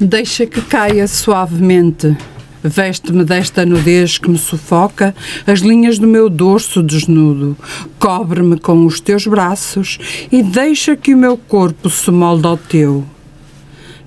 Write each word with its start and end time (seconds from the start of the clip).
Deixa 0.00 0.44
que 0.46 0.60
caia 0.60 1.08
suavemente. 1.08 2.16
Veste-me 2.62 3.24
desta 3.24 3.64
nudez 3.64 4.18
que 4.18 4.30
me 4.30 4.38
sufoca, 4.38 5.14
as 5.46 5.60
linhas 5.60 5.98
do 5.98 6.06
meu 6.06 6.28
dorso 6.28 6.82
desnudo. 6.82 7.56
Cobre-me 7.98 8.58
com 8.58 8.84
os 8.86 9.00
teus 9.00 9.26
braços 9.26 9.98
e 10.30 10.42
deixa 10.42 10.96
que 10.96 11.14
o 11.14 11.18
meu 11.18 11.36
corpo 11.36 11.88
se 11.88 12.10
molde 12.10 12.46
ao 12.46 12.56
teu. 12.56 13.13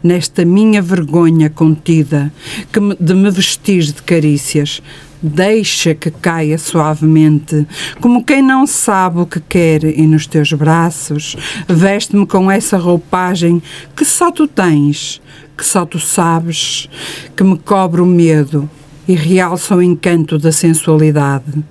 Nesta 0.07 0.45
minha 0.45 0.81
vergonha 0.81 1.49
contida, 1.49 2.31
que 2.71 2.79
me, 2.79 2.95
de 2.97 3.13
me 3.13 3.29
vestir 3.29 3.83
de 3.83 4.01
carícias, 4.01 4.81
deixa 5.21 5.93
que 5.93 6.09
caia 6.09 6.57
suavemente, 6.57 7.67
como 7.99 8.23
quem 8.23 8.41
não 8.41 8.65
sabe 8.65 9.19
o 9.19 9.25
que 9.25 9.41
quer, 9.41 9.83
e 9.83 10.07
nos 10.07 10.25
teus 10.25 10.53
braços 10.53 11.35
veste-me 11.67 12.25
com 12.25 12.49
essa 12.49 12.77
roupagem 12.77 13.61
que 13.93 14.05
só 14.05 14.31
tu 14.31 14.47
tens, 14.47 15.21
que 15.57 15.65
só 15.65 15.85
tu 15.85 15.99
sabes, 15.99 16.87
que 17.35 17.43
me 17.43 17.57
cobre 17.57 17.99
o 17.99 18.05
medo 18.05 18.69
e 19.09 19.13
realça 19.13 19.75
o 19.75 19.83
encanto 19.83 20.37
da 20.37 20.53
sensualidade. 20.53 21.65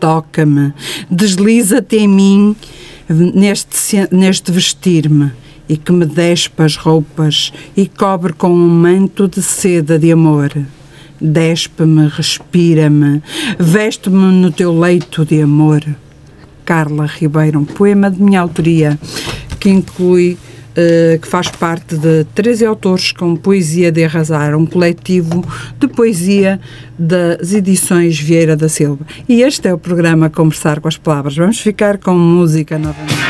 Toca-me, 0.00 0.74
desliza-te 1.08 1.98
em 1.98 2.08
mim 2.08 2.56
neste, 3.08 4.08
neste 4.10 4.50
vestir-me 4.50 5.30
e 5.70 5.76
que 5.76 5.92
me 5.92 6.04
despa 6.04 6.64
as 6.64 6.74
roupas 6.74 7.52
e 7.76 7.86
cobre 7.86 8.32
com 8.32 8.50
um 8.50 8.68
manto 8.68 9.28
de 9.28 9.40
seda 9.40 9.96
de 9.96 10.10
amor. 10.10 10.50
Despe-me, 11.20 12.08
respira-me, 12.08 13.22
veste-me 13.56 14.32
no 14.32 14.50
teu 14.50 14.76
leito 14.76 15.24
de 15.24 15.40
amor. 15.40 15.80
Carla 16.64 17.06
Ribeiro, 17.06 17.60
um 17.60 17.64
poema 17.64 18.10
de 18.10 18.20
minha 18.20 18.40
autoria 18.40 18.98
que 19.60 19.70
inclui 19.70 20.36
Uh, 20.70 21.18
que 21.18 21.26
faz 21.26 21.48
parte 21.48 21.98
de 21.98 22.22
13 22.32 22.64
autores 22.64 23.10
com 23.10 23.34
Poesia 23.34 23.90
de 23.90 24.04
Arrasar, 24.04 24.54
um 24.54 24.64
coletivo 24.64 25.44
de 25.80 25.88
poesia 25.88 26.60
das 26.96 27.52
edições 27.52 28.20
Vieira 28.20 28.56
da 28.56 28.68
Silva. 28.68 29.04
E 29.28 29.42
este 29.42 29.66
é 29.66 29.74
o 29.74 29.78
programa 29.78 30.30
Conversar 30.30 30.78
com 30.78 30.86
as 30.86 30.96
Palavras. 30.96 31.36
Vamos 31.36 31.58
ficar 31.58 31.98
com 31.98 32.14
música 32.14 32.78
novamente. 32.78 33.29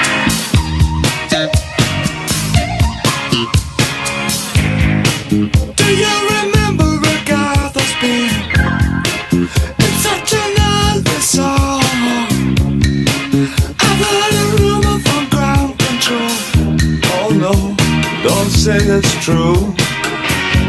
Say 18.61 18.77
it's 18.77 19.15
true. 19.25 19.73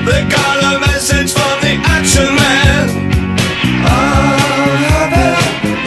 They 0.08 0.24
got 0.32 0.58
a 0.64 0.80
message 0.80 1.34
from 1.36 1.56
the 1.60 1.76
action 1.92 2.30
man. 2.40 2.88
I'm 3.84 4.80
happy, 4.96 5.28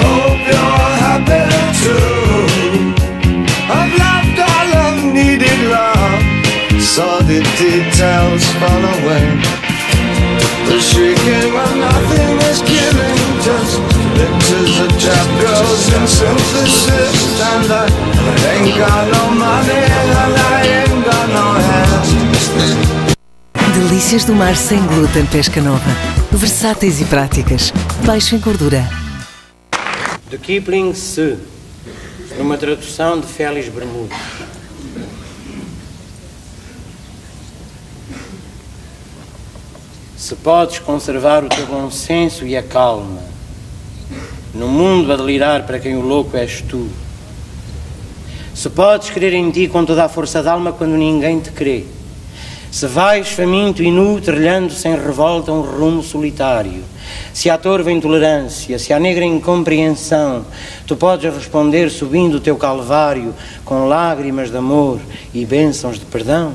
hope 0.05 0.44
you're 0.52 0.92
happy 1.00 1.48
too. 1.80 2.92
I've 3.72 3.92
loved 4.05 4.36
all 4.36 4.69
I've 4.84 5.14
needed 5.16 5.61
love. 5.72 6.20
Saw 6.77 7.24
the 7.24 7.41
details 7.56 8.44
fall 8.61 8.84
away. 9.00 9.41
The 10.68 10.78
shrieking 10.84 11.56
when 11.56 11.74
nothing 11.80 12.36
is 12.52 12.61
killing. 12.68 13.20
Just 13.41 13.80
pictures 14.12 14.77
of 14.84 14.92
trap 15.00 15.29
girls 15.40 15.84
and 15.96 16.08
synthesis. 16.17 17.40
And 17.40 17.73
I 17.73 17.89
ain't 18.52 18.77
got 18.77 19.08
no 19.08 19.24
money 19.40 20.04
Delícias 23.94 24.24
do 24.24 24.34
mar 24.34 24.56
sem 24.56 24.84
glúten 24.88 25.24
pesca 25.27 25.60
nova. 25.60 25.88
Versáteis 26.32 27.00
e 27.00 27.05
práticas. 27.05 27.72
Baixo 28.05 28.34
em 28.34 28.40
gordura. 28.40 28.84
De 30.28 30.36
Kipling 30.36 30.92
Se, 30.94 31.38
numa 32.36 32.58
tradução 32.58 33.20
de 33.20 33.28
Félix 33.28 33.68
Bermudes. 33.68 34.18
Se 40.16 40.34
podes 40.34 40.80
conservar 40.80 41.44
o 41.44 41.48
teu 41.48 41.64
bom 41.66 41.88
senso 41.88 42.44
e 42.44 42.56
a 42.56 42.64
calma, 42.64 43.22
no 44.52 44.66
mundo 44.66 45.12
a 45.12 45.16
delirar 45.16 45.66
para 45.66 45.78
quem 45.78 45.94
o 45.94 46.00
louco 46.00 46.36
és 46.36 46.61
tu. 46.62 46.90
Se 48.56 48.68
podes 48.70 49.11
crer 49.11 49.34
em 49.34 49.52
ti 49.52 49.68
com 49.68 49.84
toda 49.84 50.05
a 50.05 50.08
força 50.08 50.42
da 50.42 50.50
alma 50.50 50.72
quando 50.72 50.96
ninguém 50.96 51.38
te 51.38 51.52
crê. 51.52 51.84
Se 52.74 52.89
vais 52.89 53.29
faminto 53.29 53.85
e 53.85 53.90
nu, 53.92 54.20
trilhando 54.20 54.73
sem 54.73 54.96
revolta 54.96 55.52
um 55.52 55.61
rumo 55.61 56.02
solitário. 56.02 56.83
Se 57.33 57.48
há 57.48 57.57
torva 57.57 57.92
intolerância, 57.92 58.80
se 58.80 58.92
há 58.92 58.98
negra 58.98 59.24
incompreensão, 59.24 60.45
tu 60.85 60.96
podes 60.96 61.33
responder 61.33 61.89
subindo 61.89 62.35
o 62.35 62.40
teu 62.40 62.57
calvário 62.57 63.33
com 63.64 63.86
lágrimas 63.86 64.51
de 64.51 64.57
amor 64.57 64.98
e 65.33 65.46
bênçãos 65.46 66.01
de 66.01 66.05
perdão. 66.05 66.52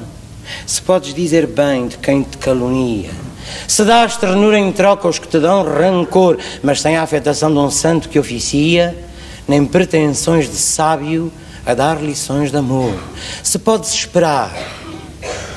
Se 0.66 0.82
podes 0.82 1.14
dizer 1.14 1.48
bem 1.48 1.88
de 1.88 1.98
quem 1.98 2.22
te 2.22 2.38
calunia. 2.38 3.12
Se 3.66 3.86
dás 3.86 4.18
ternura 4.18 4.60
em 4.60 4.74
troca 4.74 5.08
aos 5.08 5.20
que 5.20 5.28
te 5.30 5.40
dão 5.40 5.64
rancor, 5.64 6.38
mas 6.62 6.82
sem 6.82 6.98
a 6.98 7.04
afetação 7.04 7.50
de 7.50 7.60
um 7.60 7.72
santo 7.72 8.10
que 8.10 8.20
oficia, 8.20 8.94
nem 9.48 9.64
pretensões 9.64 10.50
de 10.50 10.58
sábio 10.58 11.32
a 11.66 11.74
dar 11.74 12.04
lições 12.04 12.52
de 12.52 12.58
amor. 12.58 12.94
Se 13.42 13.58
podes 13.58 13.94
esperar, 13.94 14.52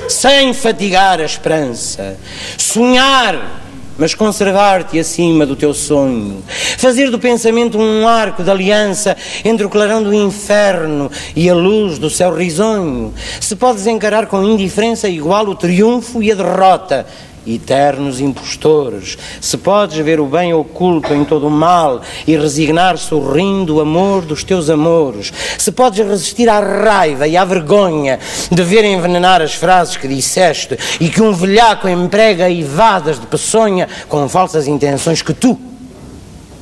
sem 0.09 0.53
fatigar 0.53 1.21
a 1.21 1.25
esperança, 1.25 2.17
sonhar, 2.57 3.61
mas 3.99 4.15
conservar-te 4.15 4.99
acima 4.99 5.45
do 5.45 5.55
teu 5.55 5.75
sonho, 5.75 6.43
fazer 6.79 7.11
do 7.11 7.19
pensamento 7.19 7.79
um 7.79 8.09
arco 8.09 8.43
de 8.43 8.51
aliança 8.51 9.17
entre 9.45 9.67
o 9.67 9.69
clarão 9.69 10.03
do 10.03 10.15
inferno 10.15 11.11
e 11.37 11.49
a 11.49 11.55
luz 11.55 11.99
do 11.99 12.09
céu 12.09 12.35
risonho, 12.35 13.13
se 13.41 13.55
podes 13.55 13.87
encarar 13.87 14.27
com 14.27 14.43
indiferença 14.43 15.09
igual 15.09 15.47
o 15.47 15.55
triunfo 15.55 16.23
e 16.23 16.33
a 16.33 16.35
derrota, 16.35 17.07
eternos 17.47 18.21
impostores, 18.21 19.19
se 19.41 19.57
podes 19.57 19.99
ver 19.99 20.21
o 20.21 20.27
bem 20.27 20.55
oculto 20.55 21.13
em 21.13 21.25
todo 21.25 21.47
o 21.47 21.51
mal 21.51 22.01
e 22.27 22.37
resignar 22.37 22.97
sorrindo 22.99 23.77
o 23.77 23.81
amor 23.81 24.23
dos 24.23 24.45
teus 24.45 24.71
amores, 24.71 25.33
se 25.59 25.73
podes 25.73 26.07
resistir 26.07 26.49
à 26.49 26.61
raiva 26.61 27.27
e 27.27 27.37
à 27.37 27.45
vergonha 27.45 28.19
de 28.51 28.63
ver 28.63 28.85
envenenar 28.85 29.43
as 29.43 29.55
frases 29.55 29.97
que 29.97 30.09
disseste 30.09 30.79
e 31.01 31.09
que 31.09 31.23
um 31.23 31.33
velhaco 31.33 31.89
emprega 31.89 32.51
evadas 32.51 33.21
de 33.21 33.27
peçonha 33.27 33.89
com 34.09 34.29
falsas 34.29 34.67
intenções 34.67 35.23
que 35.23 35.35
tu 35.35 35.59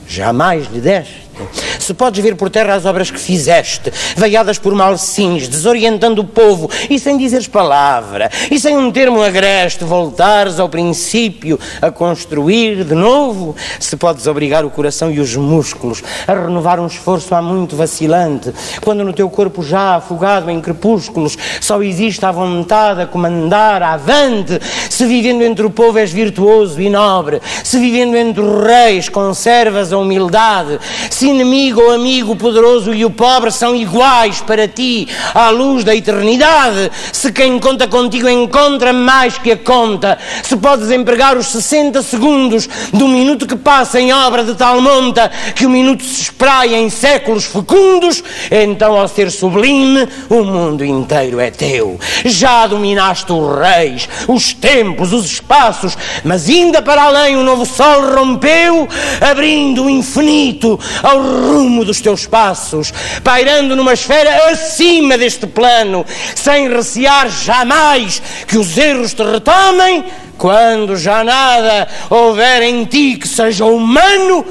jamais 0.09 0.67
lhe 0.73 0.81
deste. 0.81 1.30
Se 1.78 1.95
podes 1.95 2.23
vir 2.23 2.37
por 2.37 2.51
terra 2.51 2.75
as 2.75 2.84
obras 2.84 3.11
que 3.11 3.19
fizeste, 3.19 3.93
veiadas 4.17 4.59
por 4.59 4.75
malsins, 4.75 5.49
desorientando 5.49 6.23
o 6.23 6.25
povo 6.25 6.71
e 6.89 6.99
sem 6.99 7.17
dizeres 7.17 7.49
palavra, 7.49 8.31
e 8.51 8.59
sem 8.59 8.77
um 8.77 8.91
termo 8.91 9.23
agreste, 9.23 9.84
voltares 9.84 10.59
ao 10.61 10.69
princípio 10.69 11.59
a 11.81 11.91
construir 11.91 12.84
de 12.84 12.95
novo, 12.95 13.56
se 13.79 13.97
podes 13.97 14.27
obrigar 14.27 14.65
o 14.65 14.71
coração 14.71 15.11
e 15.11 15.21
os 15.21 15.34
músculos 15.37 16.03
a 16.27 16.34
renovar 16.34 16.81
um 16.81 16.87
esforço 16.87 17.34
há 17.34 17.43
muito 17.43 17.77
vacilante, 17.77 18.53
quando 18.81 19.05
no 19.05 19.12
teu 19.12 19.29
corpo 19.31 19.62
já 19.62 19.97
afogado 19.97 20.50
em 20.50 20.61
crepúsculos 20.61 21.37
só 21.61 21.83
existe 21.83 22.25
a 22.25 22.33
vontade 22.33 23.03
a 23.03 23.06
comandar 23.06 23.83
avante, 23.83 24.61
se 24.88 25.06
vivendo 25.06 25.43
entre 25.43 25.64
o 25.64 25.70
povo 25.70 25.99
és 25.99 26.12
virtuoso 26.12 26.81
e 26.81 26.88
nobre, 26.91 27.41
se 27.64 27.79
vivendo 27.79 28.17
entre 28.17 28.43
os 28.43 28.64
reis 28.64 29.09
conservas 29.09 29.93
a 29.93 29.99
humildade, 29.99 30.79
se 31.11 31.30
inimigo 31.31 31.81
ou 31.81 31.93
amigo, 31.93 32.32
o 32.32 32.37
poderoso 32.37 32.93
e 32.93 33.05
o 33.05 33.11
pobre 33.11 33.50
são 33.50 33.75
iguais 33.75 34.41
para 34.41 34.69
ti 34.69 35.09
à 35.35 35.50
luz 35.50 35.85
da 35.85 35.94
eternidade. 35.94 36.91
Se 37.12 37.32
quem 37.32 37.59
conta 37.59 37.88
contigo 37.88 38.29
encontra 38.29 38.93
mais 38.93 39.38
que 39.38 39.53
a 39.53 39.56
conta, 39.56 40.19
se 40.43 40.56
podes 40.56 40.91
empregar 40.91 41.37
os 41.37 41.47
60 41.47 42.03
segundos 42.03 42.69
do 42.93 43.09
minuto 43.09 43.47
que 43.47 43.56
passa 43.56 44.00
em 44.00 44.12
obra 44.12 44.44
de 44.44 44.55
tal 44.55 44.81
monta 44.81 45.31
que 45.55 45.67
o 45.67 45.71
minuto 45.71 46.05
se 46.05 46.23
espraia 46.23 46.77
em 46.77 46.91
séculos 46.91 47.44
fecundos, 47.44 48.23
então 48.50 48.97
ao 48.97 49.09
ser 49.09 49.31
sublime, 49.31 50.09
o 50.29 50.43
mundo 50.43 50.85
inteiro 50.85 51.41
é 51.41 51.50
teu. 51.50 51.99
Já 52.25 52.67
dominaste 52.67 53.33
os 53.33 53.59
reis, 53.59 54.09
os 54.29 54.53
tempos, 54.53 55.12
os 55.12 55.25
espaços, 55.25 55.97
mas 56.25 56.49
ainda 56.49 56.83
para 56.83 57.05
além 57.05 57.37
o 57.37 57.43
novo 57.43 57.65
sol 57.65 58.15
rompeu, 58.15 58.88
abrindo 59.21 59.85
o 59.85 59.91
infinito 59.91 60.79
ao 61.03 61.19
rumo 61.20 61.84
dos 61.84 62.00
teus 62.00 62.26
passos, 62.26 62.93
pairando 63.22 63.76
numa 63.76 63.93
esfera 63.93 64.50
acima 64.50 65.17
deste 65.17 65.46
plano, 65.46 66.05
sem 66.34 66.69
recear 66.69 67.28
jamais 67.31 68.22
que 68.46 68.58
os 68.58 68.76
erros 68.76 69.14
te 69.14 69.22
retomem, 69.22 70.05
quando 70.38 70.96
já 70.96 71.22
nada 71.22 71.87
houver 72.08 72.62
em 72.62 72.84
ti 72.84 73.17
que 73.17 73.28
seja 73.28 73.64
humano, 73.64 74.44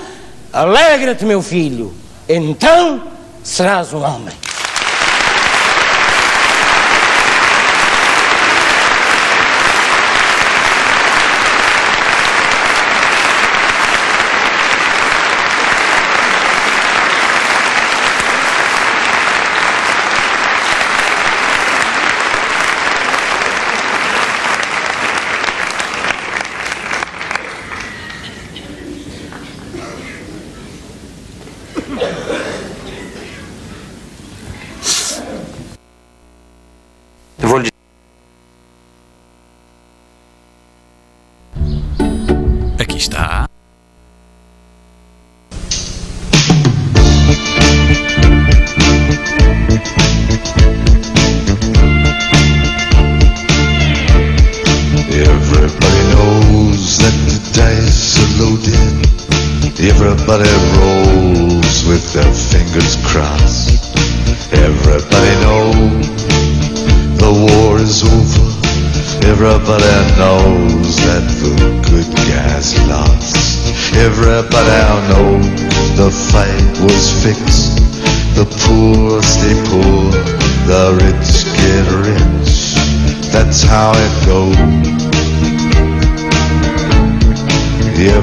alegra-te, 0.54 1.26
meu 1.26 1.42
filho, 1.42 1.94
então 2.28 3.02
serás 3.44 3.94
um 3.94 4.04
homem. 4.04 4.36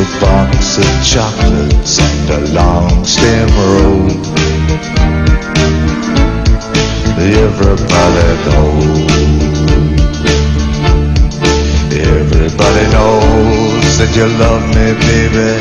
a 0.00 0.20
box 0.20 0.78
of 0.78 0.90
chocolates 1.04 1.98
and 1.98 2.30
a 2.30 2.40
long 2.54 3.04
stem 3.04 3.48
road. 3.58 4.16
Everybody 7.20 8.30
knows. 8.46 9.10
Everybody 11.92 12.84
knows 12.94 13.98
that 13.98 14.10
you 14.16 14.26
love 14.40 14.64
me, 14.76 14.86
baby. 15.08 15.52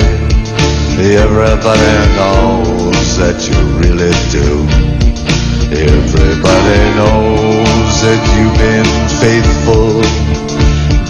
Everybody 1.20 1.96
knows 2.16 3.18
that 3.18 3.38
you 3.48 3.60
really 3.82 4.16
do. 4.32 4.50
Everybody 5.76 6.80
knows 7.00 7.94
that 8.04 8.20
you've 8.36 8.58
been 8.58 8.90
faithful. 9.20 9.89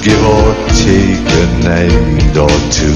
Give 0.02 0.24
or 0.24 0.56
take 0.80 1.28
a 1.28 1.48
night 1.60 2.38
or 2.38 2.48
two. 2.72 2.96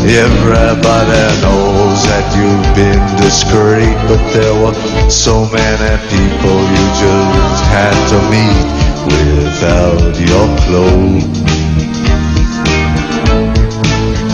Everybody 0.00 1.24
knows 1.44 2.00
that 2.08 2.24
you've 2.32 2.74
been 2.74 3.04
discreet, 3.20 3.92
but 4.08 4.22
there 4.32 4.54
were 4.56 4.72
so 5.10 5.44
many 5.52 5.92
people 6.08 6.56
you 6.72 6.84
just 6.96 7.64
had 7.68 7.92
to 8.08 8.18
meet 8.32 8.64
without 9.12 10.16
your 10.16 10.48
clothes. 10.64 11.40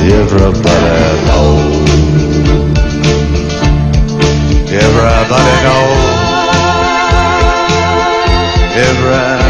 Everybody 0.07 1.11
knows. 1.27 1.97
Everybody 4.71 5.57
knows. 5.67 6.17
Everybody 8.77 9.46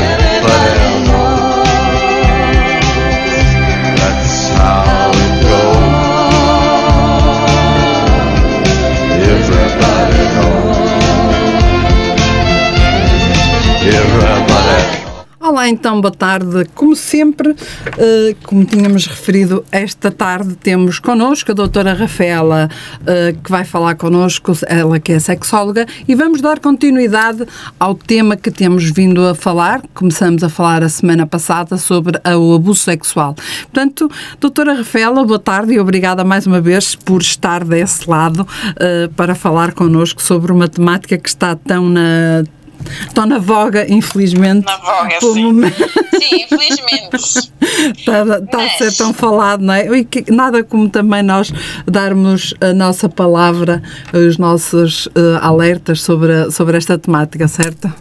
Então, 15.68 16.00
boa 16.00 16.14
tarde. 16.14 16.64
Como 16.76 16.94
sempre, 16.94 17.56
eh, 17.98 18.36
como 18.44 18.64
tínhamos 18.64 19.06
referido, 19.06 19.64
esta 19.72 20.12
tarde 20.12 20.54
temos 20.54 21.00
connosco 21.00 21.50
a 21.50 21.54
doutora 21.54 21.92
Rafaela, 21.92 22.70
eh, 23.04 23.34
que 23.42 23.50
vai 23.50 23.64
falar 23.64 23.96
connosco, 23.96 24.52
ela 24.68 25.00
que 25.00 25.10
é 25.10 25.18
sexóloga, 25.18 25.84
e 26.06 26.14
vamos 26.14 26.40
dar 26.40 26.60
continuidade 26.60 27.44
ao 27.80 27.96
tema 27.96 28.36
que 28.36 28.48
temos 28.48 28.92
vindo 28.92 29.26
a 29.26 29.34
falar. 29.34 29.82
Começamos 29.92 30.44
a 30.44 30.48
falar 30.48 30.84
a 30.84 30.88
semana 30.88 31.26
passada 31.26 31.76
sobre 31.76 32.16
o 32.24 32.54
abuso 32.54 32.84
sexual. 32.84 33.34
Portanto, 33.62 34.08
doutora 34.38 34.72
Rafaela, 34.72 35.24
boa 35.24 35.41
tarde 35.41 35.72
e 35.72 35.81
obrigada 35.81 36.22
mais 36.22 36.46
uma 36.46 36.60
vez 36.60 36.94
por 36.94 37.20
estar 37.20 37.64
desse 37.64 38.08
lado 38.08 38.46
eh, 38.79 39.10
para 39.17 39.34
falar 39.34 39.72
connosco 39.72 40.22
sobre 40.22 40.52
uma 40.52 40.69
temática 40.69 41.19
que 41.19 41.29
está 41.29 41.56
tão 41.56 41.88
na 41.88 42.44
Estão 43.06 43.26
na 43.26 43.38
voga, 43.38 43.86
infelizmente. 43.92 44.64
Na 44.64 44.76
voga, 44.76 45.20
sim. 45.20 45.44
momento. 45.44 45.76
Sim, 45.76 46.44
infelizmente. 46.44 47.16
Está, 47.96 48.22
está 48.44 48.64
a 48.64 48.68
ser 48.70 48.92
tão 48.96 49.12
falado, 49.12 49.60
não 49.62 49.74
é? 49.74 49.86
E 49.98 50.04
que- 50.04 50.30
nada 50.32 50.62
como 50.62 50.88
também 50.88 51.22
nós 51.22 51.52
darmos 51.86 52.54
a 52.60 52.72
nossa 52.72 53.08
palavra, 53.08 53.82
os 54.12 54.38
nossos 54.38 55.08
eh, 55.14 55.38
alertas 55.40 56.02
sobre, 56.02 56.32
a- 56.32 56.50
sobre 56.50 56.76
esta 56.76 56.96
temática, 56.98 57.48
certo? 57.48 57.92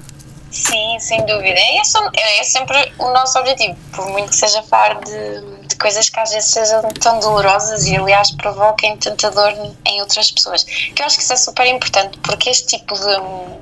Sim, 0.55 0.97
sem 0.99 1.25
dúvida. 1.25 1.59
É, 1.59 1.81
esse, 1.81 1.97
é 2.15 2.43
sempre 2.43 2.93
o 2.97 3.11
nosso 3.11 3.37
objetivo, 3.37 3.77
por 3.93 4.07
muito 4.07 4.29
que 4.29 4.37
seja 4.37 4.63
falar 4.63 5.01
de, 5.01 5.67
de 5.67 5.75
coisas 5.75 6.09
que 6.09 6.17
às 6.17 6.31
vezes 6.31 6.49
sejam 6.49 6.81
tão 6.93 7.19
dolorosas 7.19 7.85
e, 7.85 7.97
aliás, 7.97 8.31
provoquem 8.31 8.95
tanta 8.95 9.29
dor 9.31 9.51
em 9.85 9.99
outras 9.99 10.31
pessoas. 10.31 10.63
Que 10.63 11.01
eu 11.01 11.05
acho 11.05 11.17
que 11.17 11.23
isso 11.23 11.33
é 11.33 11.35
super 11.35 11.67
importante, 11.67 12.17
porque 12.19 12.49
este 12.49 12.77
tipo 12.77 12.95
de 12.95 13.19
hum, 13.19 13.59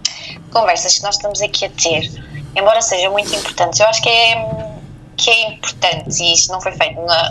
conversas 0.51 0.99
que 0.99 1.03
nós 1.03 1.15
estamos 1.15 1.41
aqui 1.41 1.65
a 1.65 1.69
ter, 1.69 2.11
embora 2.55 2.79
sejam 2.79 3.11
muito 3.11 3.33
importantes, 3.35 3.79
eu 3.79 3.87
acho 3.87 4.01
que 4.01 4.09
é. 4.09 4.82
Que 5.15 5.29
é 5.29 5.49
importante, 5.49 6.23
e 6.23 6.33
isto 6.33 6.51
não 6.51 6.61
foi 6.61 6.71
feito 6.71 6.99
na, 7.01 7.29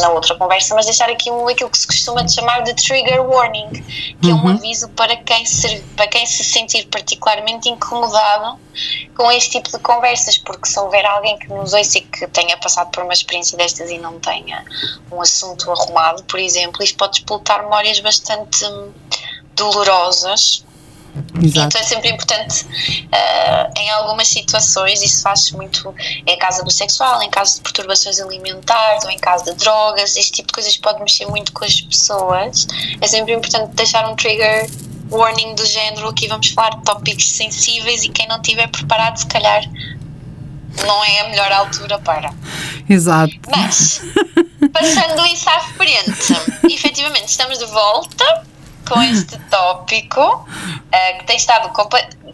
na 0.00 0.08
outra 0.10 0.34
conversa, 0.36 0.74
mas 0.74 0.86
deixar 0.86 1.10
aqui 1.10 1.30
um, 1.30 1.48
aquilo 1.48 1.70
que 1.70 1.78
se 1.78 1.86
costuma 1.86 2.26
chamar 2.28 2.62
de 2.62 2.74
trigger 2.74 3.22
warning, 3.22 3.70
que 4.20 4.30
é 4.30 4.34
um 4.34 4.48
aviso 4.48 4.88
para 4.90 5.16
quem, 5.16 5.44
se, 5.44 5.80
para 5.96 6.06
quem 6.06 6.24
se 6.26 6.44
sentir 6.44 6.86
particularmente 6.86 7.68
incomodado 7.68 8.58
com 9.16 9.30
este 9.30 9.52
tipo 9.52 9.70
de 9.70 9.78
conversas, 9.78 10.38
porque 10.38 10.68
se 10.68 10.78
houver 10.78 11.04
alguém 11.06 11.38
que 11.38 11.48
nos 11.48 11.72
ouça 11.72 11.98
e 11.98 12.02
que 12.02 12.26
tenha 12.28 12.56
passado 12.56 12.90
por 12.90 13.02
uma 13.02 13.12
experiência 13.12 13.56
destas 13.56 13.90
e 13.90 13.98
não 13.98 14.18
tenha 14.20 14.64
um 15.10 15.20
assunto 15.20 15.70
arrumado, 15.70 16.22
por 16.24 16.38
exemplo, 16.38 16.82
isto 16.82 16.96
pode 16.96 17.18
explotar 17.18 17.62
memórias 17.62 18.00
bastante 18.00 18.64
dolorosas 19.54 20.64
Exato. 21.40 21.66
Então 21.68 21.80
é 21.80 21.84
sempre 21.84 22.08
importante, 22.10 22.66
ah, 23.12 23.70
em 23.76 23.90
algumas 23.90 24.28
situações, 24.28 25.02
isso 25.02 25.22
faz-se 25.22 25.54
muito 25.54 25.94
em 26.26 26.38
caso 26.38 26.60
abuso 26.60 26.76
sexual, 26.76 27.22
em 27.22 27.30
caso 27.30 27.56
de 27.56 27.60
perturbações 27.62 28.20
alimentares 28.20 29.04
ou 29.04 29.10
em 29.10 29.18
caso 29.18 29.44
de 29.44 29.54
drogas, 29.54 30.16
este 30.16 30.32
tipo 30.32 30.48
de 30.48 30.54
coisas 30.54 30.76
pode 30.76 31.00
mexer 31.00 31.26
muito 31.26 31.52
com 31.52 31.64
as 31.64 31.80
pessoas. 31.80 32.66
É 33.00 33.06
sempre 33.06 33.34
importante 33.34 33.74
deixar 33.74 34.08
um 34.08 34.16
trigger 34.16 34.68
warning 35.10 35.54
do 35.54 35.64
género, 35.64 36.08
aqui 36.08 36.26
vamos 36.26 36.48
falar 36.48 36.70
de 36.70 36.82
tópicos 36.82 37.30
sensíveis 37.30 38.04
e 38.04 38.08
quem 38.08 38.26
não 38.26 38.40
estiver 38.40 38.68
preparado, 38.68 39.16
se 39.16 39.26
calhar 39.26 39.62
não 40.84 41.04
é 41.04 41.20
a 41.20 41.28
melhor 41.28 41.52
altura 41.52 41.98
para. 41.98 42.34
Exato. 42.88 43.32
Mas, 43.48 44.00
passando 44.72 45.24
isso 45.26 45.48
à 45.48 45.60
frente, 45.60 46.72
efetivamente 46.72 47.28
estamos 47.28 47.58
de 47.58 47.66
volta 47.66 48.44
com 48.88 49.02
este 49.02 49.38
tópico 49.50 50.46
eh, 50.92 51.14
que 51.14 51.24
tem 51.24 51.36
estado, 51.36 51.70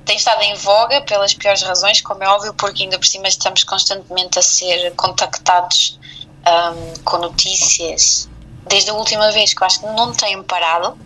tem 0.04 0.16
estado 0.16 0.42
em 0.42 0.54
voga 0.54 1.00
pelas 1.02 1.35
piores 1.35 1.62
razões, 1.62 2.00
como 2.00 2.23
é 2.23 2.28
óbvio, 2.28 2.54
porque 2.54 2.85
ainda 2.85 2.99
por 2.99 3.07
cima 3.07 3.28
estamos 3.28 3.64
constantemente 3.64 4.38
a 4.38 4.42
ser 4.42 4.92
contactados 4.97 5.99
ahm, 6.45 6.95
com 7.04 7.19
notícias. 7.19 8.28
Desde 8.69 8.90
a 8.90 8.95
última 8.95 9.33
vez 9.33 9.54
que 9.54 9.62
eu 9.62 9.66
acho 9.66 9.80
que 9.80 9.87
não 9.87 10.12
têm 10.12 10.42
parado 10.42 10.97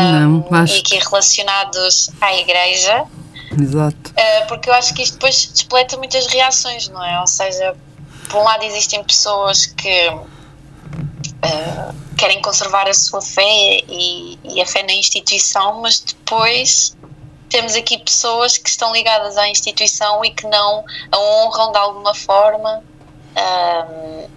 Não, 0.00 0.48
acho 0.50 0.74
e 0.74 0.78
aqui 0.78 0.98
relacionados 0.98 2.10
à 2.20 2.34
igreja, 2.34 3.06
Exato. 3.58 4.10
Uh, 4.10 4.46
porque 4.48 4.68
eu 4.68 4.74
acho 4.74 4.92
que 4.92 5.02
isto 5.02 5.14
depois 5.14 5.50
despleta 5.52 5.96
muitas 5.96 6.26
reações, 6.26 6.88
não 6.88 7.02
é? 7.02 7.20
Ou 7.20 7.26
seja, 7.26 7.74
por 8.28 8.40
um 8.40 8.44
lado 8.44 8.64
existem 8.64 9.02
pessoas 9.04 9.66
que 9.66 10.10
uh, 11.44 12.16
querem 12.16 12.40
conservar 12.40 12.88
a 12.88 12.94
sua 12.94 13.20
fé 13.20 13.80
e, 13.88 14.38
e 14.44 14.60
a 14.60 14.66
fé 14.66 14.82
na 14.82 14.92
instituição, 14.92 15.80
mas 15.80 16.00
depois 16.00 16.96
temos 17.48 17.74
aqui 17.74 17.98
pessoas 17.98 18.58
que 18.58 18.68
estão 18.68 18.92
ligadas 18.92 19.36
à 19.36 19.48
instituição 19.48 20.24
e 20.24 20.30
que 20.30 20.46
não 20.46 20.84
a 21.12 21.18
honram 21.18 21.72
de 21.72 21.78
alguma 21.78 22.14
forma. 22.14 22.82
um, 23.36 24.36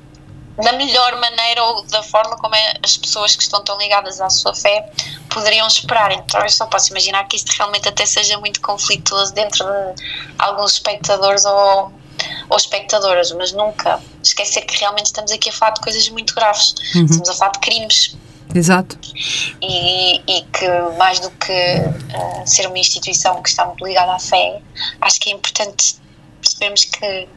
da 0.63 0.73
melhor 0.73 1.15
maneira 1.17 1.63
ou 1.63 1.83
da 1.85 2.03
forma 2.03 2.35
como 2.37 2.53
é 2.53 2.73
as 2.83 2.97
pessoas 2.97 3.35
que 3.35 3.43
estão 3.43 3.63
tão 3.63 3.77
ligadas 3.77 4.19
à 4.19 4.29
sua 4.29 4.53
fé 4.53 4.91
poderiam 5.29 5.65
esperar. 5.67 6.11
Então 6.11 6.41
eu 6.41 6.49
só 6.49 6.65
posso 6.65 6.91
imaginar 6.91 7.23
que 7.25 7.37
isto 7.37 7.49
realmente 7.51 7.87
até 7.87 8.05
seja 8.05 8.37
muito 8.39 8.59
conflituoso 8.61 9.33
dentro 9.33 9.65
de 9.65 10.03
alguns 10.37 10.73
espectadores 10.73 11.45
ou, 11.45 11.93
ou 12.49 12.57
espectadoras, 12.57 13.31
mas 13.31 13.51
nunca 13.51 13.99
esquecer 14.23 14.61
que 14.61 14.77
realmente 14.77 15.07
estamos 15.07 15.31
aqui 15.31 15.49
a 15.49 15.53
falar 15.53 15.71
de 15.71 15.81
coisas 15.81 16.07
muito 16.09 16.33
graves. 16.35 16.75
Estamos 16.93 17.29
a 17.29 17.33
falar 17.33 17.51
de 17.51 17.59
crimes 17.59 18.17
Exato. 18.53 18.97
e, 19.61 20.21
e 20.27 20.41
que 20.53 20.67
mais 20.97 21.19
do 21.19 21.29
que 21.31 21.51
eh, 21.51 22.45
ser 22.45 22.67
uma 22.67 22.79
instituição 22.79 23.41
que 23.43 23.49
está 23.49 23.65
muito 23.65 23.85
ligada 23.85 24.13
à 24.13 24.19
fé, 24.19 24.61
acho 25.01 25.19
que 25.19 25.29
é 25.29 25.33
importante 25.33 25.95
percebermos 26.41 26.85
que 26.85 27.27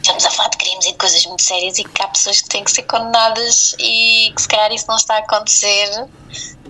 estamos 0.00 0.24
a 0.24 0.30
falar 0.30 0.50
de 0.50 0.58
crimes 0.58 0.86
e 0.86 0.92
de 0.92 0.98
coisas 0.98 1.26
muito 1.26 1.42
sérias 1.42 1.78
e 1.78 1.84
que 1.84 2.02
há 2.02 2.08
pessoas 2.08 2.40
que 2.40 2.48
têm 2.48 2.62
que 2.62 2.70
ser 2.70 2.82
condenadas 2.82 3.74
e 3.80 4.32
que 4.34 4.42
se 4.42 4.48
calhar 4.48 4.72
isso 4.72 4.86
não 4.88 4.96
está 4.96 5.16
a 5.16 5.18
acontecer 5.18 6.06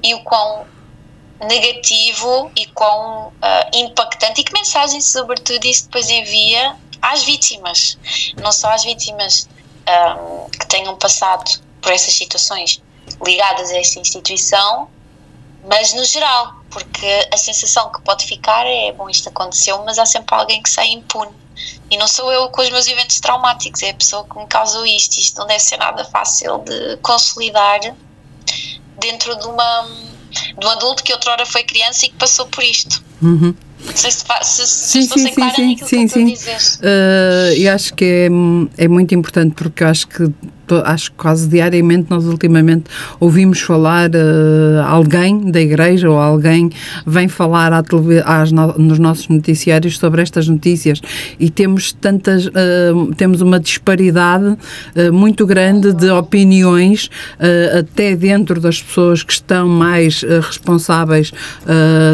e 0.02 0.14
o 0.14 0.20
quão 0.20 0.66
negativo 1.40 2.50
e 2.56 2.66
quão 2.66 3.32
ah, 3.42 3.70
impactante 3.74 4.40
e 4.40 4.44
que 4.44 4.52
mensagem 4.52 5.00
sobretudo 5.00 5.64
isso 5.66 5.84
depois 5.84 6.08
envia 6.08 6.76
às 7.02 7.22
vítimas, 7.24 7.98
não 8.40 8.50
só 8.50 8.70
às 8.70 8.82
vítimas 8.84 9.48
ahm, 9.86 10.50
que 10.50 10.66
tenham 10.66 10.96
passado 10.96 11.60
por 11.80 11.92
essas 11.92 12.14
situações 12.14 12.82
ligadas 13.24 13.70
a 13.70 13.78
esta 13.78 14.00
instituição, 14.00 14.88
mas 15.68 15.92
no 15.92 16.04
geral, 16.04 16.54
porque 16.70 17.28
a 17.32 17.36
sensação 17.36 17.90
que 17.90 18.00
pode 18.02 18.24
ficar 18.24 18.66
é, 18.66 18.92
bom, 18.92 19.08
isto 19.08 19.28
aconteceu, 19.28 19.82
mas 19.84 19.98
há 19.98 20.06
sempre 20.06 20.34
alguém 20.34 20.62
que 20.62 20.70
sai 20.70 20.88
impune. 20.88 21.32
E 21.90 21.96
não 21.96 22.06
sou 22.06 22.30
eu 22.32 22.48
com 22.50 22.60
os 22.60 22.70
meus 22.70 22.86
eventos 22.86 23.18
traumáticos, 23.20 23.82
é 23.82 23.90
a 23.90 23.94
pessoa 23.94 24.24
que 24.24 24.38
me 24.38 24.46
causou 24.46 24.84
isto. 24.84 25.18
Isto 25.18 25.38
não 25.38 25.46
deve 25.46 25.60
ser 25.60 25.78
nada 25.78 26.04
fácil 26.04 26.58
de 26.58 26.96
consolidar 26.98 27.80
dentro 28.98 29.36
de, 29.36 29.46
uma, 29.46 29.88
de 30.30 30.66
um 30.66 30.70
adulto 30.70 31.02
que 31.02 31.12
outrora 31.12 31.46
foi 31.46 31.62
criança 31.62 32.06
e 32.06 32.08
que 32.08 32.16
passou 32.16 32.46
por 32.46 32.62
isto. 32.62 33.02
Uhum. 33.22 33.54
Não 33.84 33.96
sei 33.96 34.10
se, 34.10 34.24
se, 34.42 34.66
se 34.66 34.88
Sim, 34.88 34.98
estou 35.00 35.18
sim, 35.18 35.32
sim, 35.32 35.76
sim, 35.76 36.08
sim, 36.08 36.30
eu 36.30 36.36
sim. 36.36 36.78
Uh, 36.80 37.54
e 37.56 37.68
acho 37.68 37.94
que 37.94 38.04
é, 38.04 38.84
é 38.84 38.88
muito 38.88 39.14
importante 39.14 39.54
porque 39.54 39.84
eu 39.84 39.88
acho 39.88 40.08
que 40.08 40.30
acho 40.84 41.10
que 41.10 41.16
quase 41.16 41.48
diariamente 41.48 42.06
nós 42.10 42.24
ultimamente 42.24 42.84
ouvimos 43.20 43.60
falar 43.60 44.10
uh, 44.10 44.82
alguém 44.84 45.50
da 45.50 45.60
igreja 45.60 46.10
ou 46.10 46.18
alguém 46.18 46.70
vem 47.06 47.28
falar 47.28 47.72
à 47.72 47.82
às 48.24 48.52
no- 48.52 48.74
nos 48.78 48.98
nossos 48.98 49.28
noticiários 49.28 49.98
sobre 49.98 50.22
estas 50.22 50.48
notícias. 50.48 51.00
E 51.38 51.50
temos 51.50 51.92
tantas 51.92 52.46
uh, 52.46 52.52
temos 53.16 53.40
uma 53.40 53.60
disparidade 53.60 54.46
uh, 54.46 55.12
muito 55.12 55.46
grande 55.46 55.92
de 55.92 56.10
opiniões 56.10 57.10
até 57.78 58.16
dentro 58.16 58.60
das 58.60 58.82
pessoas 58.82 59.22
que 59.22 59.32
estão 59.32 59.68
mais 59.68 60.22
responsáveis 60.42 61.32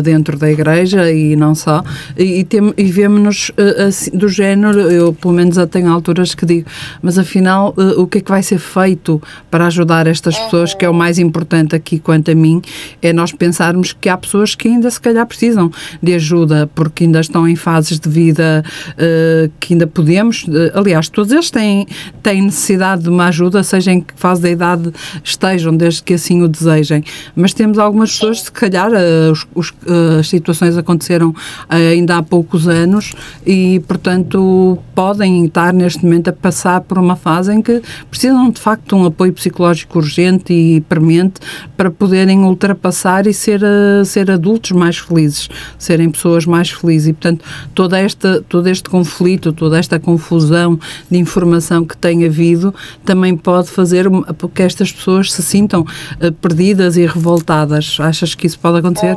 dentro 0.02 0.38
da 0.38 0.50
igreja 0.50 1.11
e 1.11 1.37
não 1.37 1.54
só. 1.54 1.82
E, 2.16 2.40
e, 2.40 2.82
e 2.82 2.85
vemos-nos 2.85 3.50
assim, 3.87 4.11
do 4.16 4.28
género 4.28 4.80
eu 4.80 5.12
pelo 5.12 5.35
menos 5.35 5.56
já 5.56 5.66
tenho 5.66 5.90
alturas 5.90 6.35
que 6.35 6.44
digo 6.44 6.68
mas 7.00 7.18
afinal 7.18 7.75
o 7.97 8.06
que 8.06 8.18
é 8.18 8.21
que 8.21 8.30
vai 8.30 8.41
ser 8.42 8.58
feito 8.58 9.22
para 9.50 9.66
ajudar 9.66 10.06
estas 10.06 10.38
pessoas 10.38 10.75
que 10.75 10.84
é 10.84 10.88
o 10.88 10.94
mais 10.94 11.18
importante 11.18 11.75
aqui 11.75 11.99
quanto 11.99 12.30
a 12.30 12.34
mim 12.34 12.61
é 13.00 13.12
nós 13.12 13.32
pensarmos 13.32 13.92
que 13.92 14.08
há 14.08 14.16
pessoas 14.16 14.54
que 14.54 14.68
ainda 14.68 14.90
se 14.90 15.00
calhar 15.00 15.26
precisam 15.26 15.70
de 16.02 16.14
ajuda 16.14 16.68
porque 16.75 17.04
ainda 17.04 17.20
estão 17.20 17.46
em 17.46 17.56
fases 17.56 17.99
de 17.99 18.08
vida 18.08 18.64
uh, 18.90 19.50
que 19.61 19.75
ainda 19.75 19.87
podemos 19.87 20.44
uh, 20.44 20.72
aliás 20.75 21.08
todos 21.08 21.32
eles 21.32 21.50
têm, 21.50 21.87
têm 22.22 22.42
necessidade 22.42 23.02
de 23.02 23.08
uma 23.08 23.26
ajuda 23.26 23.62
seja 23.62 23.92
em 23.92 24.00
que 24.00 24.14
fase 24.16 24.42
da 24.42 24.50
idade 24.50 24.92
estejam 25.22 25.76
desde 25.76 26.02
que 26.02 26.14
assim 26.14 26.42
o 26.42 26.49
desejem. 26.49 27.02
Mas 27.34 27.52
temos 27.52 27.78
algumas 27.78 28.12
pessoas 28.12 28.42
se 28.42 28.52
calhar 28.52 28.90
uh, 28.90 29.32
os, 29.32 29.46
os, 29.54 29.72
as 30.18 30.28
situações 30.28 30.76
aconteceram 30.76 31.34
ainda 31.68 32.18
há 32.18 32.22
poucos 32.22 32.68
anos 32.68 33.14
e 33.46 33.80
portanto 33.87 34.78
podem 34.94 35.44
estar 35.46 35.72
neste 35.72 36.04
momento 36.04 36.28
a 36.28 36.32
passar 36.32 36.80
por 36.80 36.99
uma 36.99 37.16
fase 37.16 37.52
em 37.52 37.62
que 37.62 37.82
precisam 38.11 38.31
de 38.50 38.60
facto 38.60 38.96
um 38.96 39.06
apoio 39.06 39.32
psicológico 39.32 39.98
urgente 39.98 40.52
e 40.52 40.80
premente 40.82 41.40
para 41.76 41.90
poderem 41.90 42.40
ultrapassar 42.40 43.26
e 43.26 43.34
ser, 43.34 43.62
uh, 43.62 44.04
ser 44.04 44.30
adultos 44.30 44.72
mais 44.72 44.98
felizes, 44.98 45.48
serem 45.78 46.10
pessoas 46.10 46.46
mais 46.46 46.70
felizes 46.70 47.08
e 47.08 47.12
portanto 47.12 47.44
toda 47.74 47.98
esta, 47.98 48.42
todo 48.48 48.66
este 48.68 48.88
conflito, 48.88 49.52
toda 49.52 49.78
esta 49.78 49.98
confusão 49.98 50.78
de 51.10 51.18
informação 51.18 51.84
que 51.84 51.96
tem 51.96 52.24
havido 52.24 52.74
também 53.04 53.36
pode 53.36 53.68
fazer 53.68 54.06
que 54.54 54.62
estas 54.62 54.92
pessoas 54.92 55.32
se 55.32 55.42
sintam 55.42 55.82
uh, 55.82 56.32
perdidas 56.40 56.96
e 56.96 57.06
revoltadas. 57.06 57.98
Achas 58.00 58.34
que 58.34 58.46
isso 58.46 58.58
pode 58.58 58.78
acontecer? 58.78 59.16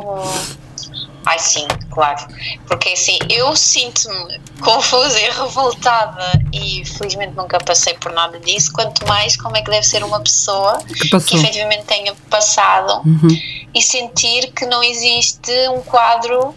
Ai 1.26 1.38
sim, 1.40 1.66
claro. 1.90 2.24
Porque 2.68 2.90
assim, 2.90 3.18
eu 3.28 3.54
sinto-me 3.56 4.40
confusa 4.60 5.20
e 5.20 5.28
revoltada 5.30 6.40
e 6.52 6.84
felizmente 6.84 7.34
nunca 7.34 7.58
passei 7.58 7.94
por 7.94 8.12
nada 8.12 8.38
disso, 8.38 8.72
quanto 8.72 9.04
mais 9.08 9.36
como 9.36 9.56
é 9.56 9.62
que 9.62 9.70
deve 9.70 9.84
ser 9.86 10.04
uma 10.04 10.20
pessoa 10.20 10.78
Que 10.84 11.08
passou. 11.08 11.38
efetivamente 11.38 11.84
tenha 11.84 12.14
passado 12.30 13.02
Uhum. 13.04 13.28
e 13.74 13.82
sentir 13.82 14.52
que 14.52 14.64
não 14.66 14.82
existe 14.84 15.50
um 15.70 15.82
quadro. 15.82 16.54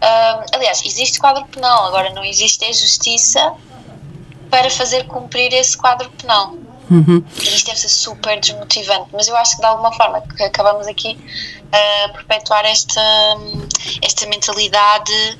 ah, 0.00 0.44
aliás, 0.54 0.82
existe 0.84 1.18
quadro 1.18 1.44
penal, 1.46 1.86
agora 1.86 2.10
não 2.12 2.22
existe 2.24 2.64
a 2.66 2.72
justiça 2.72 3.52
para 4.50 4.70
fazer 4.70 5.04
cumprir 5.06 5.52
esse 5.52 5.76
quadro 5.76 6.08
penal. 6.10 6.54
Uhum. 6.90 7.22
E 7.40 7.54
isto 7.54 7.66
deve 7.66 7.78
ser 7.78 7.88
super 7.88 8.40
desmotivante, 8.40 9.08
mas 9.12 9.28
eu 9.28 9.36
acho 9.36 9.56
que 9.56 9.60
de 9.60 9.66
alguma 9.66 9.92
forma 9.92 10.20
que 10.22 10.42
acabamos 10.42 10.86
aqui 10.86 11.18
a 11.72 12.08
perpetuar 12.10 12.64
esta, 12.64 13.02
esta 14.02 14.26
mentalidade 14.26 15.38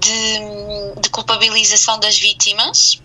de, 0.00 1.00
de 1.00 1.10
culpabilização 1.10 1.98
das 2.00 2.18
vítimas, 2.18 3.00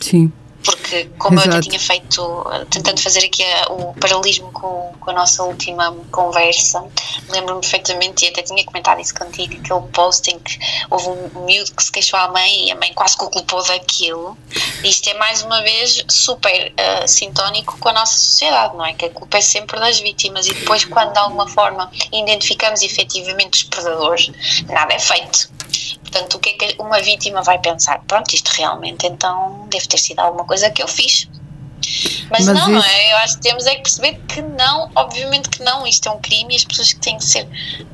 Sim. 0.00 0.32
Porque 0.64 1.04
como 1.18 1.38
eu 1.38 1.42
Exato. 1.42 1.56
até 1.58 1.68
tinha 1.68 1.80
feito, 1.80 2.44
tentando 2.70 3.00
fazer 3.00 3.24
aqui 3.24 3.42
a- 3.44 3.72
o 3.72 3.94
paralelismo 3.94 4.50
com, 4.52 4.92
com 5.00 5.10
a 5.10 5.12
nossa 5.12 5.42
última 5.44 5.94
conversa, 6.10 6.84
lembro-me 7.28 7.60
perfeitamente 7.60 8.24
e 8.24 8.28
até 8.28 8.42
tinha 8.42 8.64
comentado 8.64 9.00
isso 9.00 9.14
contigo, 9.14 9.54
aquele 9.54 9.88
post 9.92 10.28
em 10.30 10.38
que 10.38 10.58
houve 10.90 11.08
um 11.08 11.44
miúdo 11.44 11.72
que 11.74 11.82
se 11.82 11.92
queixou 11.92 12.18
à 12.18 12.28
mãe 12.28 12.66
e 12.68 12.72
a 12.72 12.74
mãe 12.76 12.92
quase 12.94 13.16
que 13.16 13.24
o 13.24 13.30
culpou 13.30 13.62
daquilo. 13.64 14.36
Isto 14.84 15.10
é 15.10 15.14
mais 15.14 15.42
uma 15.42 15.62
vez 15.62 16.04
super 16.08 16.72
eh, 16.76 17.06
sintónico 17.06 17.78
com 17.78 17.88
a 17.88 17.92
nossa 17.92 18.14
sociedade, 18.18 18.76
não 18.76 18.84
é? 18.84 18.92
Que 18.94 19.06
a 19.06 19.10
culpa 19.10 19.38
é 19.38 19.40
sempre 19.40 19.78
das 19.78 20.00
vítimas 20.00 20.46
e 20.46 20.54
depois 20.54 20.84
quando 20.84 21.12
de 21.12 21.18
alguma 21.18 21.46
forma 21.48 21.90
identificamos 22.12 22.82
efetivamente 22.82 23.54
os 23.56 23.62
predadores, 23.64 24.30
nada 24.68 24.92
é 24.94 24.98
feito. 24.98 25.50
Portanto, 26.00 26.34
o 26.34 26.38
que 26.38 26.50
é 26.50 26.52
que 26.54 26.82
uma 26.82 27.00
vítima 27.02 27.42
vai 27.42 27.58
pensar? 27.58 28.00
Pronto, 28.06 28.32
isto 28.34 28.48
realmente 28.48 29.06
então 29.06 29.66
deve 29.68 29.86
ter 29.86 29.98
sido 29.98 30.20
alguma 30.20 30.44
coisa 30.44 30.70
que 30.70 30.82
eu 30.82 30.88
fiz. 30.88 31.28
Mas, 32.30 32.44
Mas 32.44 32.58
não, 32.58 32.68
não 32.68 32.78
isso- 32.78 32.88
é? 32.88 33.12
Eu 33.12 33.16
acho 33.18 33.34
que 33.36 33.42
temos 33.42 33.66
é 33.66 33.74
que 33.76 33.82
perceber 33.82 34.14
que 34.28 34.42
não, 34.42 34.90
obviamente 34.94 35.48
que 35.48 35.62
não, 35.62 35.86
isto 35.86 36.08
é 36.08 36.12
um 36.12 36.20
crime 36.20 36.52
e 36.52 36.56
as 36.56 36.64
pessoas 36.64 36.92
que 36.92 37.00
têm 37.00 37.16
que 37.18 37.24
ser 37.24 37.46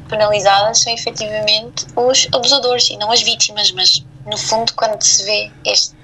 penalizadas 0.08 0.78
são 0.80 0.92
efetivamente 0.92 1.86
os 1.96 2.26
abusadores 2.32 2.88
e 2.90 2.96
não 2.96 3.10
as 3.12 3.22
vítimas, 3.22 3.70
mas 3.72 4.04
no 4.26 4.36
fundo 4.36 4.72
quando 4.74 5.00
se 5.02 5.22
vê 5.24 5.50
esta, 5.64 5.94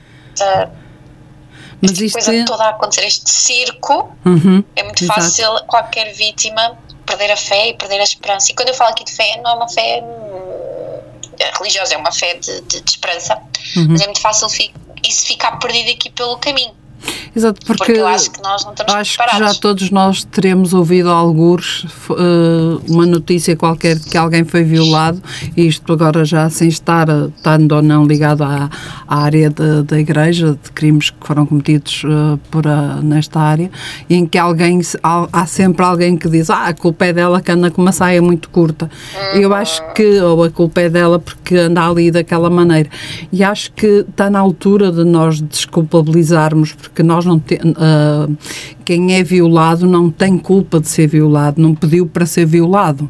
Mas 1.81 1.93
esta 2.01 2.13
coisa 2.13 2.35
é. 2.37 2.45
toda 2.45 2.65
a 2.65 2.69
acontecer, 2.71 3.07
este 3.07 3.31
circo, 3.31 4.15
Uhum, 4.25 4.63
é 4.77 4.83
muito 4.83 5.03
exato. 5.05 5.21
fácil 5.21 5.51
qualquer 5.67 6.13
vítima 6.13 6.79
perder 7.07 7.33
a 7.33 7.37
fé 7.37 7.69
e 7.69 7.75
perder 7.75 8.01
a 8.01 8.05
esperança. 8.05 8.53
E 8.53 8.55
quando 8.55 8.69
eu 8.69 8.75
falo 8.75 8.91
aqui 8.91 9.05
de 9.05 9.13
fé, 9.13 9.41
não 9.43 9.51
é 9.51 9.55
uma 9.55 9.69
fé 9.69 10.03
religiosa, 11.59 11.95
é 11.95 11.97
uma 11.99 12.13
fé 12.13 12.35
de, 12.35 12.61
de- 12.63 12.81
de 12.81 12.91
esperança, 12.91 13.35
Uhum. 13.77 13.87
mas 13.91 14.01
é 14.01 14.07
muito 14.07 14.21
fácil 14.21 14.49
fi- 14.49 14.73
isso 15.07 15.27
ficar 15.27 15.53
perdido 15.59 15.91
aqui 15.93 16.11
pelo 16.11 16.37
caminho, 16.39 16.75
Exato, 17.35 17.61
porque, 17.65 17.85
porque 17.85 18.01
eu 18.01 18.07
acho 18.07 18.31
que 18.31 18.43
nós 18.43 18.65
não 18.65 18.73
estamos 18.73 18.95
acho 18.95 19.13
que 19.13 19.23
preparados. 19.25 19.55
já 19.55 19.61
todos 19.61 19.91
nós 19.91 20.25
teremos 20.25 20.75
ouvido 20.75 21.09
alguns 21.11 21.87
eh, 22.11 22.81
uma 22.91 23.07
notícia 23.07 23.55
qualquer 23.57 23.97
de 23.99 24.11
que 24.11 24.17
alguém 24.17 24.45
foi 24.45 24.65
violado 24.65 25.23
e 25.57 25.67
isto 25.67 25.93
agora 25.93 26.25
já 26.25 26.51
sem 26.51 26.69
estar 26.69 27.09
eh, 27.09 27.29
estando 27.37 27.73
ou 27.73 27.83
não 27.83 28.05
ligado 28.05 28.43
à, 28.43 28.69
à 29.07 29.23
área 29.23 29.49
da, 29.51 29.83
da 29.83 29.99
igreja 30.01 30.59
de 30.63 30.71
crimes 30.73 31.11
que 31.11 31.25
foram 31.27 31.47
cometidos 31.47 32.03
eh, 32.05 32.39
por 32.51 32.67
a- 32.67 33.01
nesta 33.03 33.39
área 33.41 33.71
em 34.09 34.27
que 34.27 34.37
alguém 34.37 34.81
há, 35.03 35.29
há 35.33 35.47
sempre 35.47 35.85
alguém 35.85 36.17
que 36.17 36.29
diz 36.29 36.51
ah 36.51 36.67
a 36.67 36.75
culpa 36.75 37.07
é 37.07 37.13
dela 37.13 37.41
que 37.41 37.53
anda 37.53 37.71
com 37.71 37.81
uma 37.81 37.93
saia 37.93 38.21
muito 38.21 38.51
curta 38.51 38.91
eu 39.35 39.55
acho 39.55 39.83
que 39.95 40.21
ou 40.21 40.43
a 40.45 40.51
culpa 40.51 40.81
é 40.81 40.89
dela 40.89 41.19
porque 41.19 41.57
anda 41.57 41.87
ali 41.89 42.11
daquela 42.11 42.51
maneira 42.51 42.91
e 43.33 43.45
acho 43.45 43.71
que 43.73 44.05
está 44.09 44.29
na 44.29 44.39
altura 44.41 44.91
de 44.91 45.05
nós 45.05 45.41
desculpabilizarmos 45.41 46.73
porque 46.73 46.90
nós 47.03 47.25
não 47.25 47.39
te, 47.39 47.59
ah, 47.77 48.27
quem 48.85 49.15
é 49.15 49.23
violado 49.23 49.87
não 49.87 50.11
tem 50.11 50.37
culpa 50.37 50.81
de 50.81 50.89
ser 50.89 51.07
violado, 51.07 51.61
não 51.63 51.75
pediu 51.75 52.07
para 52.07 52.27
ser 52.27 52.45
violado. 52.47 53.09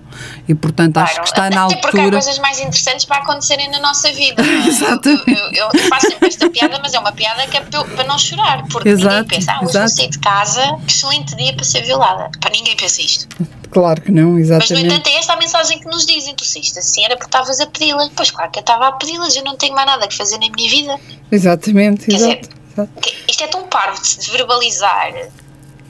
E 0.49 0.55
portanto 0.55 0.99
acho 0.99 1.15
Claro, 1.15 1.23
que 1.23 1.29
está 1.39 1.51
na 1.51 1.65
até 1.67 1.77
porque 1.77 1.99
há 1.99 2.03
altura. 2.03 2.23
coisas 2.23 2.39
mais 2.39 2.61
interessantes 2.61 3.05
para 3.07 3.19
acontecerem 3.23 3.71
na 3.71 3.81
nossa 3.81 4.13
vida. 4.13 4.43
não 4.43 4.51
é? 4.51 4.69
Exatamente. 4.69 5.31
Eu, 5.31 5.53
eu- 5.53 5.71
eu 5.75 5.81
faço 5.89 6.07
sempre 6.09 6.29
esta 6.29 6.51
piada, 6.51 6.79
mas 6.83 6.93
é 6.95 6.99
uma 6.99 7.13
piada 7.13 7.47
que 7.47 7.57
é 7.57 7.61
para 7.61 8.05
não 8.07 8.19
chorar, 8.19 8.65
porque 8.71 8.89
Exato, 8.89 9.15
ninguém 9.23 9.29
pensa, 9.39 9.53
ah, 9.53 9.59
hoje 9.61 9.71
exato. 9.71 9.89
sair 9.91 10.09
de 10.11 10.19
casa, 10.19 10.77
que 10.87 10.93
excelente 10.93 11.37
dia 11.37 11.55
para 11.55 11.65
ser 11.65 11.83
violada. 11.85 12.31
Para 12.41 12.51
ninguém 12.51 12.77
pensa 12.77 13.01
isto. 13.01 13.27
Claro 13.71 14.01
que 14.03 14.11
não, 14.11 14.31
Mas, 14.33 14.33
no 14.33 14.41
exatamente. 14.41 14.87
entanto, 14.87 15.07
é 15.09 15.15
esta 15.15 15.33
a 15.33 15.37
mensagem 15.37 15.79
que 15.79 15.87
nos 15.87 16.05
dizem: 16.05 16.35
tu 16.35 16.45
saíste 16.45 16.79
assim, 16.79 17.05
era 17.05 17.15
porque 17.17 17.29
estavas 17.29 17.61
a 17.61 17.67
pedi-las. 17.67 18.11
Pois, 18.15 18.31
claro 18.31 18.51
que 18.51 18.59
eu 18.59 18.63
estava 18.63 18.89
a 18.89 18.93
pedi-las, 18.93 19.37
eu 19.37 19.45
não 19.45 19.57
tenho 19.57 19.75
mais 19.75 19.87
nada 19.87 20.07
que 20.09 20.17
fazer 20.17 20.39
na 20.39 20.49
minha 20.51 20.69
vida. 20.71 20.97
Exatamente, 21.31 22.07
Quer 22.07 22.17
exato. 22.17 22.33
exato. 22.33 22.60
Isto 23.29 23.45
é 23.45 23.47
tão 23.47 23.67
parvo 23.69 24.01
de 24.01 24.09
se 24.09 24.31
verbalizar. 24.31 25.13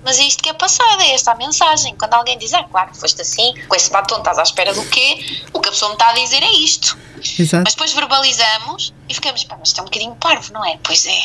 Mas 0.02 0.18
é 0.18 0.22
isto 0.22 0.42
que 0.42 0.48
é 0.48 0.54
passado, 0.54 1.02
é 1.02 1.12
esta 1.12 1.32
a 1.32 1.34
mensagem. 1.34 1.94
Quando 1.94 2.14
alguém 2.14 2.38
diz, 2.38 2.54
ah, 2.54 2.64
claro, 2.64 2.94
foste 2.94 3.20
assim, 3.20 3.54
com 3.68 3.74
esse 3.74 3.90
batom 3.90 4.18
estás 4.18 4.38
à 4.38 4.42
espera 4.42 4.72
do 4.72 4.84
quê? 4.86 5.42
O 5.52 5.60
que 5.60 5.68
a 5.68 5.72
pessoa 5.72 5.90
me 5.90 5.94
está 5.94 6.08
a 6.08 6.14
dizer 6.14 6.42
é 6.42 6.52
isto. 6.52 6.98
exato. 7.38 7.64
Mas 7.64 7.74
depois 7.74 7.92
verbalizamos 7.92 8.94
e 9.08 9.14
ficamos, 9.14 9.44
pá, 9.44 9.56
mas 9.58 9.68
isto 9.68 9.78
é 9.78 9.82
um 9.82 9.84
bocadinho 9.84 10.14
parvo, 10.16 10.52
não 10.52 10.64
é? 10.64 10.78
Pois 10.82 11.04
é, 11.04 11.20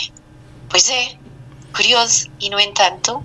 pois 0.70 0.90
é, 0.90 1.16
curioso. 1.74 2.30
E 2.40 2.50
no 2.50 2.60
entanto, 2.60 3.24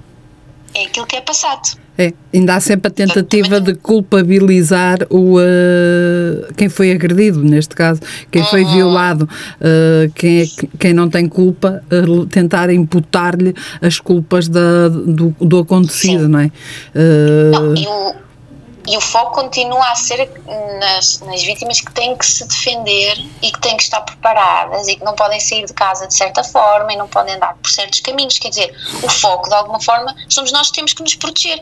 é 0.73 0.85
aquilo 0.85 1.07
que 1.07 1.17
é 1.17 1.21
passado. 1.21 1.77
É, 2.01 2.15
ainda 2.33 2.55
há 2.55 2.61
sempre 2.61 2.89
a 2.89 2.91
tentativa 2.91 3.61
de 3.61 3.75
culpabilizar 3.75 5.01
o, 5.11 5.37
eh, 5.39 6.49
quem 6.57 6.69
foi 6.71 6.93
agredido, 6.93 7.43
neste 7.43 7.75
caso, 7.75 8.01
quem 8.31 8.43
foi 8.45 8.65
Uhum. 8.65 8.73
violado, 8.75 9.29
eh, 9.61 10.09
quem, 10.15 10.41
é 10.41 10.47
que- 10.47 10.67
quem 10.79 10.95
não 10.95 11.11
tem 11.11 11.29
culpa, 11.29 11.83
eh, 11.91 12.03
tentar 12.31 12.71
imputar-lhe 12.73 13.55
as 13.83 14.01
culpas 14.01 14.49
da- 14.49 14.89
do, 14.89 15.35
do 15.39 15.59
acontecido, 15.59 16.23
Sim. 16.23 16.29
não 16.29 16.39
é? 16.39 16.51
Não, 17.53 17.75
e, 17.75 17.87
o, 17.87 18.15
e 18.87 18.97
o 18.97 19.01
foco 19.01 19.35
continua 19.35 19.91
a 19.91 19.95
ser 19.95 20.31
nas, 20.79 21.21
nas 21.21 21.43
vítimas 21.43 21.81
que 21.81 21.93
têm 21.93 22.17
que 22.17 22.25
se 22.25 22.47
defender 22.47 23.19
e 23.43 23.53
que 23.53 23.61
têm 23.61 23.77
que 23.77 23.83
estar 23.83 24.01
preparadas 24.01 24.89
e 24.89 24.97
que 24.97 25.05
não 25.05 25.15
podem 25.15 25.39
sair 25.39 25.67
de 25.67 25.73
casa 25.73 26.07
de 26.07 26.15
certa 26.15 26.43
forma 26.43 26.93
e 26.93 26.97
não 26.97 27.07
podem 27.07 27.35
andar 27.35 27.55
por 27.55 27.71
certos 27.71 28.01
caminhos. 28.01 28.39
Quer 28.39 28.49
dizer, 28.49 28.75
o 29.03 29.09
foco, 29.09 29.49
de 29.49 29.55
alguma 29.55 29.81
forma, 29.81 30.15
somos 30.29 30.51
nós 30.53 30.69
que 30.69 30.75
temos 30.75 30.93
que 30.93 31.03
nos 31.03 31.15
proteger. 31.15 31.61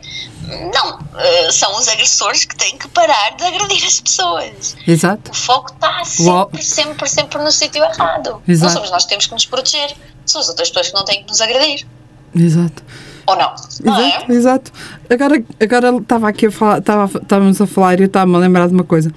Não, 0.75 0.98
eh, 1.18 1.52
são 1.52 1.76
os 1.76 1.88
agressores 1.88 2.44
que 2.44 2.56
têm 2.56 2.78
que 2.78 2.88
parar 2.88 3.37
de 3.37 3.44
agredir 3.44 3.87
as 3.87 4.00
pessoas. 4.00 4.76
exato. 4.87 5.30
O 5.30 5.34
foco 5.34 5.72
está 5.72 6.04
sempre, 6.04 6.62
sempre, 6.62 7.08
sempre 7.08 7.42
no 7.42 7.50
sítio 7.50 7.82
errado. 7.84 8.42
Exato. 8.46 8.66
Não 8.66 8.76
somos 8.76 8.90
nós 8.90 9.02
que 9.02 9.08
temos 9.10 9.26
que 9.26 9.32
nos 9.32 9.46
proteger, 9.46 9.94
são 10.25 10.40
as 10.40 10.48
outras 10.48 10.68
pessoas 10.68 10.88
que 10.88 10.94
não 10.94 11.04
têm 11.04 11.22
que 11.22 11.28
nos 11.28 11.40
agredir. 11.40 11.87
Exato. 12.34 12.82
Ou 13.28 13.37
não? 13.37 13.54
Não 13.85 13.96
é? 14.00 14.09
Exato, 14.09 14.33
exato. 14.33 14.72
Agora, 15.11 15.44
agora 15.61 15.96
estava 15.98 16.29
aqui 16.29 16.46
a 16.46 16.50
falar, 16.50 16.79
estávamos 16.79 17.61
a 17.61 17.66
falar 17.66 17.98
e 18.00 18.03
eu 18.03 18.07
estava-me 18.07 18.35
a 18.35 18.38
lembrar 18.38 18.66
de 18.68 18.74
uma 18.74 18.85
coisa. 18.85 19.12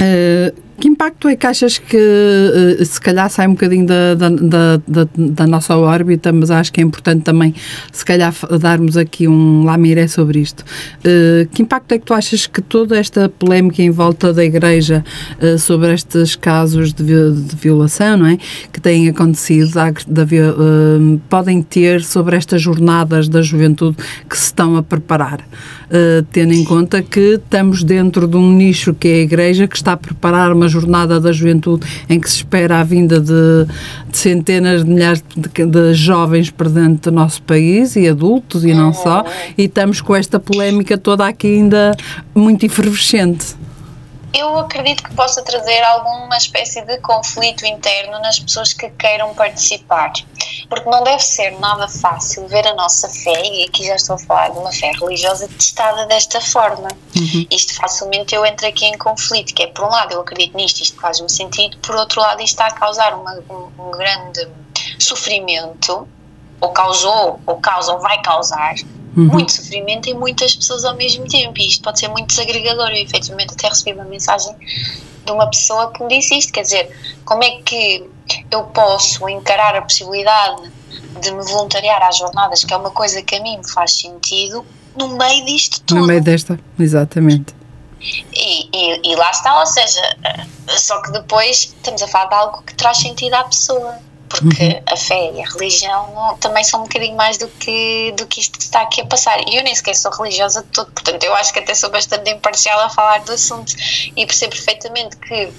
Eh, 0.00 0.52
que 0.80 0.88
impacto 0.88 1.28
é 1.28 1.36
que 1.36 1.46
achas 1.46 1.78
que 1.78 1.96
eh, 1.96 2.84
se 2.84 3.00
calhar 3.00 3.30
sai 3.30 3.46
um 3.46 3.52
bocadinho 3.52 3.86
da, 3.86 4.14
da, 4.14 4.28
da, 4.28 5.08
da- 5.16 5.46
nossa 5.46 5.76
órbita, 5.76 6.32
mas 6.32 6.50
acho 6.50 6.72
que 6.72 6.80
é 6.80 6.84
importante 6.84 7.22
também 7.22 7.54
se 7.92 8.04
calhar 8.04 8.34
darmos 8.60 8.96
aqui 8.96 9.28
um 9.28 9.64
lamiré 9.64 10.08
sobre 10.08 10.40
isto. 10.40 10.64
Eh, 11.04 11.46
que 11.52 11.62
impacto 11.62 11.92
é 11.92 11.98
que 11.98 12.04
tu 12.04 12.14
achas 12.14 12.46
que 12.46 12.60
toda 12.60 12.98
esta 12.98 13.28
polémica 13.28 13.82
em 13.82 13.90
volta 13.90 14.32
da 14.32 14.44
Igreja 14.44 15.04
eh, 15.40 15.56
sobre 15.58 15.92
estes 15.92 16.34
casos 16.34 16.92
de, 16.92 17.04
de 17.04 17.56
violação, 17.56 18.16
não 18.16 18.26
é? 18.26 18.38
Que 18.72 18.80
têm 18.80 19.08
acontecido, 19.08 19.70
da, 19.74 19.92
podem 21.28 21.62
ter 21.62 22.02
sobre 22.02 22.36
estas 22.36 22.60
jornadas 22.60 23.28
da 23.28 23.42
juventude 23.42 23.96
que 24.28 24.36
se 24.36 24.46
estão 24.46 24.76
a 24.76 24.82
preparar? 24.82 25.40
Tendo 26.32 26.52
em 26.52 26.64
conta 26.64 27.02
que 27.02 27.34
estamos 27.34 27.84
dentro 27.84 28.26
de 28.26 28.36
um 28.36 28.50
nicho 28.52 28.92
que 28.94 29.06
é 29.06 29.12
a 29.14 29.18
Igreja, 29.18 29.68
que 29.68 29.76
está 29.76 29.92
a 29.92 29.96
preparar 29.96 30.52
uma 30.52 30.63
jornada 30.68 31.20
da 31.20 31.32
juventude 31.32 31.86
em 32.08 32.18
que 32.20 32.28
se 32.28 32.36
espera 32.36 32.80
a 32.80 32.84
vinda 32.84 33.20
de, 33.20 33.66
de 34.08 34.16
centenas 34.16 34.84
de 34.84 34.90
milhares 34.90 35.24
de, 35.36 35.66
de 35.66 35.94
jovens 35.94 36.50
para 36.50 36.68
dentro 36.68 37.10
do 37.10 37.14
nosso 37.14 37.42
país 37.42 37.96
e 37.96 38.08
adultos 38.08 38.64
e 38.64 38.72
não 38.72 38.92
só, 38.92 39.24
e 39.56 39.64
estamos 39.64 40.00
com 40.00 40.14
esta 40.14 40.38
polémica 40.40 40.96
toda 40.96 41.26
aqui 41.26 41.46
ainda 41.46 41.96
muito 42.34 42.64
efervescente. 42.64 43.56
Eu 44.34 44.58
acredito 44.58 45.04
que 45.04 45.14
possa 45.14 45.42
trazer 45.42 45.80
alguma 45.84 46.36
espécie 46.36 46.82
de 46.82 46.98
conflito 46.98 47.64
interno 47.64 48.18
nas 48.18 48.40
pessoas 48.40 48.72
que 48.72 48.90
queiram 48.90 49.32
participar, 49.32 50.12
porque 50.68 50.90
não 50.90 51.04
deve 51.04 51.22
ser 51.22 51.52
nada 51.60 51.86
fácil 51.86 52.48
ver 52.48 52.66
a 52.66 52.74
nossa 52.74 53.08
fé, 53.08 53.42
e 53.44 53.62
aqui 53.64 53.86
já 53.86 53.94
estou 53.94 54.16
a 54.16 54.18
falar 54.18 54.50
de 54.50 54.58
uma 54.58 54.72
fé 54.72 54.90
religiosa 54.90 55.46
testada 55.46 56.06
desta 56.06 56.40
forma. 56.40 56.88
Isto 57.48 57.76
facilmente 57.76 58.34
eu 58.34 58.44
entro 58.44 58.66
aqui 58.66 58.86
em 58.86 58.98
conflito, 58.98 59.54
que 59.54 59.62
é 59.62 59.66
por 59.68 59.84
um 59.84 59.88
lado 59.88 60.14
eu 60.14 60.20
acredito 60.20 60.56
nisto, 60.56 60.80
isto 60.82 61.00
faz-me 61.00 61.30
sentido, 61.30 61.78
por 61.78 61.94
outro 61.94 62.20
lado 62.20 62.42
isto 62.42 62.54
está 62.54 62.66
a 62.66 62.72
causar 62.72 63.14
uma- 63.14 63.40
um, 63.48 63.70
um 63.78 63.90
grande 63.92 64.48
sofrimento, 64.98 66.08
ou 66.60 66.70
causou, 66.70 67.40
ou 67.46 67.56
causa, 67.60 67.92
ou 67.92 68.00
vai 68.00 68.20
causar, 68.20 68.74
muito 69.20 69.52
sofrimento 69.52 70.08
em 70.08 70.14
muitas 70.14 70.54
pessoas 70.56 70.84
ao 70.84 70.94
mesmo 70.96 71.26
tempo. 71.28 71.58
E 71.58 71.68
isto 71.68 71.82
pode 71.82 71.98
ser 71.98 72.08
muito 72.08 72.28
desagregador. 72.28 72.88
Eu, 72.88 73.02
efetivamente, 73.02 73.52
até 73.54 73.68
recebi 73.68 73.92
uma 73.92 74.04
mensagem 74.04 74.54
de 75.24 75.32
uma 75.32 75.48
pessoa 75.48 75.90
que 75.92 76.02
me 76.02 76.08
disse 76.16 76.36
isto: 76.38 76.52
quer 76.52 76.62
dizer, 76.62 76.90
como 77.24 77.42
é 77.44 77.50
que 77.62 78.04
eu 78.50 78.62
posso 78.64 79.28
encarar 79.28 79.74
a 79.76 79.82
possibilidade 79.82 80.70
de 81.20 81.30
me 81.30 81.42
voluntariar 81.44 82.02
às 82.02 82.16
jornadas, 82.18 82.64
que 82.64 82.72
é 82.72 82.76
uma 82.76 82.90
coisa 82.90 83.22
que 83.22 83.34
a 83.36 83.40
mim 83.42 83.58
me 83.58 83.68
faz 83.70 83.92
sentido, 83.92 84.64
no 84.96 85.08
meio 85.16 85.44
disto 85.44 85.80
tudo? 85.82 86.00
No 86.00 86.06
meio 86.06 86.22
desta, 86.22 86.58
exatamente. 86.78 87.54
E, 88.32 88.68
e- 88.72 89.12
e 89.12 89.16
lá 89.16 89.30
está, 89.30 89.58
ou 89.60 89.66
seja, 89.66 90.00
eh, 90.24 90.44
só 90.76 91.00
que 91.00 91.10
depois 91.12 91.72
estamos 91.74 92.02
a 92.02 92.08
falar 92.08 92.26
de 92.26 92.34
algo 92.34 92.62
que 92.62 92.74
traz 92.74 92.98
sentido 92.98 93.32
à 93.34 93.44
pessoa. 93.44 93.98
Porque 94.28 94.82
a 94.86 94.96
fé 94.96 95.32
e 95.32 95.42
a 95.42 95.48
religião 95.48 96.36
também 96.40 96.64
são 96.64 96.80
um 96.80 96.82
bocadinho 96.84 97.16
mais 97.16 97.38
do 97.38 97.46
que, 97.48 98.12
do 98.16 98.26
que 98.26 98.40
isto 98.40 98.58
que 98.58 98.64
está 98.64 98.82
aqui 98.82 99.00
a 99.00 99.06
passar. 99.06 99.38
E 99.48 99.56
eu 99.56 99.62
nem 99.62 99.74
sequer 99.74 99.94
sou 99.94 100.10
religiosa 100.10 100.62
de 100.62 100.68
todo, 100.68 100.90
portanto, 100.90 101.22
eu 101.22 101.34
acho 101.34 101.52
que 101.52 101.60
até 101.60 101.74
sou 101.74 101.90
bastante 101.90 102.30
imparcial 102.30 102.80
a 102.80 102.88
falar 102.88 103.18
do 103.18 103.32
assunto 103.32 103.72
e 104.16 104.26
percebo 104.26 104.56
perfeitamente 104.56 105.16
que 105.18 105.52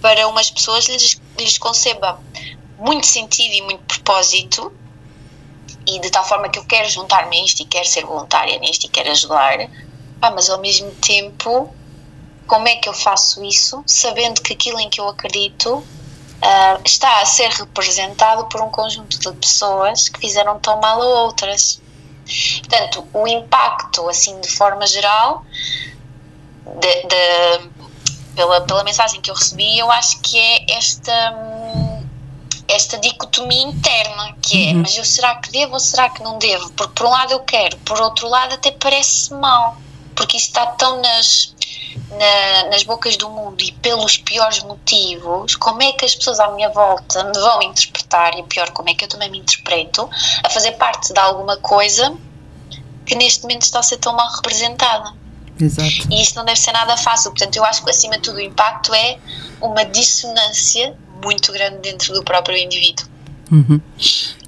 para 0.00 0.26
umas 0.28 0.50
pessoas 0.50 0.86
lhes, 0.86 1.20
lhes 1.38 1.58
conceba 1.58 2.18
muito 2.78 3.06
sentido 3.06 3.52
e 3.54 3.62
muito 3.62 3.82
propósito, 3.84 4.72
e 5.86 5.98
de 6.00 6.10
tal 6.10 6.24
forma 6.24 6.48
que 6.48 6.58
eu 6.58 6.64
quero 6.64 6.88
juntar-me 6.88 7.40
a 7.40 7.44
isto 7.44 7.62
e 7.62 7.64
quero 7.64 7.86
ser 7.86 8.04
voluntária 8.04 8.58
nisto 8.58 8.84
e 8.84 8.88
quero 8.88 9.10
ajudar, 9.10 9.68
ah, 10.20 10.30
mas 10.30 10.50
ao 10.50 10.60
mesmo 10.60 10.90
tempo, 10.96 11.74
como 12.46 12.68
é 12.68 12.76
que 12.76 12.88
eu 12.88 12.92
faço 12.92 13.42
isso 13.42 13.82
sabendo 13.86 14.42
que 14.42 14.52
aquilo 14.52 14.78
em 14.78 14.90
que 14.90 15.00
eu 15.00 15.08
acredito 15.08 15.86
ah, 16.42 16.78
está 16.84 17.20
a 17.20 17.26
ser 17.26 17.50
representado 17.50 18.46
por 18.46 18.60
um 18.62 18.70
conjunto 18.70 19.18
de 19.18 19.32
pessoas 19.38 20.08
que 20.08 20.20
fizeram 20.20 20.58
tão 20.58 20.80
mal 20.80 21.00
a 21.00 21.06
outras? 21.24 21.80
Portanto, 22.60 23.06
o 23.12 23.26
impacto, 23.26 24.08
assim, 24.08 24.38
de 24.40 24.48
forma 24.50 24.86
geral, 24.86 25.44
de- 26.80 27.02
de- 27.06 27.70
pela, 28.36 28.60
pela 28.60 28.84
mensagem 28.84 29.20
que 29.20 29.30
eu 29.30 29.34
recebi, 29.34 29.78
eu 29.78 29.90
acho 29.90 30.20
que 30.20 30.38
é 30.38 30.76
esta. 30.76 31.12
esta 32.68 32.98
dicotomia 32.98 33.62
interna, 33.62 34.36
que 34.42 34.68
é, 34.68 34.74
mas 34.74 34.94
eu 34.94 35.02
será 35.04 35.34
que 35.36 35.50
devo 35.50 35.72
ou 35.72 35.80
será 35.80 36.10
que 36.10 36.22
não 36.22 36.36
devo? 36.38 36.70
Porque 36.72 36.92
por 36.92 37.06
um 37.06 37.10
lado 37.10 37.32
eu 37.32 37.40
quero, 37.40 37.78
por 37.78 37.98
outro 37.98 38.28
lado 38.28 38.52
até 38.54 38.70
parece 38.70 39.32
mal, 39.32 39.78
porque 40.18 40.36
isso 40.36 40.48
está 40.48 40.66
tão 40.66 41.00
nas, 41.00 41.54
na- 42.10 42.70
nas 42.70 42.82
bocas 42.82 43.16
do 43.16 43.30
mundo 43.30 43.62
e 43.62 43.70
pelos 43.72 44.16
piores 44.18 44.62
motivos, 44.64 45.54
como 45.54 45.80
é 45.80 45.92
que 45.92 46.04
as 46.04 46.14
pessoas 46.16 46.40
à 46.40 46.50
minha 46.50 46.68
volta 46.70 47.22
me 47.24 47.32
vão 47.38 47.62
interpretar, 47.62 48.36
e 48.36 48.42
pior, 48.42 48.70
como 48.72 48.90
é 48.90 48.94
que 48.94 49.04
eu 49.04 49.08
também 49.08 49.30
me 49.30 49.38
interpreto, 49.38 50.10
a 50.44 50.50
fazer 50.50 50.72
parte 50.72 51.12
de 51.12 51.20
alguma 51.20 51.56
coisa 51.58 52.12
que 53.06 53.14
neste 53.14 53.42
momento 53.42 53.62
está 53.62 53.78
a 53.78 53.82
ser 53.82 53.98
tão 53.98 54.12
mal 54.12 54.28
representada. 54.34 55.14
Exato. 55.60 55.88
E 56.10 56.20
isto 56.20 56.34
não 56.36 56.44
deve 56.44 56.58
ser 56.58 56.72
nada 56.72 56.96
fácil. 56.96 57.30
Portanto, 57.30 57.56
eu 57.56 57.64
acho 57.64 57.82
que 57.82 57.90
acima 57.90 58.14
de 58.16 58.20
tudo 58.22 58.36
o 58.36 58.40
impacto 58.40 58.92
é 58.94 59.18
uma 59.60 59.84
dissonância 59.84 60.96
muito 61.22 61.52
grande 61.52 61.78
dentro 61.78 62.12
do 62.14 62.22
próprio 62.22 62.56
indivíduo. 62.56 63.06
Uhum. 63.50 63.80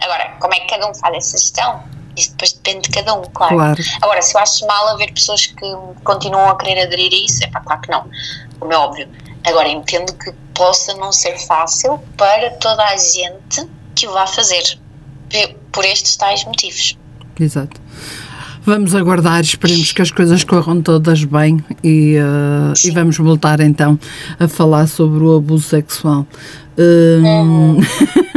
Agora, 0.01 0.37
como 0.41 0.53
é 0.55 0.61
que 0.61 0.67
cada 0.69 0.89
um 0.89 0.95
faz 0.95 1.17
essa 1.17 1.39
gestão? 1.39 1.83
Isso 2.17 2.31
depois 2.31 2.53
depende 2.53 2.83
de 2.83 2.91
cada 2.91 3.15
um, 3.15 3.23
claro. 3.33 3.55
Claro. 3.55 3.83
Agora, 4.03 4.23
se 4.23 4.37
eu 4.37 4.41
acho 4.41 4.67
mal 4.67 4.89
haver 4.89 5.13
pessoas 5.13 5.47
que 5.47 5.77
continuam 6.05 6.51
a 6.51 6.57
querer 6.57 6.83
aderir 6.83 7.13
a 7.13 7.25
isso, 7.25 7.45
é 7.45 7.47
pá, 7.49 7.61
claro 7.61 7.81
que 7.81 7.91
não, 7.91 8.05
como 8.59 8.73
é 8.73 8.77
óbvio. 8.77 9.09
Agora, 9.47 9.69
entendo 9.69 10.13
que 10.15 10.33
possa 10.55 10.95
não 10.95 11.13
ser 11.13 11.39
fácil 11.39 11.99
para 12.17 12.51
toda 12.51 12.85
a 12.85 12.97
gente 12.97 13.67
que 13.95 14.07
o 14.07 14.13
vá 14.13 14.27
fazer, 14.27 14.79
por 15.73 15.85
estes 15.85 16.17
tais 16.17 16.45
motivos. 16.45 16.99
Exato. 17.39 17.81
Vamos 18.63 18.95
aguardar, 18.95 19.41
esperemos 19.41 19.91
que 19.91 20.03
as 20.03 20.11
coisas 20.11 20.45
corram 20.45 20.83
todas 20.83 21.25
bem 21.25 21.65
e, 21.83 22.17
eh, 22.17 22.87
e 22.87 22.91
vamos 22.91 23.17
voltar 23.17 23.59
então 23.61 23.99
a 24.39 24.47
falar 24.47 24.87
sobre 24.87 25.25
o 25.25 25.37
abuso 25.37 25.67
sexual. 25.67 26.27
Hum, 26.79 27.79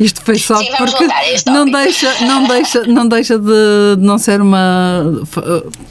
Isto 0.00 0.22
foi 0.22 0.38
só 0.38 0.56
Sim, 0.56 0.68
porque 0.78 1.06
não 1.46 1.64
deixa, 1.70 2.24
não 2.24 2.44
deixa, 2.48 2.82
não 2.86 3.08
deixa 3.08 3.38
de 3.38 3.96
não 3.98 4.18
ser 4.18 4.40
uma 4.40 5.20
f- 5.24 5.40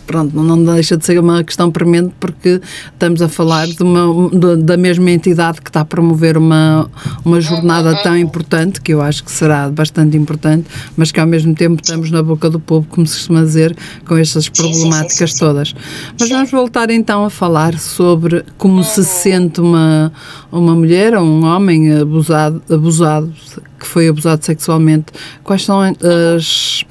pronto, 0.08 0.36
não 0.42 0.64
deixa 0.64 0.98
de 0.98 1.06
ser 1.06 1.20
uma 1.20 1.44
questão 1.44 1.72
premente 1.72 2.14
porque 2.20 2.62
estamos 2.94 3.22
a 3.22 3.28
falar 3.30 3.68
de 3.68 3.82
uma, 3.84 4.30
de- 4.30 4.64
da 4.64 4.78
mesma 4.78 5.12
entidade 5.12 5.62
que 5.62 5.70
está 5.70 5.82
a 5.82 5.86
promover 5.86 6.38
uma, 6.38 6.90
uma 7.24 7.40
jornada 7.42 7.96
tão 8.04 8.18
importante, 8.18 8.82
que 8.82 8.94
eu 8.94 9.02
acho 9.02 9.24
que 9.24 9.32
será 9.32 9.70
bastante 9.70 10.16
importante, 10.18 10.68
mas 10.96 11.12
que 11.12 11.20
ao 11.20 11.28
mesmo 11.28 11.54
tempo 11.54 11.82
estamos 11.82 12.10
na 12.12 12.22
boca 12.24 12.50
do 12.50 12.60
povo, 12.60 12.88
como 12.90 13.06
se 13.06 13.16
costuma 13.16 13.42
dizer, 13.42 13.76
com 14.08 14.16
estas 14.18 14.50
problemáticas 14.50 15.32
sim, 15.32 15.38
sim. 15.38 15.46
todas. 15.46 15.76
Mas 16.20 16.30
vamos 16.30 16.52
voltar 16.52 16.90
então 16.90 17.26
a 17.26 17.30
falar 17.30 17.78
sobre 17.80 18.44
como 18.58 18.84
se 18.84 19.04
sente 19.04 19.60
uma, 19.62 20.12
uma 20.52 20.76
mulher 20.76 21.16
ou 21.16 21.24
um 21.24 21.46
homem 21.46 21.94
abusado, 22.00 22.62
abusado, 22.70 23.34
que 23.80 23.86
foi 23.86 24.08
abusado 24.08 24.44
sexualmente. 24.46 25.08
Quais 25.44 25.64
são 25.64 25.82
as. 25.82 26.84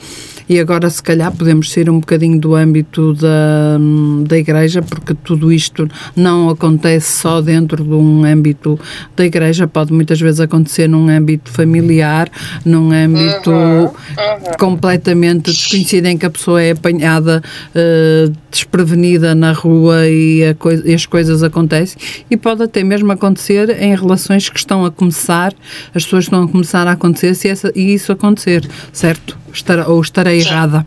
E 0.48 0.60
agora, 0.60 0.90
se 0.90 1.02
calhar, 1.02 1.32
podemos 1.32 1.72
sair 1.72 1.88
um 1.88 2.00
bocadinho 2.00 2.38
do 2.38 2.54
âmbito 2.54 3.14
da, 3.14 3.78
da 4.26 4.36
igreja, 4.36 4.82
porque 4.82 5.14
tudo 5.14 5.50
isto 5.50 5.88
não 6.14 6.50
acontece 6.50 7.18
só 7.20 7.40
dentro 7.40 7.82
de 7.82 7.90
um 7.94 8.24
âmbito 8.24 8.78
da 9.16 9.24
igreja, 9.24 9.66
pode 9.66 9.92
muitas 9.92 10.20
vezes 10.20 10.40
acontecer 10.40 10.86
num 10.88 11.08
âmbito 11.08 11.50
familiar, 11.50 12.30
num 12.64 12.90
âmbito 12.92 13.50
completamente 14.58 15.50
desconhecido 15.50 16.06
em 16.06 16.18
que 16.18 16.26
a 16.26 16.30
pessoa 16.30 16.62
é 16.62 16.72
apanhada 16.72 17.42
eh, 17.74 18.30
desprevenida 18.50 19.34
na 19.34 19.52
rua 19.52 20.06
e, 20.08 20.54
coi- 20.58 20.82
e 20.84 20.94
as 20.94 21.06
coisas 21.06 21.42
acontecem. 21.42 21.98
E 22.30 22.36
pode 22.36 22.62
até 22.62 22.84
mesmo 22.84 23.10
acontecer 23.12 23.70
em 23.82 23.94
relações 23.96 24.48
que 24.48 24.58
estão 24.58 24.84
a 24.84 24.90
começar, 24.90 25.52
as 25.94 26.04
pessoas 26.04 26.24
estão 26.24 26.42
a 26.42 26.48
começar 26.48 26.86
a 26.86 26.92
acontecer 26.92 27.34
se 27.34 27.48
essa, 27.48 27.72
e 27.74 27.94
isso 27.94 28.12
acontecer, 28.12 28.68
certo? 28.92 29.38
Estar, 29.54 29.88
ou 29.88 30.00
estarei 30.02 30.40
Sim. 30.40 30.48
errada. 30.48 30.84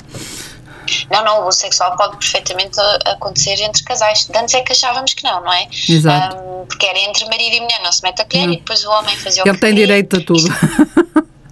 Não, 1.12 1.24
não, 1.24 1.38
o 1.38 1.42
abuso 1.42 1.60
sexual 1.60 1.96
pode 1.98 2.18
perfeitamente 2.18 2.80
acontecer 3.06 3.60
entre 3.62 3.84
casais. 3.84 4.30
Antes 4.36 4.54
é 4.56 4.62
que 4.62 4.72
achávamos 4.72 5.14
que 5.14 5.24
não, 5.24 5.42
não 5.44 5.52
é? 5.52 5.68
Exato. 5.90 6.38
Ahm, 6.38 6.66
porque 6.68 6.86
era 6.86 7.00
entre 7.00 7.26
marido 7.26 7.56
e 7.56 7.60
mulher, 7.62 7.82
não 7.84 7.92
se 7.92 8.02
mete 8.04 8.22
a 8.22 8.26
colher 8.26 8.48
Não. 8.48 8.54
e 8.54 8.58
depois 8.58 8.86
o 8.86 8.90
homem 8.92 9.16
fazia 9.18 9.44
o 9.44 9.48
Ele 9.48 9.56
que 9.56 9.62
tem 9.62 9.70
queria. 9.72 9.86
direito 9.88 10.18
a 10.18 10.22
tudo. 10.24 10.48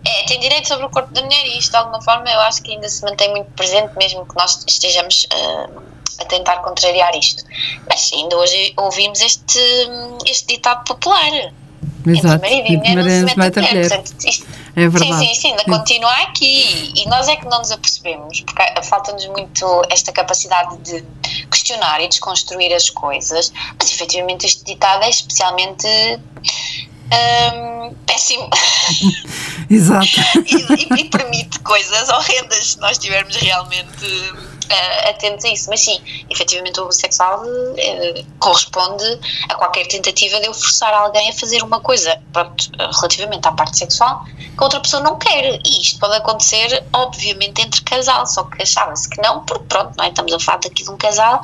É, 0.08 0.23
tem 0.28 0.39
direito 0.39 0.67
sobre 0.67 0.86
o 0.86 0.89
corpo 0.89 1.12
da 1.13 1.21
mulher 1.21 1.45
e 1.47 1.58
isto 1.58 1.71
de 1.71 1.78
alguma 1.78 2.01
forma 2.01 2.30
eu 2.30 2.39
acho 2.41 2.62
que 2.62 2.71
ainda 2.73 2.88
se 2.88 3.01
mantém 3.04 3.30
muito 3.32 3.49
presente, 3.51 3.91
mesmo 3.97 4.25
que 4.25 4.36
nós 4.36 4.63
estejamos 4.67 5.25
ah, 5.34 5.67
a 6.21 6.25
tentar 6.25 6.58
contrariar 6.58 7.13
isto. 7.17 7.43
Mas 7.89 8.12
ainda 8.13 8.38
hoje 8.38 8.73
ouvimos 8.78 9.19
este, 9.21 9.60
este 10.28 10.47
ditado 10.56 10.84
popular. 10.86 11.51
Exato. 12.08 12.45
Entre 12.45 12.62
marido 12.62 12.67
e 12.67 12.78
mulher 12.78 13.21
não 13.21 13.28
se 13.30 13.38
mete 13.38 13.60
a 13.60 13.67
colher. 13.67 13.89
Portanto, 13.89 14.13
isto- 14.28 14.45
É 14.75 14.89
verdade. 14.89 15.19
Sim, 15.19 15.33
sim, 15.33 15.35
sim, 15.41 15.51
ainda 15.51 15.63
continua 15.63 16.11
aqui 16.23 16.91
e 16.95 17.07
nós 17.07 17.27
é 17.29 17.35
que 17.38 17.45
não 17.45 17.59
nos 17.59 17.71
apercebemos, 17.71 18.41
porque 18.41 18.63
falta-nos 18.83 19.25
muito 19.27 19.81
esta 19.89 20.11
capacidade 20.11 20.77
de 20.79 21.05
questionar 21.49 22.01
e 22.01 22.07
desconstruir 22.09 22.73
as 22.73 22.89
coisas, 22.89 23.53
mas 23.79 23.89
efetivamente 23.91 24.45
este 24.45 24.65
ditado 24.65 25.03
é 25.03 25.09
especialmente 25.09 25.88
hum, 27.13 27.95
péssimo 28.05 28.49
Exato. 29.69 30.05
e, 30.45 30.55
e- 30.97 31.01
e 31.01 31.09
permite 31.09 31.59
coisas 31.59 32.09
horrendas 32.09 32.71
se 32.71 32.79
nós 32.79 32.91
estivermos 32.93 33.35
realmente 33.38 34.05
eh, 34.69 35.10
atentos 35.10 35.45
a 35.45 35.49
isso. 35.49 35.69
Mas 35.69 35.82
sim, 35.82 36.01
efetivamente 36.30 36.80
o 36.80 36.84
abuso 36.84 36.99
sexual 36.99 37.43
eh, 37.78 38.23
corresponde 38.39 39.19
a 39.49 39.56
qualquer 39.56 39.88
tentativa 39.88 40.39
de 40.39 40.47
eu 40.47 40.54
forçar 40.54 40.93
alguém 40.93 41.30
a 41.30 41.34
fazer 41.34 41.63
uma 41.63 41.80
coisa, 41.80 42.21
pronto, 42.32 42.71
relativamente 42.78 43.47
à 43.47 43.51
parte 43.51 43.78
sexual, 43.78 44.23
que 44.25 44.60
a 44.60 44.63
outra 44.63 44.80
pessoa 44.80 45.04
não 45.04 45.17
quer. 45.17 45.60
E 45.65 45.82
isto 45.82 45.99
pode 45.99 46.15
acontecer, 46.15 46.84
obviamente, 46.93 47.62
entre 47.62 47.82
casal, 47.82 48.25
só 48.25 48.43
que 48.43 48.62
achava-se 48.62 49.10
que 49.10 49.21
não, 49.21 49.43
porque 49.45 49.65
pronto, 49.65 49.93
não 49.97 50.06
é? 50.06 50.10
estamos 50.10 50.34
a 50.34 50.39
falar 50.39 50.60
daqui 50.60 50.84
de 50.84 50.89
um 50.89 50.97
casal 50.97 51.41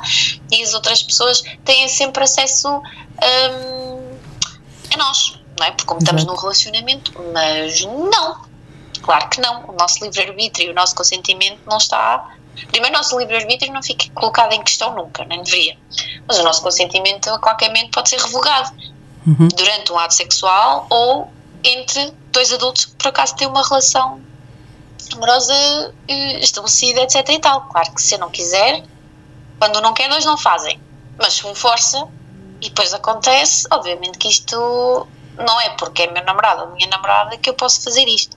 e 0.50 0.62
as 0.62 0.74
outras 0.74 1.02
pessoas 1.02 1.42
têm 1.64 1.88
sempre 1.88 2.24
acesso 2.24 2.68
hum, 2.68 4.18
a 4.92 4.96
nós, 4.96 5.38
não 5.58 5.66
é? 5.66 5.70
Porque 5.70 5.86
como 5.86 6.00
estamos 6.00 6.24
num 6.24 6.34
relacionamento, 6.34 7.12
mas 7.32 7.82
não. 7.82 8.52
Claro 9.02 9.28
que 9.28 9.40
não. 9.40 9.64
O 9.68 9.72
nosso 9.72 10.02
livre-arbítrio, 10.04 10.70
o 10.70 10.74
nosso 10.74 10.94
consentimento 10.94 11.60
não 11.66 11.76
está. 11.76 12.36
Primeiro, 12.68 12.94
o 12.94 12.98
nosso 12.98 13.18
livre-arbítrio 13.18 13.72
não 13.72 13.82
fica 13.82 14.06
colocado 14.14 14.52
em 14.52 14.62
questão 14.62 14.94
nunca, 14.94 15.24
nem 15.24 15.42
deveria. 15.42 15.76
Mas 16.26 16.38
o 16.38 16.42
nosso 16.42 16.62
consentimento 16.62 17.30
a 17.30 17.38
qualquer 17.38 17.68
momento 17.68 17.90
pode 17.90 18.08
ser 18.08 18.20
revogado 18.20 18.70
durante 19.54 19.92
um 19.92 19.98
ato 19.98 20.14
sexual 20.14 20.86
ou 20.90 21.32
entre 21.64 22.12
dois 22.32 22.52
adultos 22.52 22.86
que 22.86 22.92
por 22.94 23.08
acaso 23.08 23.36
têm 23.36 23.46
uma 23.46 23.62
relação 23.66 24.20
amorosa 25.14 25.54
eh, 26.08 26.38
estabelecida, 26.40 27.02
etc. 27.02 27.28
e 27.28 27.38
tal. 27.38 27.62
Claro 27.62 27.92
que 27.92 28.02
se 28.02 28.14
eu 28.14 28.18
não 28.18 28.30
quiser, 28.30 28.82
quando 29.58 29.80
não 29.80 29.92
quer, 29.92 30.08
dois 30.08 30.24
não 30.24 30.36
fazem. 30.36 30.80
Mas 31.18 31.34
se 31.34 31.46
um 31.46 31.54
força 31.54 32.08
e 32.60 32.68
depois 32.68 32.92
acontece, 32.94 33.66
obviamente 33.70 34.18
que 34.18 34.28
isto 34.28 35.06
não 35.36 35.60
é 35.60 35.70
porque 35.70 36.02
é 36.02 36.10
meu 36.10 36.24
namorado 36.24 36.62
ou 36.62 36.70
minha 36.72 36.88
namorada 36.88 37.36
que 37.36 37.50
eu 37.50 37.54
posso 37.54 37.82
fazer 37.82 38.04
isto. 38.06 38.36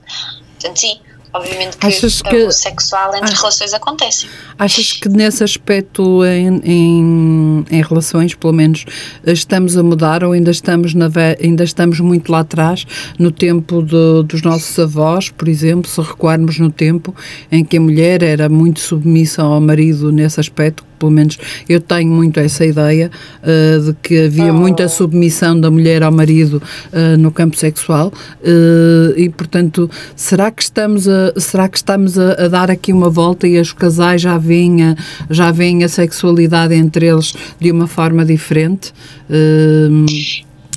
Portanto, 0.52 0.78
sim, 0.78 1.00
obviamente 1.36 1.76
que 1.76 1.86
Achas 1.86 2.20
o 2.20 2.24
que- 2.24 2.50
sexual 2.52 3.14
entre 3.16 3.34
relações 3.34 3.72
acontece. 3.74 4.26
Achas 4.58 4.92
que 4.92 5.08
nesse 5.08 5.44
aspecto, 5.44 6.24
em, 6.24 6.60
em, 6.64 7.64
em 7.70 7.82
relações, 7.82 8.34
pelo 8.34 8.52
menos, 8.52 8.84
estamos 9.24 9.76
a 9.76 9.82
mudar 9.82 10.24
ou 10.24 10.32
ainda 10.32 10.50
estamos, 10.50 10.94
na 10.94 11.10
ainda 11.42 11.64
estamos 11.64 12.00
muito 12.00 12.30
lá 12.32 12.40
atrás, 12.40 12.86
no 13.18 13.30
tempo 13.30 13.80
do- 13.82 14.22
dos 14.22 14.42
nossos 14.42 14.78
avós, 14.78 15.28
por 15.30 15.48
exemplo, 15.48 15.90
se 15.90 16.00
recuarmos 16.00 16.58
no 16.58 16.70
tempo 16.70 17.14
em 17.50 17.64
que 17.64 17.76
a 17.76 17.80
mulher 17.80 18.22
era 18.22 18.48
muito 18.48 18.80
submissa 18.80 19.42
ao 19.42 19.60
marido 19.60 20.10
nesse 20.12 20.40
aspecto? 20.40 20.84
Pelo 20.98 21.10
menos 21.12 21.38
eu 21.68 21.80
tenho 21.80 22.10
muito 22.10 22.38
essa 22.40 22.64
ideia 22.64 23.10
eh, 23.42 23.78
de 23.84 23.94
que 24.02 24.24
havia 24.26 24.52
muita 24.52 24.88
submissão 24.88 25.58
da 25.58 25.70
mulher 25.70 26.02
ao 26.02 26.12
marido 26.12 26.62
eh, 26.92 27.16
no 27.16 27.30
campo 27.30 27.56
sexual 27.56 28.12
eh, 28.42 29.14
e, 29.16 29.28
portanto, 29.28 29.90
será 30.14 30.50
que 30.50 30.62
estamos 30.62 31.06
a, 31.08 31.38
será 31.38 31.68
que 31.68 31.76
estamos 31.76 32.18
a, 32.18 32.32
a 32.44 32.48
dar 32.48 32.70
aqui 32.70 32.92
uma 32.92 33.10
volta 33.10 33.46
e 33.46 33.58
os 33.58 33.72
casais 33.72 34.20
já 34.20 34.38
veem, 34.38 34.82
a, 34.82 34.96
já 35.30 35.50
veem 35.50 35.84
a 35.84 35.88
sexualidade 35.88 36.74
entre 36.74 37.06
eles 37.06 37.34
de 37.60 37.70
uma 37.70 37.86
forma 37.86 38.24
diferente? 38.24 38.92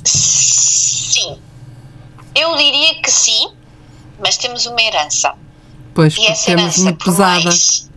Sim. 0.04 1.36
Eu 2.34 2.56
diria 2.56 2.94
que 3.02 3.10
sim, 3.10 3.48
mas 4.22 4.36
temos 4.36 4.66
uma 4.66 4.80
herança. 4.80 5.32
pois, 5.94 6.16
E 6.16 6.26
essa 6.26 6.50
herança, 6.52 6.82
muito 6.82 7.04
pesada. 7.04 7.44
mais. 7.44 7.89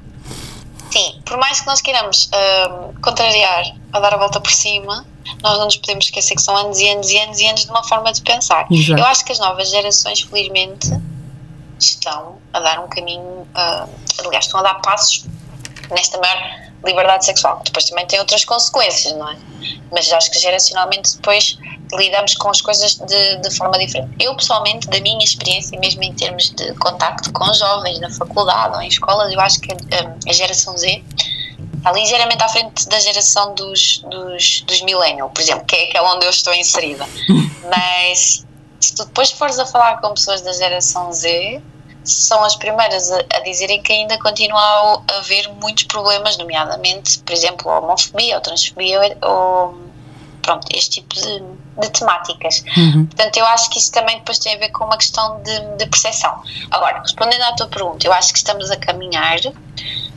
Sim, 0.93 1.19
por 1.25 1.37
mais 1.37 1.59
que 1.59 1.65
nós 1.65 1.81
queiramos 1.81 2.29
ahm, 2.31 2.93
contrariar, 3.01 3.65
a 3.91 3.99
dar 3.99 4.13
a 4.13 4.17
volta 4.17 4.39
por 4.39 4.51
cima, 4.51 5.03
nós 5.41 5.57
não 5.57 5.65
nos 5.65 5.77
podemos 5.77 6.05
esquecer 6.05 6.35
que 6.35 6.41
são 6.43 6.55
anos 6.55 6.79
e 6.79 6.87
anos 6.87 7.09
e 7.09 7.17
anos 7.17 7.39
e 7.39 7.47
anos 7.47 7.65
de 7.65 7.71
uma 7.71 7.83
forma 7.83 8.13
de 8.13 8.21
pensar. 8.21 8.67
Exato. 8.69 9.01
Eu 9.01 9.05
acho 9.07 9.25
que 9.25 9.31
as 9.31 9.39
novas 9.39 9.71
gerações, 9.71 10.21
felizmente, 10.21 10.87
estão 11.79 12.37
a 12.53 12.59
dar 12.59 12.79
um 12.79 12.87
caminho, 12.87 13.47
ah, 13.55 13.87
aliás, 14.23 14.45
estão 14.45 14.59
a 14.59 14.63
dar 14.63 14.75
passos 14.81 15.25
nesta 15.89 16.19
maior 16.19 16.72
liberdade 16.83 17.25
sexual. 17.25 17.61
Depois 17.63 17.85
também 17.85 18.05
tem 18.05 18.19
outras 18.19 18.43
consequências, 18.45 19.13
não 19.13 19.29
é? 19.29 19.37
Mas 19.91 20.11
acho 20.11 20.31
que 20.31 20.39
geracionalmente 20.39 21.15
depois 21.15 21.57
lidamos 21.93 22.33
com 22.35 22.49
as 22.49 22.61
coisas 22.61 22.95
de, 22.95 23.37
de 23.37 23.55
forma 23.55 23.77
diferente. 23.77 24.11
Eu, 24.19 24.35
pessoalmente, 24.35 24.87
da 24.87 24.99
minha 24.99 25.23
experiência, 25.23 25.79
mesmo 25.79 26.03
em 26.03 26.13
termos 26.13 26.49
de 26.49 26.73
contacto 26.75 27.31
com 27.31 27.53
jovens 27.53 27.99
na 27.99 28.09
faculdade 28.09 28.75
ou 28.75 28.81
em 28.81 28.87
escolas, 28.87 29.31
eu 29.31 29.39
acho 29.39 29.59
que 29.59 29.71
a, 29.71 30.29
a 30.29 30.33
geração 30.33 30.77
Z 30.77 31.03
está 31.77 31.91
ligeiramente 31.91 32.41
à 32.41 32.49
frente 32.49 32.87
da 32.87 32.99
geração 32.99 33.53
dos, 33.53 33.99
dos, 34.09 34.61
dos 34.61 34.81
millennial, 34.81 35.29
por 35.29 35.41
exemplo, 35.41 35.65
que 35.65 35.75
é 35.75 35.89
aquela 35.89 36.15
onde 36.15 36.25
eu 36.25 36.29
estou 36.29 36.53
inserida. 36.53 37.05
Mas 37.69 38.45
se 38.79 38.95
tu 38.95 39.05
depois 39.05 39.31
fores 39.31 39.59
a 39.59 39.65
falar 39.65 39.99
com 40.01 40.13
pessoas 40.13 40.41
da 40.41 40.53
geração 40.53 41.11
Z, 41.11 41.61
são 42.03 42.43
as 42.43 42.55
primeiras 42.55 43.11
a, 43.11 43.19
a 43.35 43.39
dizerem 43.41 43.81
que 43.81 43.93
ainda 43.93 44.17
continua 44.17 44.59
a 44.59 45.17
haver 45.17 45.49
muitos 45.53 45.83
problemas, 45.85 46.37
nomeadamente, 46.37 47.19
por 47.19 47.33
exemplo, 47.33 47.69
a 47.69 47.79
homofobia 47.79 48.35
ou 48.35 48.41
transfobia 48.41 49.17
ou 49.21 49.93
pronto, 50.43 50.67
este 50.73 51.01
tipo 51.01 51.15
de, 51.15 51.41
de 51.79 51.89
temáticas. 51.89 52.63
Portanto, 53.07 53.37
eu 53.37 53.45
acho 53.47 53.69
que 53.69 53.79
isso 53.79 53.91
também 53.91 54.19
depois 54.19 54.37
tem 54.37 54.53
a 54.53 54.57
ver 54.57 54.69
com 54.69 54.83
uma 54.83 54.97
questão 54.97 55.41
de, 55.41 55.59
de 55.77 55.87
percepção. 55.87 56.43
Agora, 56.69 56.99
respondendo 56.99 57.41
à 57.41 57.55
tua 57.55 57.67
pergunta, 57.67 58.05
eu 58.05 58.13
acho 58.13 58.31
que 58.31 58.37
estamos 58.37 58.69
a 58.69 58.75
caminhar, 58.75 59.39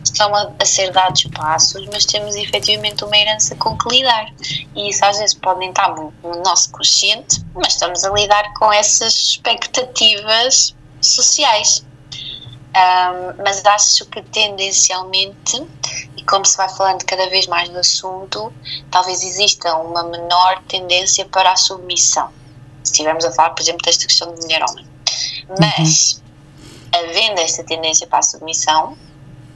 estão 0.05 0.35
a, 0.35 0.51
a 0.59 0.65
ser 0.65 0.91
dados 0.93 1.25
passos, 1.35 1.87
mas 1.93 2.05
temos 2.05 2.35
efetivamente 2.35 3.05
uma 3.05 3.17
herança 3.17 3.55
com 3.57 3.79
que 3.79 3.89
lidar. 3.89 4.27
E 4.75 4.91
isso 4.91 5.05
às 5.05 5.19
vezes 5.19 5.35
pode 5.35 5.61
nem 5.61 5.71
estar 5.71 5.95
muito 5.95 6.15
no 6.23 6.43
nosso 6.43 6.71
consciente, 6.73 7.41
mas 7.55 7.75
estamos 7.75 8.05
a 8.05 8.11
lidar 8.11 8.53
com 8.55 8.73
essas 8.73 9.15
expectativas 9.15 10.75
sociais. 11.01 11.85
Um, 12.77 13.43
mas 13.43 13.65
acho 13.65 14.05
que 14.07 14.23
tendencialmente, 14.23 15.67
e 16.17 16.23
como 16.25 16.45
se 16.45 16.57
vai 16.57 16.69
falando 16.69 17.05
cada 17.05 17.29
vez 17.31 17.47
mais 17.47 17.69
do 17.71 17.79
assunto, 17.79 18.53
talvez 18.91 19.23
exista 19.23 19.75
uma 19.77 20.03
menor 20.03 20.63
tendência 20.69 21.25
para 21.25 21.53
a 21.53 21.57
submissão. 21.57 22.31
Se 22.85 22.93
estivermos 22.93 23.25
a 23.25 23.33
falar, 23.33 23.51
por 23.51 23.63
exemplo, 23.63 23.83
desta 23.83 24.07
questão 24.07 24.35
de 24.35 24.43
mulher-homem. 24.43 24.87
Mas, 25.59 26.23
havendo 26.93 27.41
esta 27.41 27.65
tendência 27.65 28.07
para 28.07 28.19
a 28.19 28.23
submissão, 28.23 28.97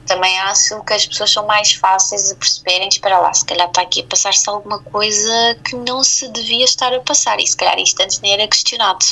também 0.07 0.37
acho 0.39 0.83
que 0.83 0.93
as 0.93 1.05
pessoas 1.05 1.31
são 1.31 1.45
mais 1.45 1.73
fáceis 1.73 2.29
de 2.29 2.35
perceberem, 2.35 2.89
espera 2.89 3.19
lá, 3.19 3.33
se 3.33 3.45
calhar 3.45 3.67
está 3.67 3.81
aqui 3.81 4.01
a 4.01 4.05
passar-se 4.05 4.49
alguma 4.49 4.79
coisa 4.79 5.55
que 5.63 5.75
não 5.75 6.03
se 6.03 6.27
devia 6.29 6.65
estar 6.65 6.93
a 6.93 6.99
passar, 7.01 7.39
e 7.39 7.47
se 7.47 7.55
calhar 7.55 7.77
isto 7.79 8.01
antes 8.01 8.19
nem 8.19 8.33
era 8.33 8.47
questionado. 8.47 9.05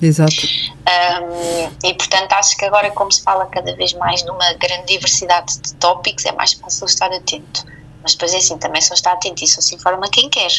Exato. 0.00 0.46
Um, 0.86 1.88
e 1.88 1.94
portanto 1.94 2.32
acho 2.34 2.56
que 2.56 2.64
agora 2.64 2.90
como 2.92 3.10
se 3.10 3.22
fala 3.22 3.46
cada 3.46 3.74
vez 3.74 3.92
mais 3.94 4.24
numa 4.24 4.52
grande 4.54 4.86
diversidade 4.86 5.58
de 5.58 5.74
tópicos 5.74 6.24
é 6.24 6.32
mais 6.32 6.52
fácil 6.52 6.86
estar 6.86 7.12
atento 7.12 7.66
mas 8.02 8.12
depois 8.12 8.32
é 8.32 8.36
assim, 8.36 8.56
também 8.58 8.80
só 8.80 8.94
está 8.94 9.12
atento 9.12 9.42
e 9.42 9.48
só 9.48 9.60
se 9.60 9.74
informa 9.74 10.08
quem 10.08 10.28
quer 10.28 10.50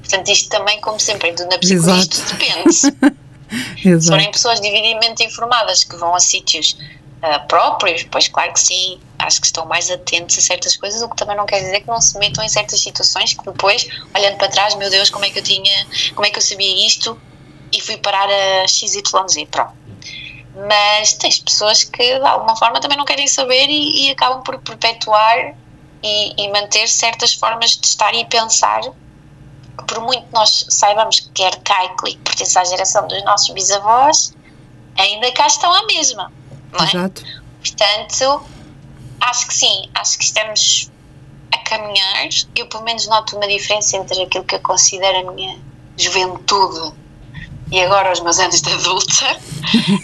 portanto 0.00 0.28
isto 0.28 0.48
também 0.48 0.80
como 0.80 0.98
sempre 0.98 1.30
na 1.32 1.58
psicologia 1.58 2.02
Exato. 2.02 2.36
depende 2.36 2.72
se 3.80 3.88
Exato. 3.88 4.16
forem 4.16 4.30
pessoas 4.32 4.60
devidamente 4.60 5.24
informadas 5.24 5.84
que 5.84 5.96
vão 5.96 6.14
a 6.14 6.20
sítios 6.20 6.76
ah, 7.22 7.38
próprios, 7.38 8.02
pois 8.10 8.26
claro 8.26 8.52
que 8.52 8.58
sim 8.60 8.98
acho 9.16 9.40
que 9.40 9.46
estão 9.46 9.64
mais 9.66 9.88
atentos 9.88 10.36
a 10.38 10.40
certas 10.40 10.76
coisas 10.76 11.02
o 11.02 11.08
que 11.08 11.14
também 11.16 11.36
não 11.36 11.46
quer 11.46 11.60
dizer 11.60 11.80
que 11.82 11.86
não 11.86 12.00
se 12.00 12.18
metam 12.18 12.42
em 12.42 12.48
certas 12.48 12.80
situações 12.80 13.32
que 13.32 13.44
depois, 13.44 13.86
olhando 14.12 14.38
para 14.38 14.48
trás 14.48 14.74
meu 14.74 14.90
Deus, 14.90 15.08
como 15.08 15.24
é 15.24 15.30
que 15.30 15.38
eu 15.38 15.42
tinha 15.44 15.86
como 16.16 16.26
é 16.26 16.30
que 16.30 16.38
eu 16.38 16.42
sabia 16.42 16.84
isto 16.84 17.16
e 17.72 17.80
fui 17.80 17.96
parar 17.96 18.28
a 18.28 18.68
XYZ, 18.68 19.02
pronto. 19.50 19.72
Mas 20.68 21.14
tens 21.14 21.38
pessoas 21.38 21.84
que 21.84 22.18
de 22.18 22.26
alguma 22.26 22.56
forma 22.56 22.80
também 22.80 22.98
não 22.98 23.04
querem 23.04 23.26
saber 23.26 23.68
e, 23.68 24.06
e 24.06 24.10
acabam 24.10 24.42
por 24.42 24.58
perpetuar 24.58 25.54
e, 26.02 26.42
e 26.42 26.52
manter 26.52 26.86
certas 26.88 27.32
formas 27.32 27.76
de 27.76 27.86
estar 27.86 28.14
e 28.14 28.24
pensar 28.26 28.82
por 29.86 30.00
muito 30.00 30.26
nós 30.32 30.66
saibamos 30.68 31.20
que 31.34 31.42
é 31.42 31.46
arcaico 31.46 32.08
e 32.08 32.14
que 32.14 32.20
pertence 32.20 32.58
à 32.58 32.64
geração 32.64 33.06
dos 33.06 33.22
nossos 33.24 33.50
bisavós, 33.50 34.34
ainda 34.98 35.30
cá 35.32 35.46
estão 35.46 35.72
a 35.72 35.86
mesma, 35.86 36.32
não 36.72 36.80
é? 36.80 36.88
Exato. 36.88 37.22
Portanto, 37.60 38.46
acho 39.20 39.46
que 39.46 39.54
sim, 39.54 39.90
acho 39.94 40.18
que 40.18 40.24
estamos 40.24 40.90
a 41.52 41.58
caminhar. 41.58 42.28
Eu, 42.56 42.66
pelo 42.66 42.82
menos, 42.84 43.06
noto 43.06 43.36
uma 43.36 43.46
diferença 43.46 43.96
entre 43.96 44.22
aquilo 44.22 44.44
que 44.44 44.56
eu 44.56 44.60
considero 44.60 45.28
a 45.28 45.32
minha 45.32 45.58
juventude 45.96 46.94
e 47.72 47.80
agora 47.80 48.12
os 48.12 48.20
meus 48.20 48.38
anos 48.38 48.60
de 48.60 48.72
adulta. 48.72 49.40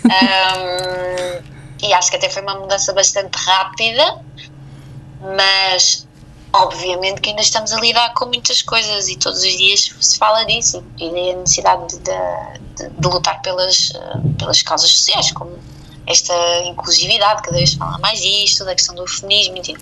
Um, 0.09 1.43
e 1.83 1.93
acho 1.93 2.11
que 2.11 2.17
até 2.17 2.29
foi 2.29 2.43
uma 2.43 2.55
mudança 2.55 2.93
bastante 2.93 3.37
rápida, 3.37 4.21
mas 5.37 6.09
obviamente 6.53 7.21
que 7.21 7.31
ainda 7.31 7.43
estamos 7.43 7.73
a 7.73 7.81
lidar 7.81 8.13
com 8.15 8.27
muitas 8.27 8.63
coisas 8.63 9.09
e 9.09 9.17
todos 9.17 9.41
os 9.43 9.57
dias 9.57 9.95
se 10.01 10.19
fala 10.19 10.45
disso 10.45 10.83
e 10.99 11.11
da 11.11 11.41
necessidade 11.41 11.99
de, 11.99 12.83
de, 12.83 12.91
de 12.91 13.09
lutar 13.09 13.41
pelas, 13.43 13.93
eh, 13.95 14.19
pelas 14.39 14.63
causas 14.63 14.91
sociais, 14.91 15.31
como 15.33 15.57
esta 16.07 16.35
inclusividade, 16.65 17.43
cada 17.43 17.57
vez 17.57 17.71
se 17.71 17.77
fala 17.77 17.99
mais 17.99 18.21
disto, 18.21 18.65
da 18.65 18.75
questão 18.75 18.95
do 18.95 19.07
feminismo, 19.07 19.59
enfim. 19.59 19.77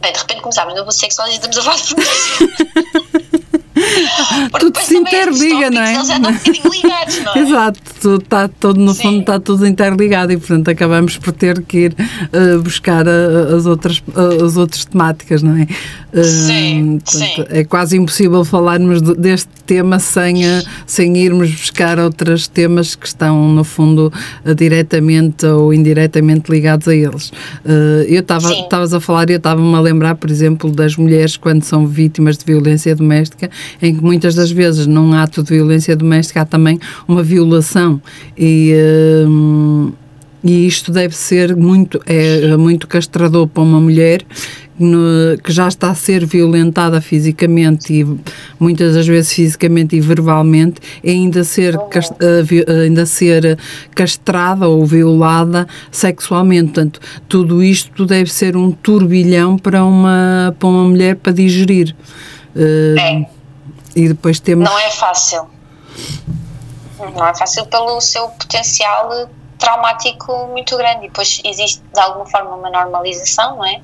Bem, 0.00 0.12
de 0.12 0.18
repente 0.18 0.40
começámos 0.40 0.74
no 0.74 0.92
sexual 0.92 1.28
e 1.28 1.34
estamos 1.34 1.58
a 1.58 1.62
falar 1.62 1.76
de 1.76 1.82
feminismo. 1.82 3.34
Tudo 4.58 4.78
se 4.80 4.96
estes 4.96 5.12
interliga, 5.42 5.70
não 5.70 5.82
é? 5.82 5.94
Eles 5.94 6.06
já 6.08 6.16
estão 6.16 6.30
um 6.30 6.34
bocadinho 6.34 6.70
ligados, 6.72 7.20
não 7.24 7.34
é? 7.34 7.38
Exato, 7.38 7.80
tudo 8.00 8.22
está 8.22 8.48
todo, 8.48 8.80
no 8.80 8.94
Sim. 8.94 9.02
fundo 9.02 9.20
está 9.20 9.40
tudo 9.40 9.66
interligado 9.66 10.32
e 10.32 10.36
portanto 10.36 10.68
acabamos 10.70 11.16
por 11.16 11.32
ter 11.32 11.62
que 11.62 11.78
ir 11.78 11.96
eh, 12.32 12.56
buscar 12.58 13.06
eh, 13.06 13.54
as, 13.56 13.66
outras, 13.66 14.02
eh, 14.16 14.44
as 14.44 14.56
outras 14.56 14.84
temáticas, 14.84 15.42
não 15.42 15.56
é? 15.56 15.66
Sim, 16.22 16.98
portanto, 17.04 17.26
sim. 17.36 17.44
É 17.50 17.64
quase 17.64 17.96
impossível 17.96 18.44
falarmos 18.44 19.02
de- 19.02 19.14
deste 19.14 19.48
tema 19.66 19.98
sem, 19.98 20.42
sem 20.86 21.16
irmos 21.16 21.50
buscar 21.50 21.98
outros 21.98 22.46
temas 22.46 22.94
que 22.94 23.06
estão 23.06 23.48
no 23.48 23.64
fundo 23.64 24.12
diretamente 24.56 25.44
ou 25.46 25.72
indiretamente 25.74 26.50
ligados 26.50 26.86
a 26.86 26.94
eles. 26.94 27.32
Eu 28.08 28.20
estava 28.20 28.52
estavas 28.52 28.94
a 28.94 29.00
falar 29.00 29.28
e 29.30 29.32
eu 29.32 29.38
estava-me 29.38 29.74
a 29.74 29.80
lembrar, 29.80 30.14
por 30.14 30.30
exemplo, 30.30 30.70
das 30.70 30.96
mulheres 30.96 31.36
quando 31.36 31.64
são 31.64 31.86
vítimas 31.86 32.38
de 32.38 32.44
violência 32.44 32.94
doméstica, 32.94 33.50
em 33.84 33.94
que 33.96 34.02
muitas 34.02 34.34
das 34.34 34.50
vezes 34.50 34.86
num 34.86 35.12
ato 35.14 35.42
de 35.42 35.54
violência 35.54 35.94
doméstica 35.96 36.42
há 36.42 36.44
também 36.44 36.78
uma 37.06 37.22
violação. 37.22 38.00
E 38.36 38.72
hum, 39.28 39.92
e 40.46 40.66
isto 40.66 40.92
deve 40.92 41.16
ser 41.16 41.56
muito 41.56 41.98
é 42.04 42.54
muito 42.56 42.86
castrador 42.86 43.46
para 43.48 43.62
uma 43.62 43.80
mulher 43.80 44.20
no- 44.78 45.38
que 45.42 45.50
já 45.50 45.66
está 45.68 45.88
a 45.88 45.94
ser 45.94 46.26
violentada 46.26 47.00
fisicamente 47.00 47.94
e 47.94 48.06
muitas 48.60 48.94
das 48.94 49.06
vezes 49.06 49.32
fisicamente 49.32 49.96
e 49.96 50.00
verbalmente 50.02 50.82
e 51.02 51.10
ainda 51.12 51.44
ser 51.44 51.74
eh, 51.76 52.42
vi- 52.42 52.64
ainda 52.68 53.06
ser 53.06 53.56
castrada 53.94 54.68
ou 54.68 54.84
violada 54.84 55.66
sexualmente. 55.90 56.72
Portanto 56.72 57.00
tudo 57.26 57.62
isto 57.62 58.04
deve 58.04 58.30
ser 58.30 58.54
um 58.54 58.70
turbilhão 58.70 59.56
para 59.56 59.82
uma 59.82 60.54
para 60.58 60.68
uma 60.68 60.84
mulher 60.84 61.16
para 61.16 61.32
digerir. 61.32 61.94
Eh, 62.54 62.96
É. 62.98 63.33
e 63.94 64.08
depois 64.08 64.40
temos 64.40 64.68
Não 64.68 64.78
é 64.78 64.90
fácil. 64.90 65.48
Não 66.98 67.26
é 67.26 67.34
fácil 67.34 67.66
pelo 67.66 68.00
seu 68.00 68.28
potencial 68.28 69.28
traumático 69.58 70.46
muito 70.48 70.76
grande. 70.76 71.06
E 71.06 71.08
depois 71.08 71.40
existe 71.44 71.82
de 71.92 72.00
alguma 72.00 72.26
forma 72.26 72.54
uma 72.54 72.70
normalização, 72.70 73.56
não 73.56 73.66
é? 73.66 73.80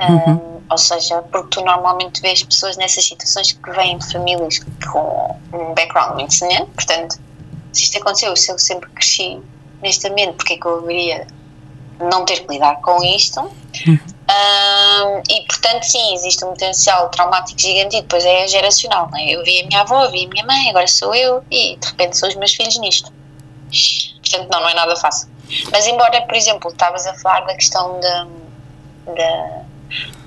Um, 0.00 0.54
ou 0.68 0.78
seja, 0.78 1.22
porque 1.30 1.48
tu 1.50 1.64
normalmente 1.64 2.20
vês 2.20 2.42
pessoas 2.42 2.76
nessas 2.76 3.06
situações 3.06 3.52
que 3.52 3.70
vêm 3.70 3.96
de 3.98 4.10
famílias 4.10 4.60
com 4.90 5.36
um 5.52 5.74
background 5.74 6.14
muito 6.14 6.34
semelhante, 6.34 6.70
portanto, 6.72 7.16
se 7.72 7.84
isto 7.84 7.98
aconteceu, 7.98 8.34
se 8.36 8.50
eu 8.50 8.58
sempre 8.58 8.90
cresci 8.90 9.40
neste 9.82 10.08
ambiente, 10.08 10.34
porque 10.34 10.54
é 10.54 10.58
que 10.58 10.66
eu 10.66 10.80
deveria 10.80 11.26
não 12.00 12.24
ter 12.24 12.40
que 12.40 12.52
lidar 12.52 12.80
com 12.80 13.02
isto? 13.04 13.48
Um, 14.34 15.22
e 15.28 15.46
portanto, 15.46 15.84
sim, 15.84 16.14
existe 16.14 16.44
um 16.44 16.48
potencial 16.48 17.08
traumático 17.10 17.60
gigante 17.60 17.96
e 17.96 18.02
depois 18.02 18.24
é 18.24 18.46
geracional. 18.48 19.08
Não 19.10 19.18
é? 19.18 19.30
Eu 19.30 19.44
vi 19.44 19.60
a 19.60 19.66
minha 19.66 19.80
avó, 19.82 20.08
vi 20.08 20.24
a 20.24 20.28
minha 20.28 20.44
mãe, 20.46 20.70
agora 20.70 20.86
sou 20.86 21.14
eu 21.14 21.44
e 21.50 21.76
de 21.76 21.86
repente 21.86 22.16
são 22.16 22.28
os 22.28 22.34
meus 22.36 22.54
filhos 22.54 22.78
nisto. 22.78 23.12
Portanto, 24.20 24.48
não, 24.50 24.60
não 24.60 24.68
é 24.68 24.74
nada 24.74 24.96
fácil. 24.96 25.28
Mas, 25.70 25.86
embora, 25.86 26.22
por 26.22 26.34
exemplo, 26.34 26.70
estavas 26.70 27.06
a 27.06 27.14
falar 27.14 27.40
da 27.42 27.54
questão 27.54 28.00
da, 28.00 28.26
da, 29.14 29.62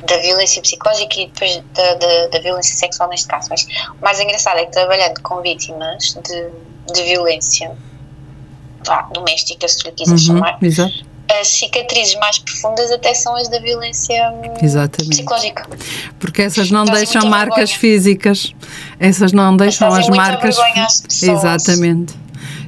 da 0.05 0.17
violência 0.17 0.61
psicológica 0.61 1.19
e 1.19 1.27
depois 1.27 1.61
da, 1.73 1.93
da, 1.95 2.27
da 2.27 2.39
violência 2.39 2.75
sexual, 2.75 3.09
neste 3.09 3.27
caso, 3.27 3.49
mas 3.49 3.65
o 3.99 4.03
mais 4.03 4.19
engraçado 4.19 4.59
é 4.59 4.65
que 4.65 4.71
trabalhando 4.71 5.21
com 5.21 5.41
vítimas 5.41 6.17
de, 6.23 6.93
de 6.93 7.03
violência 7.03 7.75
doméstica, 9.11 9.67
se 9.67 9.79
tu 9.79 9.85
lhe 9.87 9.91
quiseres 9.93 10.27
Uhum, 10.27 10.35
chamar, 10.37 10.57
exato, 10.61 11.05
as 11.41 11.47
cicatrizes 11.47 12.15
mais 12.15 12.39
profundas 12.39 12.91
até 12.91 13.13
são 13.13 13.35
as 13.35 13.49
da 13.49 13.59
violência 13.59 14.15
hum, 14.31 14.53
Exatamente. 14.61 15.09
psicológica. 15.09 15.67
Porque 16.19 16.41
essas 16.41 16.71
não 16.71 16.85
deixam 16.85 17.25
marcas 17.27 17.69
vergonha. 17.71 17.77
físicas, 17.77 18.53
essas 18.99 19.31
não 19.33 19.55
deixam 19.57 19.89
as 19.93 20.07
marcas. 20.09 20.57
às. 20.59 21.23
Exatamente. 21.23 22.13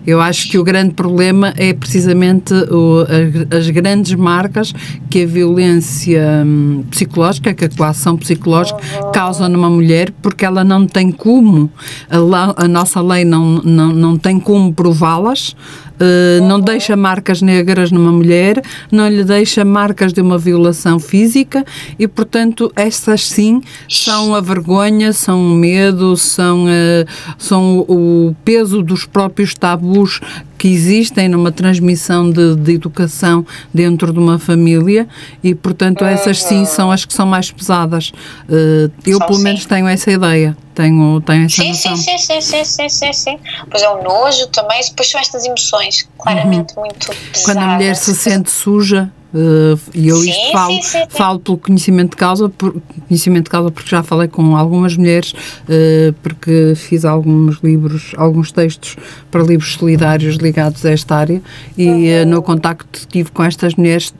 Eu 0.08 0.20
acho 0.20 0.50
que 0.50 0.58
o 0.58 0.64
grande 0.64 0.94
problema 0.94 1.54
é 1.58 1.74
precisamente 1.74 2.54
o- 2.54 3.06
as, 3.52 3.60
as 3.60 3.70
grandes 3.70 4.14
marcas 4.16 4.74
que 5.10 5.24
a 5.24 5.28
violência 5.28 6.44
hum, 6.46 6.84
psicológica, 6.90 7.54
que 7.54 7.66
a 7.66 7.70
coação 7.70 8.18
psicológica 8.18 8.80
causa 9.14 9.48
numa 9.48 9.70
mulher, 9.70 10.12
porque 10.22 10.46
ela 10.46 10.64
não 10.64 10.88
tem 10.88 11.12
como, 11.12 11.70
a, 12.10 12.64
a 12.64 12.68
nossa 12.68 13.02
lei 13.02 13.24
não, 13.24 13.62
não, 13.62 13.90
não 13.94 14.18
tem 14.18 14.40
como 14.40 14.74
prová-las, 14.74 15.56
eh, 16.00 16.40
não 16.42 16.60
deixa 16.60 16.96
marcas 16.96 17.42
negras 17.42 17.92
numa 17.92 18.12
mulher, 18.12 18.62
não 18.92 19.08
lhe 19.08 19.24
deixa 19.24 19.66
marcas 19.66 20.14
de 20.14 20.22
uma 20.22 20.38
violação 20.38 21.00
física 21.00 21.66
e, 21.98 22.08
portanto, 22.08 22.72
estas 22.76 23.28
sim 23.28 23.62
são 23.88 24.34
a 24.34 24.42
vergonha, 24.42 25.12
são 25.12 25.52
o 25.52 25.56
medo, 25.56 26.16
são, 26.16 26.66
eh, 26.68 27.06
são 27.38 27.80
o 27.80 28.36
peso 28.46 28.82
dos 28.82 29.06
próprios 29.06 29.54
tabus 29.54 30.22
que 30.60 30.68
existem 30.68 31.30
numa 31.30 31.54
transmissão 31.54 32.30
de, 32.30 32.54
de 32.58 32.74
educação 32.74 33.46
dentro 33.74 34.12
de 34.12 34.20
uma 34.20 34.38
família 34.38 35.08
e, 35.42 35.56
portanto, 35.56 36.04
essas 36.04 36.44
sim 36.44 36.66
são 36.66 36.92
as 36.92 37.06
que 37.06 37.14
são 37.14 37.26
mais 37.26 37.50
pesadas. 37.50 38.12
Eh, 38.50 38.90
eu, 39.08 39.18
São 39.18 39.26
pelo 39.28 39.38
sim. 39.40 39.44
menos, 39.46 39.66
tenho 39.66 39.88
essa 39.88 40.12
ideia, 40.12 40.58
tenho, 40.76 41.22
tenho 41.22 41.46
essa 41.46 41.62
Sim, 41.62 41.70
noção. 41.70 41.96
sim, 41.96 42.18
sim, 42.18 42.42
sim, 42.42 42.42
sim, 42.42 42.64
sim, 42.66 42.90
sim, 42.90 43.14
sim. 43.14 43.40
Pois 43.72 43.82
é 43.82 43.90
o 43.90 44.04
nojo 44.04 44.48
também, 44.48 44.82
depois 44.84 45.10
são 45.10 45.22
estas 45.22 45.46
emoções 45.46 46.08
claramente 46.18 46.76
muito 46.76 47.08
pesadas. 47.08 47.38
Uhum. 47.38 47.44
Quando 47.46 47.58
a 47.60 47.68
mulher 47.68 47.96
se 47.96 48.14
sente 48.14 48.52
suja, 48.52 49.10
eh, 49.34 49.78
e 49.94 50.08
eu 50.08 50.18
Sim, 50.18 50.30
isto 50.30 50.52
falo, 50.52 50.74
sim, 50.74 50.82
sim, 50.82 51.04
falo 51.10 51.40
pelo 51.40 51.58
conhecimento 51.58 52.12
de 52.12 52.18
causa, 52.18 52.50
por, 52.50 52.76
conhecimento 53.08 53.46
de 53.46 53.50
causa 53.50 53.72
porque 53.72 53.90
já 53.90 54.04
falei 54.04 54.28
com 54.28 54.56
algumas 54.56 54.96
mulheres, 54.98 55.34
eh, 55.68 56.14
porque 56.24 56.74
fiz 56.76 57.06
alguns 57.06 57.58
livros, 57.64 58.14
alguns 58.18 58.52
textos 58.52 58.96
para 59.30 59.44
livros 59.44 59.74
solidários 59.74 60.36
ligados 60.38 60.86
a 60.86 60.92
esta 60.92 61.16
área 61.16 61.42
e 61.78 62.08
eh, 62.08 62.26
no 62.26 62.42
contacto 62.42 63.02
que 63.02 63.08
tive 63.08 63.32
com 63.32 63.44
estas 63.44 63.76
mulheres, 63.76 64.14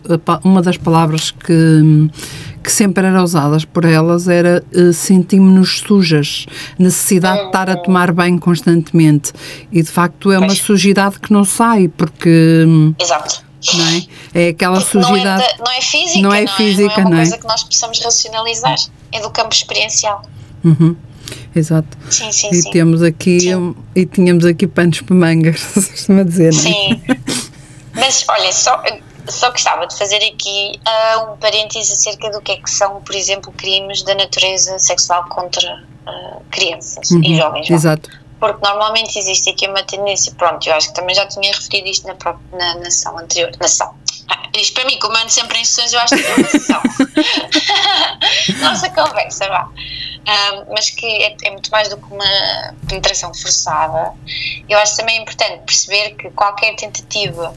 uma 0.44 0.62
das 0.62 0.78
palavras 0.78 1.32
que 1.32 2.10
que 2.64 2.72
sempre 2.72 3.08
eram 3.08 3.24
usadas 3.24 3.66
por 3.66 3.86
elas 3.86 4.28
era 4.28 4.64
eh, 4.74 4.92
sentimos-nos 4.92 5.80
sujas, 5.80 6.46
necessidade 6.78 7.40
de 7.40 7.46
estar 7.48 7.70
a 7.70 7.78
tomar 7.78 8.12
banho 8.12 8.40
constantemente. 8.40 9.34
E 9.72 9.82
de 9.82 9.90
facto 9.90 10.32
é 10.32 10.38
uma 10.38 10.54
sujidade 10.54 11.20
que 11.20 11.32
não 11.32 11.44
sai 11.44 11.88
porque 11.88 12.66
hum, 12.68 12.94
Exato. 13.00 13.49
Não 13.74 13.88
é? 13.88 14.04
É 14.46 14.50
aquela 14.50 14.76
Não 14.76 14.82
é, 14.82 14.86
sujidade. 14.86 15.44
não 15.60 15.72
é 15.72 15.82
física, 15.82 16.22
Não 16.22 16.30
não 16.30 16.36
é 16.36 16.44
é, 16.44 16.48
física, 16.48 16.84
não 16.88 16.92
é 16.94 17.00
uma 17.02 17.10
não 17.10 17.18
é? 17.18 17.22
coisa 17.22 17.38
que 17.38 17.48
nós 17.48 17.64
possamos 17.64 18.00
racionalizar. 18.00 18.76
É 19.12 19.20
do 19.20 19.30
campo 19.32 19.54
experiencial. 19.54 20.22
Uhum, 20.64 20.96
Exato. 21.56 21.98
Sim, 22.10 22.32
sim, 22.32 22.50
E 22.52 22.62
sim. 22.62 22.72
temos 22.72 23.02
aqui 23.04 23.40
Sim. 23.40 23.76
e 23.96 24.06
tínhamos 24.06 24.46
aqui 24.46 24.68
panos 24.68 25.02
para 25.02 25.16
mangas, 25.16 25.60
se 25.74 25.90
costuma 25.90 26.24
dizer, 26.24 26.54
não 26.54 26.60
é? 26.60 26.64
Sim. 26.64 27.02
Mas 27.94 28.26
olha, 28.30 28.52
só, 28.52 28.82
só 29.28 29.52
gostava 29.52 29.86
de 29.88 29.98
fazer 29.98 30.18
aqui 30.18 30.80
ah, 30.86 31.32
um 31.34 31.38
parêntese 31.38 31.92
acerca 31.94 32.30
do 32.30 32.42
que 32.42 32.52
é 32.54 32.58
que 32.58 32.70
são, 32.70 33.02
por 33.02 33.16
exemplo, 33.16 33.52
crimes 33.52 34.04
da 34.04 34.16
natureza 34.16 34.78
sexual 34.80 35.26
contra 35.30 35.84
ah, 36.06 36.38
crianças 36.52 37.12
e 37.12 37.36
jovens. 37.36 37.70
Uhum, 37.70 37.76
Exato. 37.76 38.10
Porque 38.40 38.66
normalmente 38.66 39.18
existe 39.20 39.50
aqui 39.50 39.68
uma 39.68 39.84
tendência, 39.84 40.32
pronto, 40.38 40.66
eu 40.68 40.74
acho 40.74 40.88
que 40.90 40.94
também 40.96 41.14
já 41.16 41.26
tinha 41.28 41.52
referido 41.52 41.88
isto 41.90 42.08
na, 42.08 42.16
pró- 42.16 42.40
na 42.54 42.76
nação 42.76 43.18
anterior. 43.18 43.52
Nação. 43.60 43.94
Ah, 44.30 44.48
isto 44.56 44.74
para 44.74 44.86
mim, 44.86 44.98
como 45.00 45.18
ando 45.18 45.30
sempre 45.30 45.60
em 45.60 45.66
sessões, 45.66 45.92
eu 45.94 46.00
acho 46.00 46.16
que 46.16 46.26
é 46.26 46.36
uma 46.36 46.48
sessão. 46.48 46.82
Nossa 48.62 48.90
conversa, 48.92 49.48
vá. 49.48 49.70
Ah, 50.26 50.64
mas 50.70 50.90
que 50.92 51.06
é, 51.06 51.36
é 51.44 51.52
muito 51.52 51.70
mais 51.72 51.90
do 51.90 51.98
que 51.98 52.14
uma 52.14 52.24
penetração 52.88 53.34
forçada. 53.34 54.14
Eu 54.68 54.78
acho 54.80 54.96
também 54.98 55.22
importante 55.22 55.64
perceber 55.66 56.12
que 56.16 56.30
qualquer 56.32 56.76
tentativa 56.76 57.54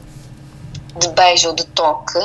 de 0.97 1.07
beijo 1.09 1.49
ou 1.49 1.55
de 1.55 1.65
toque, 1.67 2.19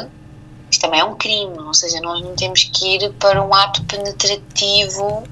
isto 0.71 0.81
também 0.81 1.01
é 1.01 1.05
um 1.05 1.15
crime, 1.17 1.59
ou 1.59 1.75
seja, 1.75 2.01
nós 2.01 2.21
não 2.23 2.35
temos 2.35 2.65
que 2.65 2.97
ir 2.97 3.13
para 3.15 3.43
um 3.43 3.53
ato 3.55 3.83
penetrativo 3.85 5.25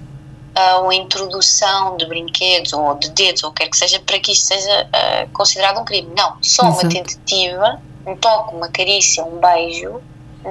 ah, 0.57 0.79
ou 0.79 0.93
introdução 0.93 1.97
de 1.99 2.07
brinquedos 2.07 2.73
ou 2.73 2.95
de 2.95 3.11
dedos 3.11 3.45
ou 3.45 3.51
o 3.51 3.53
que 3.53 3.63
quer 3.63 3.71
que 3.71 3.77
seja 3.77 4.01
para 4.01 4.19
que 4.19 4.33
isto 4.33 4.47
seja 4.47 4.89
ah, 4.93 5.27
considerado 5.33 5.79
um 5.79 5.85
crime. 5.85 6.09
Não, 6.17 6.37
só 6.43 6.63
uma 6.63 6.73
Exato. 6.73 6.89
tentativa, 6.89 7.81
um 8.07 8.17
toque, 8.17 8.55
uma 8.55 8.69
carícia, 8.69 9.23
um 9.23 9.39
beijo, 9.39 10.01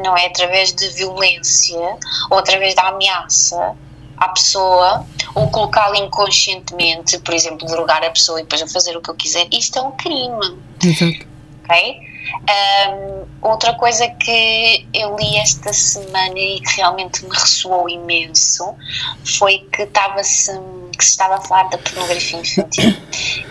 não 0.03 0.15
é 0.15 0.27
através 0.27 0.73
de 0.73 0.87
violência 0.89 1.97
ou 2.29 2.37
através 2.37 2.75
da 2.75 2.89
ameaça 2.89 3.75
à 4.17 4.29
pessoa 4.29 5.05
ou 5.33 5.49
colocá-la 5.49 5.97
inconscientemente, 5.97 7.17
por 7.19 7.33
exemplo, 7.33 7.67
drogar 7.67 8.03
a 8.03 8.11
pessoa 8.11 8.39
e 8.39 8.43
depois 8.43 8.61
eu 8.61 8.67
fazer 8.67 8.95
o 8.95 9.01
que 9.01 9.09
eu 9.09 9.15
quiser. 9.15 9.47
Isto 9.51 9.79
é 9.79 9.81
um 9.81 9.91
crime 9.91 10.57
Exato. 10.83 11.25
ok? 11.63 12.14
Ahm, 12.49 13.25
outra 13.41 13.73
coisa 13.75 14.07
que 14.07 14.87
eu 14.93 15.15
li 15.15 15.37
esta 15.37 15.71
semana 15.73 16.37
e 16.37 16.59
que 16.61 16.77
realmente 16.77 17.23
me 17.23 17.31
ressoou 17.31 17.89
imenso 17.89 18.75
foi 19.23 19.59
que 19.71 19.83
estava-se 19.83 20.51
que 20.97 21.03
se 21.03 21.11
estava 21.11 21.35
a 21.35 21.41
falar 21.41 21.69
da 21.69 21.77
pornografia 21.77 22.39
infantil 22.39 22.95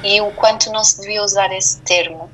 e 0.03 0.21
o 0.21 0.31
quanto 0.33 0.71
não 0.73 0.83
se 0.83 1.01
devia 1.01 1.23
usar 1.23 1.53
esse 1.53 1.81
termo 1.83 2.31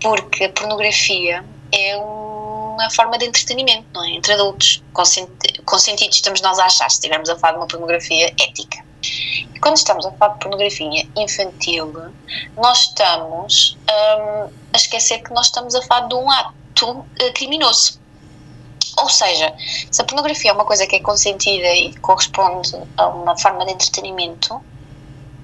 porque 0.00 0.44
a 0.44 0.50
pornografia 0.50 1.44
é 1.72 1.96
uma 1.96 2.90
forma 2.90 3.18
de 3.18 3.24
entretenimento, 3.24 3.86
não 3.94 4.04
é? 4.04 4.10
Entre 4.10 4.34
adultos, 4.34 4.84
consenti- 4.92 5.62
consentidos, 5.64 6.16
estamos 6.16 6.40
nós 6.42 6.58
a 6.58 6.66
achar, 6.66 6.90
se 6.90 6.96
estivermos 6.96 7.28
a 7.28 7.38
falar 7.38 7.54
de 7.54 7.58
uma 7.60 7.66
pornografia 7.66 8.28
ética. 8.28 8.85
Quando 9.60 9.76
estamos 9.76 10.06
a 10.06 10.12
falar 10.12 10.34
de 10.34 10.40
pornografia 10.40 11.08
infantil, 11.16 11.92
nós 12.56 12.80
estamos 12.80 13.76
hum, 13.88 14.50
a 14.72 14.76
esquecer 14.76 15.22
que 15.22 15.32
nós 15.32 15.46
estamos 15.46 15.74
a 15.74 15.82
falar 15.82 16.08
de 16.08 16.14
um 16.14 16.30
ato 16.30 17.04
eh, 17.20 17.30
criminoso. 17.32 18.00
Ou 18.98 19.10
seja, 19.10 19.52
se 19.90 20.00
a 20.00 20.04
pornografia 20.04 20.50
é 20.50 20.54
uma 20.54 20.64
coisa 20.64 20.86
que 20.86 20.96
é 20.96 21.00
consentida 21.00 21.68
e 21.68 21.94
corresponde 21.96 22.72
a 22.96 23.08
uma 23.08 23.36
forma 23.36 23.64
de 23.66 23.72
entretenimento, 23.72 24.60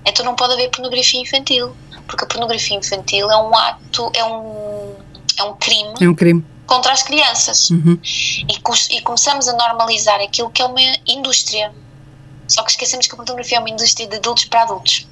então 0.07 0.25
não 0.25 0.35
pode 0.35 0.55
haver 0.55 0.71
pornografia 0.71 1.21
infantil, 1.21 1.77
porque 2.07 2.25
a 2.25 2.27
pornografia 2.27 2.77
infantil 2.77 3.31
é 3.31 3.37
um 3.37 3.55
ato, 3.55 4.11
é 4.15 4.25
um, 4.25 4.95
é 5.39 5.45
um 5.45 5.55
crime 5.57 5.95
É 6.01 6.09
um 6.09 6.15
crime. 6.15 6.45
contra 6.67 6.93
as 6.93 7.03
crianças. 7.03 7.71
Uhum. 7.71 7.99
E, 8.03 8.97
e 8.97 9.01
começamos 9.03 9.49
a 9.49 9.53
normalizar 9.53 10.21
aquilo 10.21 10.51
que 10.51 10.63
é 10.63 10.65
uma 10.67 10.81
indústria. 11.07 11.73
Só 12.53 12.63
que 12.63 12.71
esquecemos 12.73 13.07
que 13.07 13.15
a 13.15 13.17
pornografia 13.17 13.57
é 13.57 13.61
uma 13.61 13.71
indústria 13.71 14.07
de 14.07 14.17
adultos 14.17 14.45
para 14.45 14.63
adultos. 14.63 15.07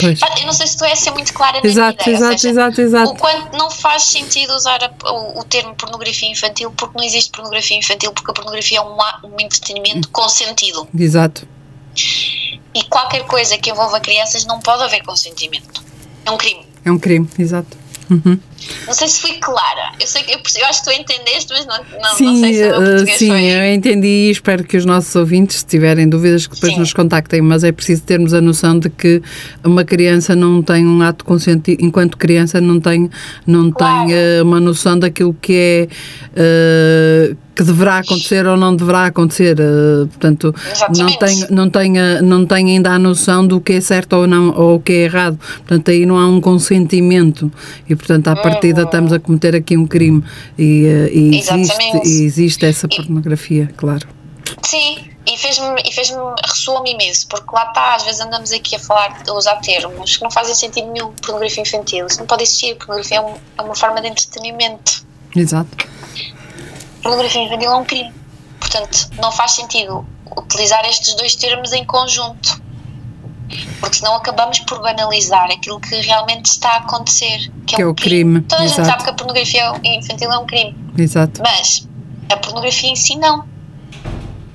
Pois. 0.00 0.20
Eu 0.40 0.46
não 0.46 0.52
sei 0.54 0.66
se 0.66 0.72
estou 0.72 0.88
a 0.88 0.96
ser 0.96 1.10
muito 1.10 1.34
clara 1.34 1.60
na 1.60 1.66
Exato, 1.68 2.02
ideia. 2.02 2.16
exato, 2.16 2.40
seja, 2.40 2.50
exato, 2.50 2.80
O 2.80 2.84
exato. 2.84 3.14
quanto 3.16 3.56
não 3.58 3.70
faz 3.70 4.04
sentido 4.04 4.54
usar 4.54 4.82
a- 4.82 5.12
o, 5.12 5.40
o 5.40 5.44
termo 5.44 5.74
pornografia 5.74 6.30
infantil 6.30 6.70
porque 6.74 6.96
não 6.96 7.04
existe 7.04 7.30
pornografia 7.30 7.76
infantil, 7.76 8.10
porque 8.12 8.30
a 8.30 8.34
pornografia 8.34 8.78
é 8.78 8.80
um, 8.80 8.96
um 8.96 9.36
entretenimento 9.40 10.08
consentido. 10.08 10.88
Exato. 10.98 11.46
E 12.74 12.82
qualquer 12.84 13.24
coisa 13.26 13.58
que 13.58 13.70
envolva 13.70 14.00
crianças 14.00 14.46
não 14.46 14.60
pode 14.60 14.82
haver 14.82 15.02
consentimento. 15.04 15.82
É 16.24 16.30
um 16.30 16.38
crime. 16.38 16.66
É 16.84 16.90
um 16.90 16.98
crime, 16.98 17.28
exato. 17.38 17.76
Uhum. 18.10 18.38
Não 18.86 18.92
sei 18.92 19.08
se 19.08 19.20
fui 19.20 19.32
clara. 19.34 19.92
Eu, 20.00 20.06
sei 20.06 20.22
que, 20.22 20.32
eu, 20.32 20.38
eu 20.38 20.66
acho 20.66 20.82
que 20.84 20.90
tu 20.90 21.00
entendeste, 21.00 21.52
mas 21.52 21.66
não, 21.66 21.76
não, 21.78 22.00
não 22.00 22.14
Sim, 22.16 22.40
sei 22.40 22.54
se 22.54 22.64
o 22.64 22.82
eh, 22.82 23.16
sim, 23.16 23.28
foi. 23.28 23.44
eu 23.44 23.74
entendi 23.74 24.06
e 24.06 24.30
espero 24.30 24.64
que 24.64 24.76
os 24.76 24.84
nossos 24.84 25.14
ouvintes, 25.16 25.58
se 25.58 25.66
tiverem 25.66 26.08
dúvidas, 26.08 26.46
que 26.46 26.54
depois 26.54 26.72
Sim. 26.72 26.80
nos 26.80 26.92
contactem, 26.92 27.40
mas 27.40 27.64
é 27.64 27.72
preciso 27.72 28.02
termos 28.02 28.34
a 28.34 28.40
noção 28.40 28.78
de 28.78 28.88
que 28.90 29.22
uma 29.64 29.84
criança 29.84 30.34
não 30.36 30.62
tem 30.62 30.86
um 30.86 31.00
ato 31.02 31.24
consentido, 31.24 31.82
enquanto 31.84 32.16
criança 32.16 32.60
não 32.60 32.80
tem, 32.80 33.10
não 33.46 33.70
Claro. 33.70 34.06
tem 34.06 34.16
eh, 34.16 34.42
uma 34.42 34.60
noção 34.60 34.98
daquilo 34.98 35.34
que 35.40 35.54
é 35.54 35.88
eh, 36.36 37.36
que 37.54 37.62
deverá 37.62 37.98
acontecer 37.98 38.46
ou 38.46 38.56
não 38.56 38.74
deverá 38.74 39.04
acontecer, 39.06 39.56
portanto 40.08 40.54
não 40.96 41.06
Exatamente. 41.06 41.18
tem, 41.18 41.46
não, 41.50 41.68
tem, 41.70 41.92
não 42.22 42.46
tem 42.46 42.66
ainda 42.70 42.92
a 42.92 42.98
noção 42.98 43.46
do 43.46 43.60
que 43.60 43.74
é 43.74 43.80
certo 43.82 44.14
ou 44.14 44.26
não 44.26 44.54
ou 44.56 44.76
o 44.76 44.80
que 44.80 44.90
é 44.92 45.04
errado, 45.04 45.38
portanto 45.58 45.90
aí 45.90 46.06
não 46.06 46.16
há 46.18 46.26
um 46.26 46.40
consentimento 46.40 47.52
e 47.86 47.94
portanto 47.94 48.28
à 48.28 48.36
partida 48.52 48.82
estamos 48.82 49.12
a 49.12 49.18
cometer 49.20 49.54
aqui 49.56 49.76
um 49.76 49.86
crime 49.86 50.22
e, 50.58 50.86
eh, 50.86 51.10
e 51.12 51.38
existe, 51.38 51.82
e 52.04 52.22
existe 52.24 52.66
essa 52.66 52.88
pornografia, 52.88 53.70
claro. 53.76 54.06
Sim, 54.62 54.98
e 55.26 55.36
fez-me 55.36 55.80
e 55.86 55.92
fez 55.92 56.12
ressoa-me 56.44 56.92
imenso, 56.94 57.26
porque 57.28 57.46
lá 57.54 57.64
está, 57.68 57.94
às 57.94 58.02
vezes 58.04 58.20
andamos 58.20 58.52
aqui 58.52 58.76
a 58.76 58.78
falar, 58.78 59.22
a 59.28 59.32
usar 59.32 59.56
termos 59.56 60.16
que 60.16 60.22
não 60.22 60.30
fazem 60.30 60.54
sentido 60.54 60.90
nenhum. 60.92 61.12
Pornografia 61.12 61.62
infantil, 61.62 62.06
isso 62.06 62.18
não 62.18 62.26
pode 62.26 62.42
existir. 62.42 62.74
Pornografia 62.76 63.18
é, 63.18 63.20
um- 63.20 63.34
é 63.58 63.62
uma 63.62 63.74
forma 63.74 64.00
de 64.00 64.08
entretenimento. 64.08 65.04
Exato. 65.34 65.70
Pornografia 67.02 67.42
infantil 67.42 67.70
é 67.70 67.76
um 67.76 67.84
crime. 67.84 68.12
Portanto, 68.60 69.10
não 69.20 69.32
faz 69.32 69.52
sentido 69.52 70.06
utilizar 70.36 70.84
estes 70.88 71.14
dois 71.14 71.34
termos 71.34 71.72
em 71.72 71.84
conjunto. 71.84 72.61
Porque 73.80 73.96
senão 73.96 74.14
acabamos 74.16 74.58
por 74.60 74.80
banalizar 74.80 75.50
aquilo 75.50 75.80
que 75.80 75.94
realmente 76.00 76.46
está 76.46 76.70
a 76.70 76.76
acontecer, 76.78 77.50
que, 77.66 77.76
Que 77.76 77.82
é 77.82 77.84
é 77.84 77.86
um 77.86 77.90
o 77.90 77.94
crime, 77.94 78.40
Toda 78.42 78.62
a 78.62 78.66
gente 78.66 78.80
exato. 78.80 78.90
sabe 78.90 79.04
que 79.04 79.10
a 79.10 79.14
pornografia 79.14 79.72
infantil 79.84 80.32
é 80.32 80.38
um 80.38 80.46
crime. 80.46 80.76
Exato. 80.98 81.42
Mas 81.42 81.88
a 82.30 82.36
pornografia 82.36 82.90
em 82.90 82.96
si 82.96 83.16
não. 83.16 83.44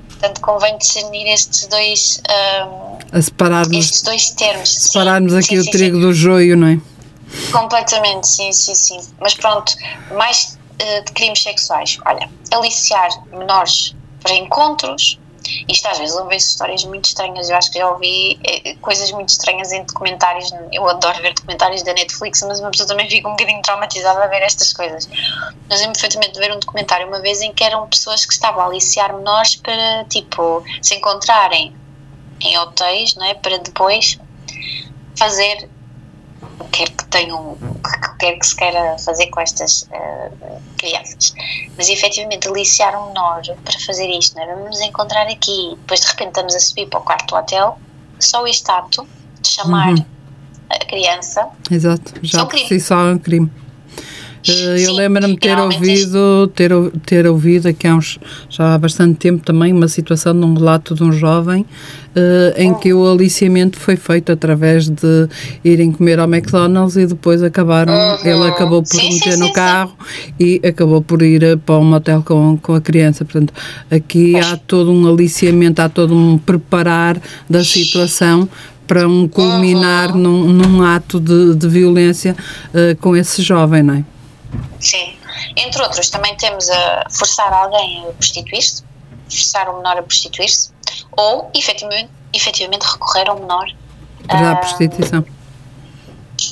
Portanto, 0.08 0.40
convém 0.40 0.76
discernir 0.78 1.26
estes 1.32 1.66
dois, 1.68 2.20
ahm, 2.28 2.98
A 3.12 3.22
separarmos, 3.22 3.76
estes 3.76 4.02
dois 4.02 4.30
termos. 4.30 4.74
Sim, 4.74 4.80
separarmos 4.80 5.32
aqui 5.34 5.48
sim, 5.48 5.58
o 5.58 5.64
sim, 5.64 5.70
trigo 5.70 5.96
sim. 5.96 6.02
do 6.02 6.12
joio, 6.12 6.56
não 6.56 6.66
é? 6.66 6.80
Completamente, 7.52 8.26
sim, 8.26 8.50
sim, 8.52 8.74
sim. 8.74 8.98
Mas 9.20 9.34
pronto, 9.34 9.72
mais 10.16 10.58
eh, 10.80 11.02
de 11.02 11.12
crimes 11.12 11.42
sexuais. 11.42 11.98
Olha, 12.06 12.28
aliciar 12.52 13.08
menores 13.30 13.94
para 14.22 14.34
encontros. 14.34 15.18
Isto 15.68 15.88
às 15.88 15.98
vezes 15.98 16.16
ouve-se 16.16 16.50
histórias 16.50 16.84
muito 16.84 17.06
estranhas. 17.06 17.48
Eu 17.48 17.56
acho 17.56 17.70
que 17.70 17.78
já 17.78 17.90
ouvi 17.90 18.38
eh, 18.44 18.74
coisas 18.80 19.10
muito 19.12 19.30
estranhas 19.30 19.72
em 19.72 19.84
documentários. 19.84 20.50
Eu 20.72 20.88
adoro 20.88 21.20
ver 21.22 21.34
documentários 21.34 21.82
da 21.82 21.92
Netflix, 21.92 22.42
mas 22.46 22.60
uma 22.60 22.70
pessoa 22.70 22.86
também 22.86 23.08
fica 23.10 23.28
um 23.28 23.32
bocadinho 23.32 23.62
traumatizada 23.62 24.24
a 24.24 24.26
ver 24.26 24.42
estas 24.42 24.72
coisas. 24.72 25.08
Nós 25.68 25.80
lembro 25.80 25.94
perfeitamente 25.94 26.32
de 26.32 26.40
ver 26.40 26.54
um 26.54 26.58
documentário 26.58 27.06
uma 27.06 27.20
vez 27.20 27.40
em 27.40 27.52
que 27.52 27.64
eram 27.64 27.88
pessoas 27.88 28.24
que 28.24 28.32
estavam 28.32 28.62
a 28.62 28.66
aliciar 28.66 29.14
menores 29.14 29.56
para, 29.56 30.04
tipo, 30.04 30.62
se 30.82 30.94
encontrarem 30.94 31.74
em 32.40 32.58
hotéis, 32.58 33.14
não 33.16 33.26
é? 33.26 33.34
Para 33.34 33.58
depois 33.58 34.18
fazer 35.16 35.68
o 36.60 36.64
que 36.64 36.70
quer 36.84 36.90
que 36.90 37.04
tenham, 37.06 37.52
o 37.52 37.58
que 37.82 38.16
quer 38.18 38.38
que 38.38 38.46
se 38.46 38.56
queira 38.56 38.96
fazer 38.98 39.26
com 39.28 39.40
estas 39.40 39.88
eh, 39.92 40.30
crianças. 40.76 41.34
Mas 41.76 41.88
efetivamente 41.88 42.48
aliciar 42.48 42.94
um 43.00 43.08
menor 43.08 43.42
para 43.64 43.78
fazer 43.80 44.06
isto, 44.08 44.36
não 44.36 44.42
é? 44.42 44.46
Vamos 44.54 44.70
nos 44.70 44.80
encontrar 44.80 45.26
aqui, 45.26 45.70
depois 45.78 46.00
de 46.00 46.06
repente 46.08 46.28
estamos 46.28 46.54
a 46.54 46.60
subir 46.60 46.86
para 46.88 47.00
o 47.00 47.02
quarto 47.02 47.26
do 47.28 47.36
hotel, 47.36 47.78
só 48.18 48.46
este 48.46 48.70
ato 48.70 49.06
de 49.40 49.48
chamar 49.48 49.92
Uhum. 49.92 50.04
a 50.70 50.78
criança 50.84 51.48
Exato, 51.70 52.14
já 52.22 52.40
Só 52.40 52.46
por 52.46 52.58
si 52.58 52.80
só 52.80 53.00
é 53.08 53.12
um 53.12 53.18
crime. 53.18 53.50
Eh, 54.46 54.76
Eu 54.86 54.92
lembro-me 54.94 55.36
ter 55.36 55.58
ouvido, 55.58 56.46
ter, 56.54 56.70
ter 57.04 57.26
ouvido 57.26 57.68
aqui 57.68 57.86
há 57.86 57.94
uns, 57.96 58.18
já 58.48 58.74
há 58.74 58.78
bastante 58.78 59.14
tempo 59.18 59.44
também, 59.44 59.72
uma 59.72 59.88
situação 59.88 60.38
de 60.38 60.44
um 60.44 60.54
relato 60.54 60.94
de 60.94 61.02
um 61.02 61.12
jovem 61.12 61.64
eh, 62.14 62.54
em 62.56 62.74
que 62.74 62.92
o 62.92 63.06
aliciamento 63.10 63.78
foi 63.78 63.96
feito 63.96 64.30
através 64.32 64.88
de 64.88 65.28
irem 65.64 65.92
comer 65.92 66.18
ao 66.20 66.26
McDonald's 66.28 66.96
e 66.96 67.06
depois 67.06 67.42
acabaram, 67.42 67.92
ele 68.24 68.44
acabou 68.48 68.82
por 68.82 68.88
Sim, 68.96 69.14
meter 69.14 69.32
sim, 69.32 69.40
no 69.40 69.46
sim. 69.46 69.52
carro 69.52 69.92
e 70.38 70.60
acabou 70.64 71.02
por 71.02 71.22
ir 71.22 71.42
eh, 71.42 71.56
para 71.56 71.76
um 71.78 71.84
motel 71.84 72.22
com, 72.22 72.56
com 72.58 72.74
a 72.74 72.80
criança. 72.80 73.24
Portanto, 73.24 73.52
aqui 73.90 74.36
há 74.36 74.56
todo 74.56 74.92
um 74.92 75.06
aliciamento, 75.08 75.80
há 75.82 75.88
todo 75.88 76.14
um 76.14 76.38
preparar 76.38 77.20
da 77.48 77.62
situação 77.64 78.48
para 78.86 79.06
um 79.06 79.28
culminar 79.28 80.14
num, 80.16 80.48
num 80.50 80.82
ato 80.82 81.20
de, 81.20 81.54
de 81.54 81.68
violência 81.68 82.34
eh, 82.72 82.96
com 83.00 83.14
esse 83.14 83.42
jovem, 83.42 83.82
não 83.82 83.94
é? 83.94 84.04
Sim. 84.80 85.16
Entre 85.56 85.82
outros, 85.82 86.08
também 86.10 86.36
temos 86.36 86.68
a 86.70 87.04
forçar 87.10 87.52
alguém 87.52 88.08
a 88.08 88.12
prostituir-se, 88.12 88.84
forçar 89.28 89.68
o 89.68 89.78
menor 89.78 89.98
a 89.98 90.02
prostituir-se, 90.02 90.70
ou 91.16 91.50
efetivamente, 91.54 92.10
efetivamente 92.32 92.82
recorrer 92.82 93.28
ao 93.28 93.38
menor 93.38 93.66
Para 94.26 94.50
a 94.50 94.52
ah, 94.52 94.56
prostituição. 94.56 95.24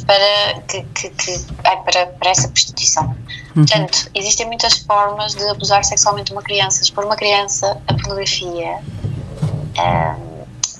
para, 0.06 0.60
que, 0.62 0.82
que, 0.82 1.10
que, 1.10 1.46
ai, 1.64 1.76
para, 1.82 2.06
para 2.06 2.30
essa 2.30 2.48
prostituição. 2.48 3.16
Portanto, 3.54 4.10
existem 4.14 4.46
muitas 4.46 4.78
formas 4.80 5.34
de 5.34 5.48
abusar 5.48 5.84
sexualmente 5.84 6.32
uma 6.32 6.42
criança. 6.42 6.82
Expor 6.82 7.04
uma 7.04 7.16
criança 7.16 7.80
a 7.86 7.94
pornografia 7.94 8.80
ah, 9.78 10.16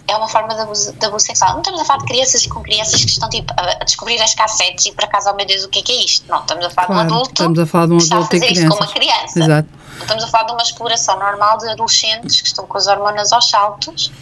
é 0.09 0.17
uma 0.17 0.29
forma 0.29 0.55
de 0.55 0.61
abuso, 0.61 0.93
de 0.93 1.07
abuso 1.07 1.27
sexual. 1.27 1.53
Não 1.53 1.61
estamos 1.61 1.81
a 1.81 1.85
falar 1.85 1.99
de 2.01 2.07
crianças 2.07 2.47
com 2.47 2.63
crianças 2.63 3.05
que 3.05 3.11
estão 3.11 3.29
tipo, 3.29 3.53
a, 3.57 3.85
descobrir 3.85 4.21
as 4.23 4.35
cassetes 4.35 4.87
e 4.87 4.93
por 4.93 5.05
acaso, 5.05 5.31
oh 5.31 5.35
meu 5.35 5.47
Deus, 5.47 5.65
o 5.65 5.69
que 5.69 5.81
é 5.81 5.83
que 5.83 5.93
é 5.93 6.05
isto? 6.05 6.29
Não, 6.29 6.41
estamos 6.41 6.65
a 6.65 6.71
falar 6.71 6.87
de 6.87 6.93
um 6.93 6.97
Claro, 6.97 7.15
adulto 7.15 7.31
estamos 7.31 7.59
a 7.59 7.67
falar 7.67 7.87
de 7.87 7.93
um 7.93 7.99
que 7.99 8.03
está 8.03 8.15
a 8.15 8.19
adulto 8.19 8.39
fazer 8.39 8.53
isto 8.53 8.69
com 8.69 8.77
uma 8.77 8.93
criança. 8.93 9.39
Exato. 9.39 9.69
Não 9.97 10.03
estamos 10.03 10.25
a 10.25 10.27
falar 10.29 10.45
de 10.45 10.53
uma 10.53 10.63
exploração 10.63 11.19
normal 11.19 11.59
de 11.59 11.69
adolescentes 11.69 12.41
que 12.41 12.49
estão 12.49 12.67
com 12.67 12.77
as 12.77 12.87
hormonas 12.87 13.33
aos 13.33 13.49
saltos 13.49 14.13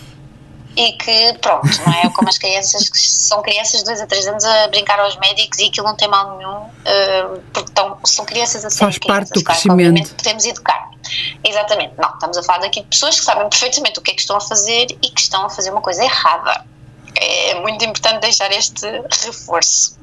e 0.77 0.93
que, 0.93 1.39
pronto, 1.41 1.69
não 1.87 1.93
é 1.93 2.09
como 2.11 2.29
as 2.29 2.39
crianças 2.39 2.89
que 2.89 2.99
são 2.99 3.43
crianças 3.43 3.81
de 3.81 3.87
2 3.87 4.01
a 4.01 4.07
3 4.07 4.27
anos 4.27 4.45
a 4.45 4.69
brincar 4.69 4.99
aos 4.99 5.17
médicos 5.19 5.59
e 5.59 5.67
aquilo 5.67 5.87
não 5.87 5.95
tem 5.97 6.09
mal 6.09 6.37
nenhum, 6.37 6.67
eh, 6.85 7.41
porque 7.53 7.71
estão, 7.71 7.97
são 8.05 8.25
crianças 8.25 8.65
a 8.65 8.71
serem 8.71 8.93
Faz 8.93 8.99
parte 8.99 9.31
crianças, 9.31 9.31
do 9.31 9.45
claro 9.45 9.61
crescimento. 9.61 9.89
obviamente 9.89 10.15
podemos 10.15 10.45
educar. 10.45 10.91
Exatamente, 11.45 11.95
não, 11.99 12.09
estamos 12.09 12.37
a 12.37 12.43
falar 12.43 12.59
daqui 12.59 12.81
de 12.81 12.87
pessoas 12.87 13.19
que 13.19 13.25
sabem 13.25 13.49
perfeitamente 13.49 13.99
o 13.99 14.03
que 14.03 14.11
é 14.11 14.15
que 14.15 14.21
estão 14.21 14.37
a 14.37 14.41
fazer 14.41 14.87
e 14.91 15.11
que 15.11 15.21
estão 15.21 15.47
a 15.47 15.51
fazer 15.51 15.71
uma 15.71 15.83
coisa 15.83 16.03
errada. 16.03 16.65
É 17.17 17.61
muito 17.61 17.85
importante 17.85 18.21
deixar 18.21 18.51
este 18.51 18.87
reforço. 19.25 19.99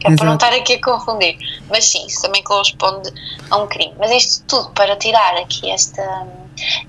Que 0.00 0.08
é 0.08 0.16
para 0.16 0.26
não 0.26 0.34
estar 0.34 0.52
aqui 0.52 0.74
a 0.74 0.80
confundir. 0.80 1.38
Mas 1.68 1.84
sim, 1.84 2.04
isso 2.06 2.20
também 2.22 2.42
corresponde 2.42 3.12
a 3.48 3.58
um 3.58 3.68
crime. 3.68 3.94
Mas 3.96 4.10
isto 4.10 4.44
tudo 4.48 4.70
para 4.70 4.96
tirar 4.96 5.36
aqui 5.36 5.70
esta. 5.70 6.26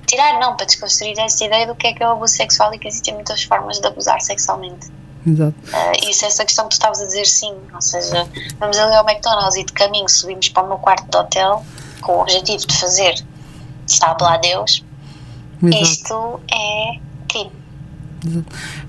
Tirar 0.05 0.39
não, 0.39 0.55
para 0.55 0.65
desconstruir 0.65 1.17
esta 1.19 1.43
ideia 1.45 1.67
do 1.67 1.76
que 1.76 1.88
é 1.88 1.93
que 1.93 2.03
é 2.03 2.07
o 2.07 2.11
abuso 2.11 2.34
sexual 2.36 2.74
e 2.74 2.80
que 2.80 2.88
existem 2.88 3.13
muitas 3.13 3.43
formas 3.43 3.80
de 3.80 3.88
abusar 3.88 4.21
sexualmente. 4.21 4.91
Exato. 5.26 5.55
Uh, 5.67 6.09
isso 6.09 6.26
é 6.26 6.28
essa 6.28 6.43
questão 6.43 6.65
que 6.65 6.71
tu 6.71 6.74
estavas 6.74 7.01
a 7.01 7.05
dizer, 7.05 7.26
sim. 7.26 7.55
Ou 7.74 7.82
seja, 7.82 8.28
vamos 8.59 8.78
ali 8.78 8.95
ao 8.95 9.07
McDonald's 9.07 9.55
e 9.55 9.63
de 9.63 9.74
caminho 9.74 10.09
subimos 10.09 10.49
para 10.49 10.63
o 10.63 10.67
meu 10.67 10.78
quarto 10.78 11.09
de 11.09 11.17
hotel 11.17 11.63
com 12.01 12.17
o 12.17 12.21
objetivo 12.21 12.67
de 12.67 12.78
fazer, 12.78 13.15
sabe 13.88 14.21
lá 14.24 14.38
Deus, 14.38 14.84
Exato. 15.63 15.84
isto 15.84 16.39
é 16.51 16.99
crime. 17.30 17.62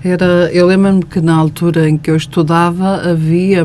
Era, 0.03 0.49
eu 0.53 0.67
lembro-me 0.67 1.03
que 1.03 1.19
na 1.19 1.35
altura 1.35 1.89
em 1.89 1.97
que 1.97 2.09
eu 2.09 2.15
estudava 2.15 3.09
havia, 3.09 3.63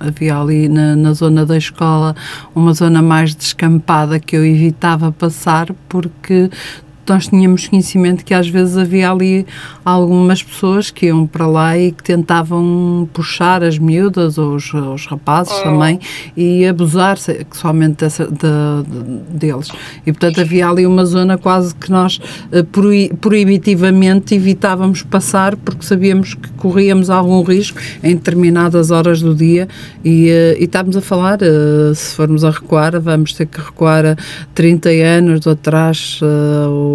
havia 0.00 0.38
ali 0.38 0.68
na, 0.68 0.96
na 0.96 1.12
zona 1.12 1.44
da 1.44 1.56
escola 1.56 2.14
uma 2.54 2.72
zona 2.72 3.02
mais 3.02 3.34
descampada 3.34 4.18
que 4.18 4.36
eu 4.36 4.44
evitava 4.44 5.12
passar 5.12 5.68
porque 5.88 6.50
nós 7.12 7.28
tínhamos 7.28 7.68
conhecimento 7.68 8.24
que 8.24 8.34
às 8.34 8.48
vezes 8.48 8.76
havia 8.76 9.10
ali 9.10 9.46
algumas 9.84 10.42
pessoas 10.42 10.90
que 10.90 11.06
iam 11.06 11.26
para 11.26 11.46
lá 11.46 11.76
e 11.78 11.92
que 11.92 12.02
tentavam 12.02 13.08
puxar 13.12 13.62
as 13.62 13.78
miúdas 13.78 14.38
ou 14.38 14.54
os, 14.54 14.72
os 14.72 15.06
rapazes 15.06 15.56
também 15.62 15.98
e 16.36 16.66
abusar 16.66 17.18
sexualmente 17.18 17.96
dessa, 17.98 18.24
de- 18.26 18.32
de- 18.32 19.38
deles. 19.38 19.68
E 20.06 20.12
portanto 20.12 20.40
havia 20.40 20.68
ali 20.68 20.86
uma 20.86 21.04
zona 21.04 21.38
quase 21.38 21.74
que 21.74 21.90
nós 21.90 22.20
eh, 22.52 22.62
proi- 22.62 23.10
proibitivamente 23.20 24.34
evitávamos 24.34 25.02
passar 25.02 25.56
porque 25.56 25.84
sabíamos 25.84 26.34
que 26.34 26.48
corríamos 26.52 27.10
algum 27.10 27.42
risco 27.42 27.78
em 28.02 28.14
determinadas 28.14 28.90
horas 28.90 29.20
do 29.20 29.34
dia 29.34 29.68
e, 30.04 30.28
eh, 30.28 30.56
e 30.60 30.64
estávamos 30.64 30.96
a 30.96 31.00
falar, 31.00 31.38
eh, 31.42 31.92
se 31.94 32.14
formos 32.16 32.44
a 32.44 32.50
recuar, 32.50 32.98
vamos 33.00 33.32
ter 33.32 33.46
que 33.46 33.60
recuar 33.60 34.04
a 34.04 34.16
30 34.54 34.88
anos 34.90 35.46
atrás 35.46 36.20
eh, 36.22 36.26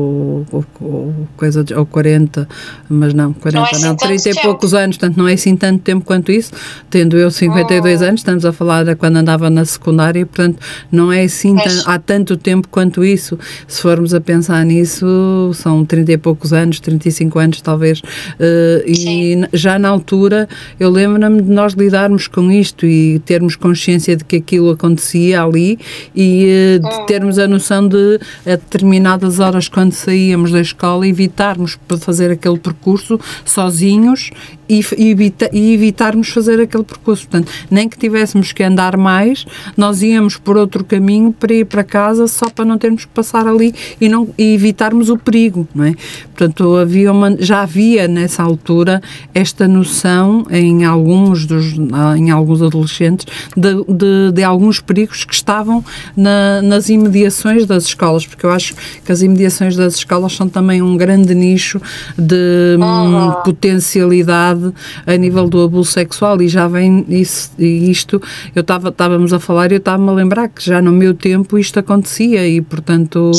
ou, 0.01 0.45
ou, 0.51 0.65
ou 0.81 1.27
coisa 1.37 1.63
de, 1.63 1.73
ou 1.73 1.85
40, 1.85 2.47
mas 2.89 3.13
não, 3.13 3.33
40 3.33 3.57
Não 3.57 3.61
não, 3.61 3.67
é 3.67 3.71
assim 3.71 3.81
tanto 3.87 3.99
30 4.07 4.29
e 4.29 4.41
poucos 4.41 4.73
anos, 4.73 4.97
portanto 4.97 5.17
não 5.17 5.27
é 5.27 5.33
assim 5.33 5.55
tanto 5.55 5.81
tempo 5.83 6.05
quanto 6.05 6.31
isso, 6.31 6.51
tendo 6.89 7.17
eu 7.17 7.29
52 7.29 8.01
anos, 8.01 8.21
estamos 8.21 8.45
a 8.45 8.51
falar 8.51 8.83
de 8.85 8.95
quando 8.95 9.17
andava 9.17 9.49
na 9.49 9.65
secundária, 9.65 10.25
portanto 10.25 10.59
não 10.91 11.11
é 11.11 11.23
assim 11.23 11.55
tan- 11.55 11.83
há 11.85 11.99
tanto 11.99 12.37
tempo 12.37 12.67
quanto 12.69 13.03
isso. 13.03 13.37
Se 13.67 13.81
formos 13.81 14.13
a 14.13 14.21
pensar 14.21 14.65
nisso, 14.65 15.51
são 15.53 15.85
30 15.85 16.11
e 16.13 16.17
poucos 16.17 16.53
anos, 16.53 16.79
35 16.79 17.39
anos 17.39 17.61
talvez, 17.61 18.01
eh, 18.39 18.83
e 18.87 19.47
já 19.53 19.77
na 19.79 19.89
altura 19.89 20.47
eu 20.79 20.89
lembro-me 20.89 21.41
de 21.41 21.49
nós 21.51 21.73
lidarmos 21.73 22.27
com 22.27 22.51
isto 22.51 22.85
e 22.85 23.19
termos 23.19 23.55
consciência 23.55 24.15
de 24.15 24.23
que 24.23 24.37
aquilo 24.37 24.71
acontecia 24.71 25.41
ali 25.43 25.77
e 26.15 26.45
eh, 26.47 26.79
de 26.79 27.05
termos 27.07 27.37
a 27.39 27.47
noção 27.47 27.87
de 27.87 28.19
a 28.45 28.51
determinadas 28.51 29.39
horas 29.39 29.67
quando 29.67 29.90
saíamos 29.91 30.51
da 30.51 30.59
escola 30.59 31.07
evitarmos 31.07 31.77
fazer 31.99 32.31
aquele 32.31 32.57
percurso 32.59 33.19
sozinhos 33.45 34.31
e, 34.79 34.85
e 34.97 35.09
evita- 35.11 35.49
e 35.51 35.73
evitarmos 35.73 36.29
fazer 36.29 36.59
aquele 36.61 36.83
percurso. 36.83 37.27
Portanto, 37.27 37.51
nem 37.69 37.87
que 37.89 37.97
tivéssemos 37.97 38.51
que 38.51 38.63
andar 38.63 38.95
mais, 38.97 39.45
nós 39.75 40.01
íamos 40.01 40.37
por 40.37 40.57
outro 40.57 40.83
caminho 40.83 41.31
para 41.31 41.53
ir 41.53 41.65
para 41.65 41.83
casa 41.83 42.27
só 42.27 42.49
para 42.49 42.65
não 42.65 42.77
termos 42.77 43.05
que 43.05 43.11
passar 43.11 43.47
ali 43.47 43.73
e, 43.99 44.07
não, 44.07 44.29
e 44.37 44.53
evitarmos 44.53 45.09
o 45.09 45.17
perigo, 45.17 45.67
não 45.75 45.85
é? 45.85 45.93
Portanto, 46.35 46.75
havia 46.77 47.11
uma, 47.11 47.35
já 47.39 47.61
havia 47.61 48.07
nessa 48.07 48.41
altura 48.43 49.01
esta 49.33 49.67
noção 49.67 50.45
em 50.49 50.85
alguns, 50.85 51.45
dos, 51.45 51.73
em 52.17 52.31
alguns 52.31 52.61
adolescentes 52.61 53.25
de, 53.55 53.75
de, 53.87 54.31
de 54.33 54.43
alguns 54.43 54.79
perigos 54.79 55.23
que 55.23 55.33
estavam 55.33 55.83
na- 56.15 56.61
nas 56.61 56.89
imediações 56.89 57.65
das 57.65 57.85
escolas, 57.85 58.25
porque 58.25 58.45
eu 58.45 58.51
acho 58.51 58.73
que 59.05 59.11
as 59.11 59.21
imediações 59.21 59.75
das 59.75 59.95
escolas 59.95 60.33
são 60.33 60.47
também 60.49 60.81
um 60.81 60.95
grande 60.97 61.35
nicho 61.35 61.81
de 62.17 62.77
hum, 62.79 63.31
potencialidade 63.43 64.60
a 65.05 65.15
nível 65.15 65.47
do 65.47 65.61
abuso 65.61 65.91
sexual 65.91 66.41
e 66.41 66.47
já 66.47 66.67
vem 66.67 67.05
isso, 67.09 67.51
isto, 67.59 68.21
eu 68.55 68.61
estava 68.61 68.89
estávamos 68.89 69.33
a 69.33 69.39
falar 69.39 69.71
e 69.71 69.75
eu 69.75 69.79
estava-me 69.79 70.09
a 70.09 70.13
lembrar 70.13 70.47
que 70.49 70.63
já 70.63 70.81
no 70.81 70.91
meu 70.91 71.13
tempo 71.13 71.57
isto 71.57 71.79
acontecia 71.79 72.47
e 72.47 72.61
portanto 72.61 73.31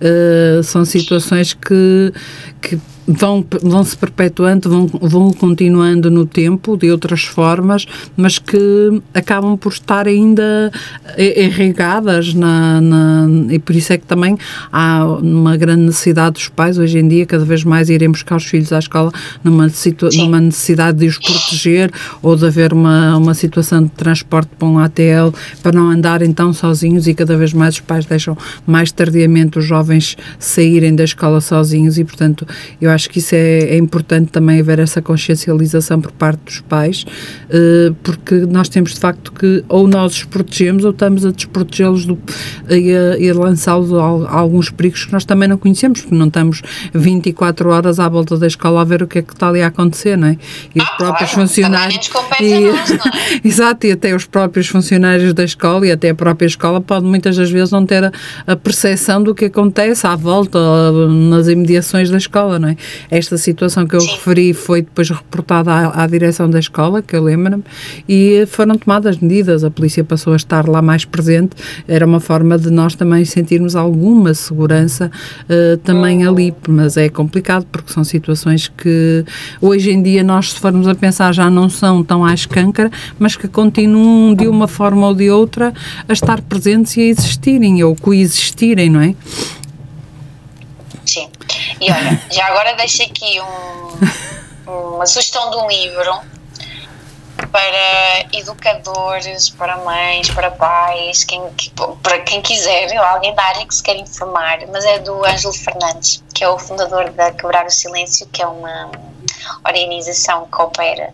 eh, 0.00 0.60
são 0.62 0.84
situações 0.84 1.54
que, 1.54 2.12
que 2.60 2.78
vão, 3.08 3.44
vão 3.62 3.82
se 3.82 3.96
perpetuando, 3.96 4.68
vão, 4.68 4.86
vão 4.86 5.32
continuando 5.32 6.10
no 6.10 6.26
tempo 6.26 6.76
de 6.76 6.90
outras 6.90 7.24
formas, 7.24 7.86
mas 8.16 8.38
que 8.38 9.00
acabam 9.14 9.56
por 9.56 9.72
estar 9.72 10.06
ainda 10.06 10.70
irrigadas 11.16 12.34
na, 12.34 12.80
na, 12.80 13.26
e 13.50 13.58
por 13.58 13.74
isso 13.74 13.92
é 13.92 13.98
que 13.98 14.04
também 14.04 14.36
há 14.70 15.06
uma 15.06 15.56
grande 15.56 15.82
necessidade 15.82 16.34
dos 16.34 16.48
pais 16.48 16.76
hoje 16.76 16.98
em 16.98 17.08
dia, 17.08 17.24
cada 17.24 17.44
vez 17.44 17.64
mais 17.64 17.88
irem 17.88 18.10
buscar 18.10 18.36
os 18.36 18.44
filhos 18.44 18.72
à 18.72 18.78
escola 18.78 19.10
numa, 19.42 19.68
situa 19.70 20.10
numa 20.14 20.40
necessidade 20.40 20.98
de 20.98 21.06
os 21.06 21.18
proteger 21.18 21.90
ou 22.20 22.36
de 22.36 22.46
haver 22.46 22.72
uma, 22.72 23.16
uma 23.16 23.34
situação 23.34 23.82
de 23.82 23.90
transporte 23.90 24.50
para 24.58 24.68
um 24.68 24.78
ATL 24.78 25.32
para 25.62 25.72
não 25.72 25.88
andarem 25.90 26.32
tão 26.32 26.52
sozinhos 26.52 27.06
e 27.06 27.14
cada 27.14 27.36
vez 27.36 27.52
mais 27.54 27.74
os 27.74 27.80
pais 27.80 28.04
deixam 28.04 28.36
mais 28.66 28.92
tardiamente 28.92 29.58
os 29.58 29.64
jovens 29.64 30.16
saírem 30.38 30.94
da 30.94 31.04
escola 31.04 31.40
sozinhos 31.40 31.98
e 31.98 32.04
portanto 32.04 32.46
eu 32.80 32.90
acho 32.90 32.97
que 33.06 33.18
isso 33.18 33.34
é, 33.34 33.60
é 33.60 33.76
importante 33.76 34.30
também 34.30 34.60
haver 34.60 34.78
essa 34.78 35.00
consciencialização 35.00 36.00
por 36.00 36.12
parte 36.12 36.40
dos 36.44 36.60
pais 36.60 37.04
uh, 37.04 37.94
porque 38.02 38.34
nós 38.34 38.68
temos 38.68 38.94
de 38.94 39.00
facto 39.00 39.32
que 39.32 39.64
ou 39.68 39.86
nós 39.86 40.12
os 40.12 40.24
protegemos 40.24 40.84
ou 40.84 40.90
estamos 40.90 41.24
a 41.24 41.30
desprotegê-los 41.30 42.06
e 42.68 42.94
a, 42.94 43.32
a 43.32 43.38
lançá-los 43.38 43.92
a, 43.92 43.96
a 43.96 44.38
alguns 44.38 44.70
perigos 44.70 45.04
que 45.04 45.12
nós 45.12 45.24
também 45.24 45.48
não 45.48 45.56
conhecemos 45.56 46.00
porque 46.00 46.16
não 46.16 46.26
estamos 46.26 46.62
24 46.94 47.70
horas 47.70 48.00
à 48.00 48.08
volta 48.08 48.36
da 48.36 48.46
escola 48.46 48.80
a 48.80 48.84
ver 48.84 49.02
o 49.02 49.06
que 49.06 49.18
é 49.18 49.22
que 49.22 49.32
está 49.32 49.48
ali 49.48 49.62
a 49.62 49.68
acontecer, 49.68 50.16
não 50.16 50.28
é? 50.28 50.36
E 50.74 50.80
os 50.80 50.88
ah, 50.88 50.94
próprios 50.96 51.30
claro, 51.30 51.48
funcionários. 51.48 52.10
E, 52.40 52.70
nós, 52.70 52.90
é? 52.90 52.98
exato, 53.44 53.86
e 53.86 53.92
até 53.92 54.14
os 54.14 54.24
próprios 54.24 54.68
funcionários 54.68 55.32
da 55.32 55.44
escola 55.44 55.86
e 55.86 55.92
até 55.92 56.10
a 56.10 56.14
própria 56.14 56.46
escola 56.46 56.80
pode 56.80 57.04
muitas 57.04 57.36
das 57.36 57.50
vezes 57.50 57.70
não 57.70 57.84
ter 57.84 58.04
a, 58.04 58.12
a 58.46 58.56
percepção 58.56 59.22
do 59.22 59.34
que 59.34 59.46
acontece 59.46 60.06
à 60.06 60.14
volta, 60.16 60.58
nas 61.08 61.48
imediações 61.48 62.10
da 62.10 62.18
escola, 62.18 62.58
não 62.58 62.68
é? 62.68 62.76
Esta 63.10 63.36
situação 63.36 63.86
que 63.86 63.96
eu 63.96 64.00
Sim. 64.00 64.12
referi 64.12 64.52
foi 64.52 64.82
depois 64.82 65.10
reportada 65.10 65.72
à, 65.72 66.04
à 66.04 66.06
direção 66.06 66.48
da 66.48 66.58
escola, 66.58 67.02
que 67.02 67.16
eu 67.16 67.22
lembro-me, 67.22 67.64
e 68.08 68.46
foram 68.46 68.76
tomadas 68.76 69.18
medidas, 69.18 69.64
a 69.64 69.70
polícia 69.70 70.04
passou 70.04 70.32
a 70.32 70.36
estar 70.36 70.68
lá 70.68 70.82
mais 70.82 71.04
presente, 71.04 71.50
era 71.86 72.06
uma 72.06 72.20
forma 72.20 72.58
de 72.58 72.70
nós 72.70 72.94
também 72.94 73.24
sentirmos 73.24 73.76
alguma 73.76 74.34
segurança 74.34 75.10
uh, 75.44 75.76
também 75.78 76.26
uhum. 76.26 76.32
ali, 76.32 76.54
mas 76.68 76.96
é 76.96 77.08
complicado 77.08 77.66
porque 77.70 77.92
são 77.92 78.04
situações 78.04 78.68
que 78.68 79.24
hoje 79.60 79.90
em 79.90 80.02
dia 80.02 80.22
nós, 80.22 80.52
se 80.52 80.60
formos 80.60 80.86
a 80.88 80.94
pensar, 80.94 81.32
já 81.32 81.50
não 81.50 81.68
são 81.68 82.02
tão 82.02 82.24
à 82.24 82.34
escâncara, 82.34 82.90
mas 83.18 83.36
que 83.36 83.48
continuam 83.48 84.34
de 84.34 84.46
uma 84.46 84.68
forma 84.68 85.06
ou 85.06 85.14
de 85.14 85.30
outra 85.30 85.72
a 86.08 86.12
estar 86.12 86.40
presentes 86.42 86.96
e 86.96 87.00
a 87.00 87.04
existirem 87.04 87.82
ou 87.82 87.94
coexistirem, 87.94 88.90
não 88.90 89.00
é? 89.00 89.14
E 91.80 91.90
olha, 91.90 92.20
já 92.30 92.46
agora 92.46 92.74
deixo 92.74 93.02
aqui 93.02 93.40
um, 93.40 94.94
uma 94.94 95.06
sugestão 95.06 95.50
de 95.50 95.56
um 95.56 95.68
livro 95.68 96.20
para 97.50 98.26
educadores, 98.32 99.48
para 99.48 99.76
mães, 99.78 100.28
para 100.30 100.50
pais, 100.50 101.24
quem, 101.24 101.40
para 102.02 102.20
quem 102.20 102.42
quiser, 102.42 102.94
alguém 102.96 103.34
da 103.34 103.42
área 103.42 103.66
que 103.66 103.74
se 103.74 103.82
quer 103.82 103.96
informar, 103.96 104.58
mas 104.70 104.84
é 104.84 104.98
do 104.98 105.24
Ângelo 105.24 105.54
Fernandes, 105.54 106.22
que 106.34 106.42
é 106.42 106.48
o 106.48 106.58
fundador 106.58 107.10
da 107.10 107.30
Quebrar 107.32 107.66
o 107.66 107.70
Silêncio, 107.70 108.26
que 108.28 108.42
é 108.42 108.46
uma 108.46 108.90
organização 109.64 110.46
que 110.46 110.60
opera 110.60 111.12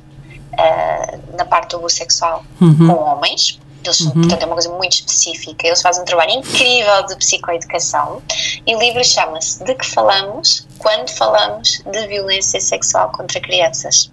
uh, 0.53 1.37
na 1.37 1.45
parte 1.45 1.71
do 1.71 1.77
abuso 1.77 1.97
sexual 1.97 2.45
uhum. 2.61 2.89
com 2.89 2.95
homens. 2.95 3.61
Eles, 3.85 4.01
uhum. 4.01 4.13
Portanto, 4.13 4.43
é 4.43 4.47
uma 4.47 4.55
coisa 4.55 4.71
muito 4.71 4.93
específica. 4.93 5.67
Eles 5.67 5.83
fazem 5.83 6.03
um 6.03 6.05
trabalho 6.05 6.33
incrível 6.33 7.07
de 7.07 7.17
psicoeducação. 7.17 8.23
E 8.67 8.75
o 8.75 8.79
livro 8.79 9.05
chama-se 9.05 9.63
De 9.65 9.75
que 9.75 9.87
falamos 9.87 10.67
quando 10.79 11.09
falamos 11.11 11.83
de 11.91 12.07
violência 12.07 12.61
sexual 12.61 13.11
contra 13.13 13.41
crianças. 13.41 14.11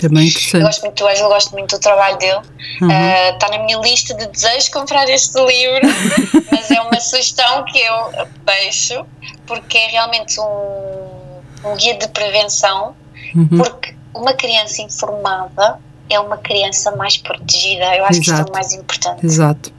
Também 0.00 0.28
interessante. 0.28 0.56
Eu 0.56 0.66
gosto 0.66 0.82
muito 0.82 0.98
do 0.98 1.08
Ângelo, 1.08 1.28
gosto 1.28 1.52
muito 1.52 1.76
do 1.76 1.80
trabalho 1.80 2.18
dele. 2.18 2.40
Uhum. 2.82 2.88
Uh, 2.88 3.34
está 3.34 3.48
na 3.48 3.58
minha 3.58 3.78
lista 3.78 4.14
de 4.14 4.26
desejos 4.26 4.68
comprar 4.68 5.08
este 5.08 5.38
livro, 5.42 5.88
mas 6.52 6.70
é 6.70 6.80
uma 6.82 7.00
sugestão 7.00 7.64
que 7.64 7.78
eu 7.78 8.28
deixo, 8.44 9.06
porque 9.46 9.78
é 9.78 9.86
realmente 9.88 10.38
um, 10.38 11.40
um 11.64 11.76
guia 11.76 11.94
de 11.94 12.08
prevenção, 12.08 12.94
uhum. 13.34 13.48
porque 13.56 13.94
uma 14.14 14.34
criança 14.34 14.82
informada 14.82 15.78
é 16.08 16.20
uma 16.20 16.36
criança 16.36 16.94
mais 16.96 17.16
protegida. 17.16 17.96
Eu 17.96 18.04
acho 18.04 18.20
Exato. 18.20 18.22
que 18.22 18.30
isto 18.30 18.40
é 18.40 18.50
o 18.50 18.52
mais 18.52 18.72
importante. 18.72 19.26
Exato. 19.26 19.72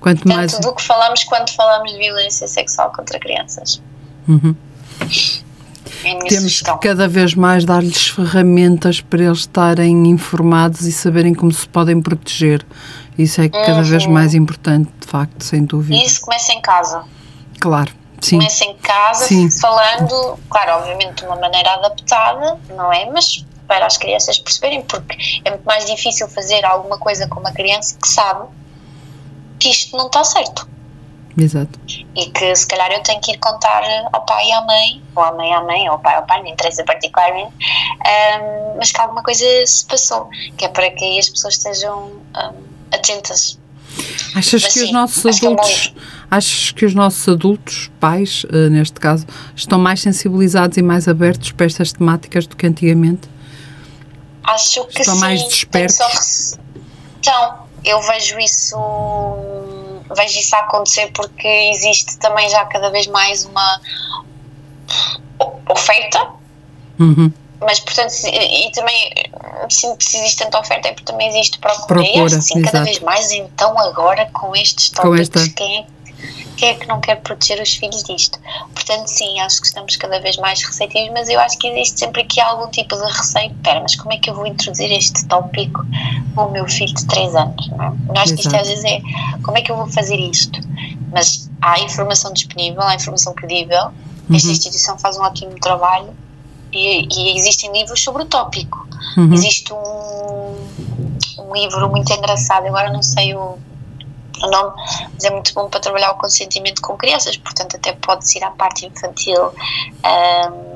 Quanto 0.00 0.24
Tanto 0.24 0.36
mais... 0.36 0.58
do 0.58 0.74
que 0.74 0.82
falamos 0.82 1.24
quando 1.24 1.50
falamos 1.50 1.92
de 1.92 1.98
violência 1.98 2.46
sexual 2.46 2.92
contra 2.92 3.18
crianças. 3.18 3.80
Uhum. 4.28 4.54
É 6.04 6.18
Temos 6.18 6.34
sugestão. 6.34 6.78
que 6.78 6.88
cada 6.88 7.08
vez 7.08 7.34
mais 7.34 7.64
dar-lhes 7.64 8.08
ferramentas 8.08 9.00
para 9.00 9.24
eles 9.24 9.38
estarem 9.40 10.06
informados 10.08 10.82
e 10.82 10.92
saberem 10.92 11.34
como 11.34 11.50
se 11.50 11.66
podem 11.66 12.00
proteger. 12.00 12.64
Isso 13.16 13.40
é 13.40 13.48
cada 13.48 13.76
uhum. 13.76 13.84
vez 13.84 14.06
mais 14.06 14.34
importante, 14.34 14.90
de 15.00 15.06
facto, 15.06 15.42
sem 15.42 15.64
dúvida. 15.64 15.94
E 15.94 16.04
isso 16.04 16.20
começa 16.20 16.52
em 16.52 16.60
casa. 16.60 17.04
Claro. 17.58 17.92
Sim. 18.20 18.38
Começa 18.38 18.64
em 18.64 18.76
casa, 18.78 19.26
Sim. 19.26 19.50
falando, 19.50 20.38
claro, 20.48 20.80
obviamente 20.80 21.16
de 21.16 21.26
uma 21.26 21.36
maneira 21.36 21.74
adaptada, 21.74 22.58
não 22.70 22.92
é? 22.92 23.04
Mas 23.10 23.44
para 23.66 23.86
as 23.86 23.96
crianças 23.96 24.38
perceberem, 24.38 24.82
porque 24.82 25.16
é 25.44 25.50
muito 25.50 25.64
mais 25.64 25.84
difícil 25.86 26.28
fazer 26.28 26.64
alguma 26.64 26.98
coisa 26.98 27.26
com 27.28 27.40
uma 27.40 27.52
criança 27.52 27.96
que 28.00 28.08
sabe 28.08 28.48
que 29.58 29.70
isto 29.70 29.96
não 29.96 30.06
está 30.06 30.24
certo. 30.24 30.68
Exato. 31.36 31.80
E 32.14 32.26
que 32.30 32.54
se 32.54 32.66
calhar 32.66 32.92
eu 32.92 33.02
tenho 33.02 33.20
que 33.20 33.32
ir 33.32 33.38
contar 33.38 33.82
ao 34.12 34.24
pai 34.24 34.48
e 34.48 34.52
à 34.52 34.60
mãe, 34.60 35.02
ou 35.16 35.22
à 35.22 35.32
mãe 35.32 35.52
à 35.52 35.62
mãe, 35.62 35.88
ou 35.88 35.92
ao 35.92 35.98
pai 35.98 36.14
ao 36.14 36.22
pai, 36.24 36.40
não 36.42 36.48
interessa 36.48 36.84
particularmente, 36.84 37.52
um, 37.52 38.76
mas 38.76 38.92
que 38.92 39.00
alguma 39.00 39.22
coisa 39.22 39.44
se 39.66 39.84
passou, 39.86 40.28
que 40.56 40.64
é 40.64 40.68
para 40.68 40.90
que 40.90 41.18
as 41.18 41.28
pessoas 41.28 41.54
estejam 41.54 42.06
um, 42.06 42.62
atentas. 42.92 43.58
Achas 44.34 44.62
mas, 44.62 44.72
que 44.72 44.78
sim, 44.80 44.84
os 44.84 44.92
nossos 44.92 45.24
adultos, 45.24 45.86
que 45.88 45.98
é 45.98 46.02
achas 46.30 46.70
que 46.72 46.84
os 46.84 46.94
nossos 46.94 47.28
adultos, 47.28 47.90
pais, 48.00 48.44
uh, 48.44 48.70
neste 48.70 49.00
caso, 49.00 49.26
estão 49.56 49.78
mais 49.78 50.00
sensibilizados 50.00 50.76
e 50.76 50.82
mais 50.82 51.08
abertos 51.08 51.52
para 51.52 51.66
estas 51.66 51.92
temáticas 51.92 52.46
do 52.46 52.56
que 52.56 52.66
antigamente? 52.66 53.33
Acho 54.44 54.84
que 54.86 55.00
estão 55.00 55.14
sim. 55.14 55.20
mais 55.20 55.42
despertos. 55.42 56.58
Então, 57.18 57.58
eu 57.84 58.00
vejo 58.02 58.38
isso 58.38 58.76
vejo 60.14 60.38
isso 60.38 60.54
acontecer 60.56 61.10
porque 61.12 61.48
existe 61.72 62.18
também 62.18 62.48
já 62.48 62.64
cada 62.66 62.90
vez 62.90 63.06
mais 63.06 63.44
uma 63.44 63.80
oferta. 65.68 66.28
Uhum. 66.98 67.32
Mas, 67.60 67.80
portanto, 67.80 68.12
e, 68.24 68.68
e 68.68 68.72
também, 68.72 69.12
se, 69.70 69.96
se 69.98 70.18
existe 70.18 70.44
tanta 70.44 70.58
oferta, 70.60 70.88
é 70.88 70.92
porque 70.92 71.10
também 71.10 71.28
existe 71.28 71.58
procura. 71.58 71.86
procura 71.86 72.06
e 72.06 72.20
acho 72.20 72.36
que 72.36 72.42
sim, 72.42 72.62
cada 72.62 72.84
vez 72.84 73.00
mais, 73.00 73.30
então, 73.32 73.78
agora 73.78 74.28
com 74.32 74.54
estes 74.54 74.90
tópicos, 74.90 75.28
com 75.30 75.38
esta... 75.38 75.54
quem 75.54 75.78
é 75.78 75.86
quem 76.56 76.68
é 76.70 76.74
que 76.74 76.86
não 76.86 77.00
quer 77.00 77.16
proteger 77.16 77.60
os 77.60 77.74
filhos 77.74 78.02
disto? 78.04 78.38
Portanto, 78.72 79.08
sim, 79.08 79.40
acho 79.40 79.60
que 79.60 79.66
estamos 79.66 79.96
cada 79.96 80.20
vez 80.20 80.36
mais 80.36 80.62
receptivos, 80.62 81.10
mas 81.12 81.28
eu 81.28 81.38
acho 81.40 81.58
que 81.58 81.68
existe 81.68 82.00
sempre 82.00 82.22
aqui 82.22 82.40
algum 82.40 82.70
tipo 82.70 82.96
de 82.96 83.02
receio. 83.02 83.50
Espera, 83.50 83.80
mas 83.80 83.96
como 83.96 84.12
é 84.12 84.18
que 84.18 84.30
eu 84.30 84.34
vou 84.34 84.46
introduzir 84.46 84.90
este 84.92 85.26
tópico 85.26 85.84
com 86.34 86.42
o 86.42 86.50
meu 86.50 86.68
filho 86.68 86.94
de 86.94 87.06
3 87.06 87.34
anos? 87.34 87.68
Não 87.68 87.84
é? 87.84 87.92
Eu 88.08 88.22
acho 88.22 88.34
que 88.34 88.40
isto 88.40 88.56
às 88.56 88.68
vezes 88.68 88.84
é 88.84 89.00
como 89.42 89.58
é 89.58 89.62
que 89.62 89.72
eu 89.72 89.76
vou 89.76 89.86
fazer 89.88 90.16
isto? 90.16 90.60
Mas 91.12 91.50
há 91.60 91.80
informação 91.80 92.32
disponível, 92.32 92.82
há 92.82 92.94
informação 92.94 93.34
credível. 93.34 93.86
Uhum. 94.28 94.36
Esta 94.36 94.50
instituição 94.50 94.98
faz 94.98 95.16
um 95.18 95.22
ótimo 95.22 95.58
trabalho 95.60 96.14
e, 96.72 97.06
e 97.10 97.36
existem 97.36 97.72
livros 97.72 98.02
sobre 98.02 98.22
o 98.22 98.26
tópico. 98.26 98.86
Uhum. 99.16 99.32
Existe 99.32 99.72
um, 99.72 100.56
um 101.38 101.54
livro 101.54 101.88
muito 101.90 102.12
engraçado, 102.12 102.66
agora 102.66 102.92
não 102.92 103.02
sei 103.02 103.34
o 103.34 103.58
mas 104.40 105.24
é 105.24 105.30
muito 105.30 105.52
bom 105.54 105.68
para 105.68 105.80
trabalhar 105.80 106.12
o 106.12 106.16
consentimento 106.16 106.80
com 106.82 106.96
crianças, 106.96 107.36
portanto, 107.36 107.76
até 107.76 107.92
pode-se 107.92 108.38
ir 108.38 108.44
à 108.44 108.50
parte 108.50 108.86
infantil. 108.86 109.52
Um, 110.04 110.74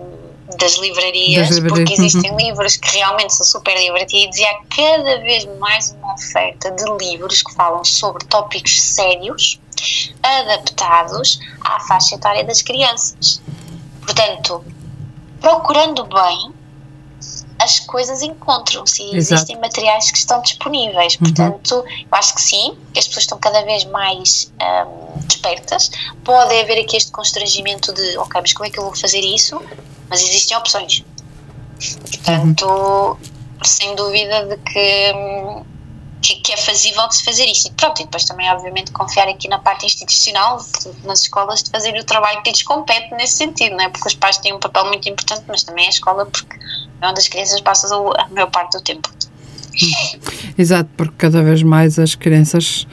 das 0.57 0.77
livrarias, 0.79 1.49
das 1.49 1.59
livrarias, 1.59 1.89
porque 1.89 1.93
existem 1.93 2.31
uhum. 2.31 2.39
livros 2.39 2.77
que 2.77 2.97
realmente 2.97 3.35
são 3.35 3.45
super 3.45 3.79
divertidos 3.79 4.39
e 4.39 4.45
há 4.45 4.59
cada 4.75 5.21
vez 5.21 5.45
mais 5.59 5.91
uma 5.93 6.15
oferta 6.15 6.71
de 6.71 6.85
livros 6.99 7.43
que 7.43 7.53
falam 7.55 7.85
sobre 7.85 8.25
tópicos 8.27 8.81
sérios 8.81 9.61
adaptados 10.23 11.39
à 11.61 11.81
faixa 11.81 12.15
etária 12.15 12.45
das 12.45 12.63
crianças. 12.63 13.43
Portanto, 14.01 14.65
procurando 15.41 16.05
bem, 16.05 16.55
as 17.59 17.81
coisas 17.81 18.23
encontram-se 18.23 19.03
e 19.03 19.17
existem 19.17 19.57
materiais 19.59 20.11
que 20.11 20.19
estão 20.19 20.41
disponíveis. 20.43 21.15
Uhum. 21.15 21.33
Portanto, 21.33 21.85
eu 21.87 22.09
acho 22.13 22.35
que 22.35 22.43
sim, 22.43 22.79
que 22.93 23.01
as 23.01 23.07
pessoas 23.07 23.25
estão 23.25 23.39
cada 23.39 23.63
vez 23.63 23.85
mais 23.85 24.53
um, 24.87 25.21
despertas. 25.23 25.91
Pode 26.25 26.59
haver 26.61 26.81
aqui 26.83 26.97
este 26.97 27.11
constrangimento 27.11 27.93
de, 27.93 28.17
ok, 28.19 28.41
mas 28.41 28.53
como 28.53 28.67
é 28.67 28.71
que 28.71 28.79
eu 28.79 28.85
vou 28.85 28.97
fazer 28.97 29.21
isso? 29.21 29.61
Mas 30.09 30.23
existem 30.23 30.57
opções. 30.57 31.05
Portanto, 32.11 32.67
uhum. 32.67 33.17
sem 33.65 33.95
dúvida 33.95 34.47
de 34.47 34.57
que 34.59 35.13
hum, 35.15 35.65
que, 36.21 36.37
que 36.37 36.53
é 36.53 36.57
fazível 36.57 37.07
de 37.09 37.17
se 37.17 37.25
fazer 37.25 37.45
isso. 37.47 37.69
E 37.69 37.71
pronto, 37.73 38.01
e 38.01 38.05
depois 38.05 38.25
também, 38.25 38.51
obviamente, 38.51 38.91
confiar 38.93 39.29
aqui 39.29 39.49
na 39.49 39.59
parte 39.59 39.87
institucional, 39.87 40.59
de- 40.59 41.07
nas 41.07 41.23
escolas, 41.23 41.63
de 41.63 41.71
fazer 41.71 41.95
o 41.95 42.05
trabalho 42.05 42.43
que 42.43 42.51
lhes 42.51 42.63
compete 42.63 43.15
nesse 43.15 43.35
sentido, 43.35 43.77
não 43.77 43.85
é? 43.85 43.89
Porque 43.89 44.09
os 44.09 44.15
pais 44.15 44.39
têm 44.39 44.53
um 44.53 44.59
papel 44.59 44.87
muito 44.87 45.09
importante, 45.09 45.45
mas 45.49 45.63
também 45.63 45.87
a 45.87 45.91
escola, 45.91 46.27
porque 46.27 46.59
onde 47.03 47.21
as 47.21 47.29
crianças 47.29 47.61
passam 47.61 48.13
a 48.13 48.29
maior 48.29 48.51
parte 48.51 48.79
do 48.79 48.83
tempo. 48.83 49.09
Exato, 50.57 50.91
porque 50.97 51.15
cada 51.17 51.43
vez 51.43 51.63
mais 51.63 51.99
as 51.99 52.15
crianças 52.15 52.87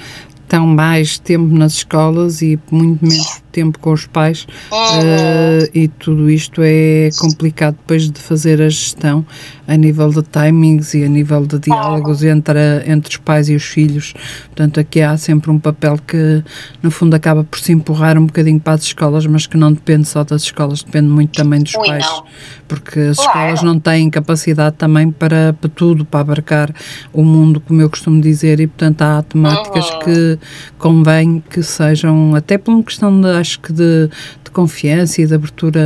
estão 0.45 0.65
mais 0.67 1.17
tempo 1.17 1.53
nas 1.53 1.73
escolas 1.73 2.41
e 2.41 2.59
muito 2.71 3.03
menos 3.05 3.41
tempo 3.51 3.79
com 3.79 3.93
os 3.93 4.05
pais 4.05 4.45
eh, 4.93 5.69
e 5.73 5.87
tudo 5.87 6.29
isto 6.29 6.61
é 6.63 7.09
complicado 7.19 7.75
depois 7.77 8.09
de 8.11 8.19
fazer 8.19 8.61
a 8.61 8.67
gestão 8.69 9.25
a 9.67 9.75
nível 9.77 10.09
de 10.09 10.21
timings 10.23 10.93
e 10.93 11.03
a 11.03 11.07
nível 11.07 11.45
de 11.45 11.57
diálogos 11.59 12.21
entre, 12.23 12.59
a- 12.59 12.83
entre 12.85 13.09
os 13.11 13.17
pais 13.17 13.49
e 13.49 13.55
os 13.55 13.63
filhos. 13.63 14.13
Portanto, 14.47 14.79
aqui 14.79 15.01
há 15.01 15.17
sempre 15.17 15.49
um 15.49 15.57
papel 15.57 15.97
que, 16.05 16.43
no 16.83 16.91
fundo, 16.91 17.15
acaba 17.15 17.43
por 17.43 17.57
se 17.59 17.71
empurrar 17.71 18.17
um 18.17 18.25
bocadinho 18.25 18.59
para 18.59 18.73
as 18.73 18.83
escolas, 18.83 19.25
mas 19.25 19.47
que 19.47 19.57
não 19.57 19.71
depende 19.71 20.05
só 20.07 20.23
das 20.23 20.43
escolas, 20.43 20.83
depende 20.83 21.07
muito 21.07 21.31
também 21.31 21.61
dos 21.63 21.73
Ui, 21.75 21.85
pais. 21.87 22.05
não. 22.05 22.23
Porque 22.67 22.99
as 22.99 23.17
Claro. 23.17 23.31
escolas 23.31 23.63
não 23.63 23.79
têm 23.79 24.09
capacidade 24.09 24.75
também 24.75 25.09
para, 25.11 25.53
para 25.53 25.69
tudo, 25.69 26.03
para 26.05 26.19
abarcar 26.19 26.73
o 27.13 27.23
mundo, 27.23 27.59
como 27.61 27.81
eu 27.81 27.89
costumo 27.89 28.21
dizer, 28.21 28.59
e 28.59 28.67
portanto 28.67 29.01
há 29.01 29.23
temáticas 29.23 29.89
Uhum. 29.91 29.99
que 29.99 30.34
convém 30.77 31.43
que 31.49 31.61
sejam, 31.63 32.35
até 32.35 32.57
por 32.57 32.73
uma 32.73 32.83
questão 32.83 33.19
de, 33.19 33.29
acho 33.29 33.59
que 33.59 33.71
de, 33.71 34.09
de 34.43 34.51
confiança 34.51 35.21
e 35.21 35.25
de 35.25 35.33
abertura, 35.33 35.81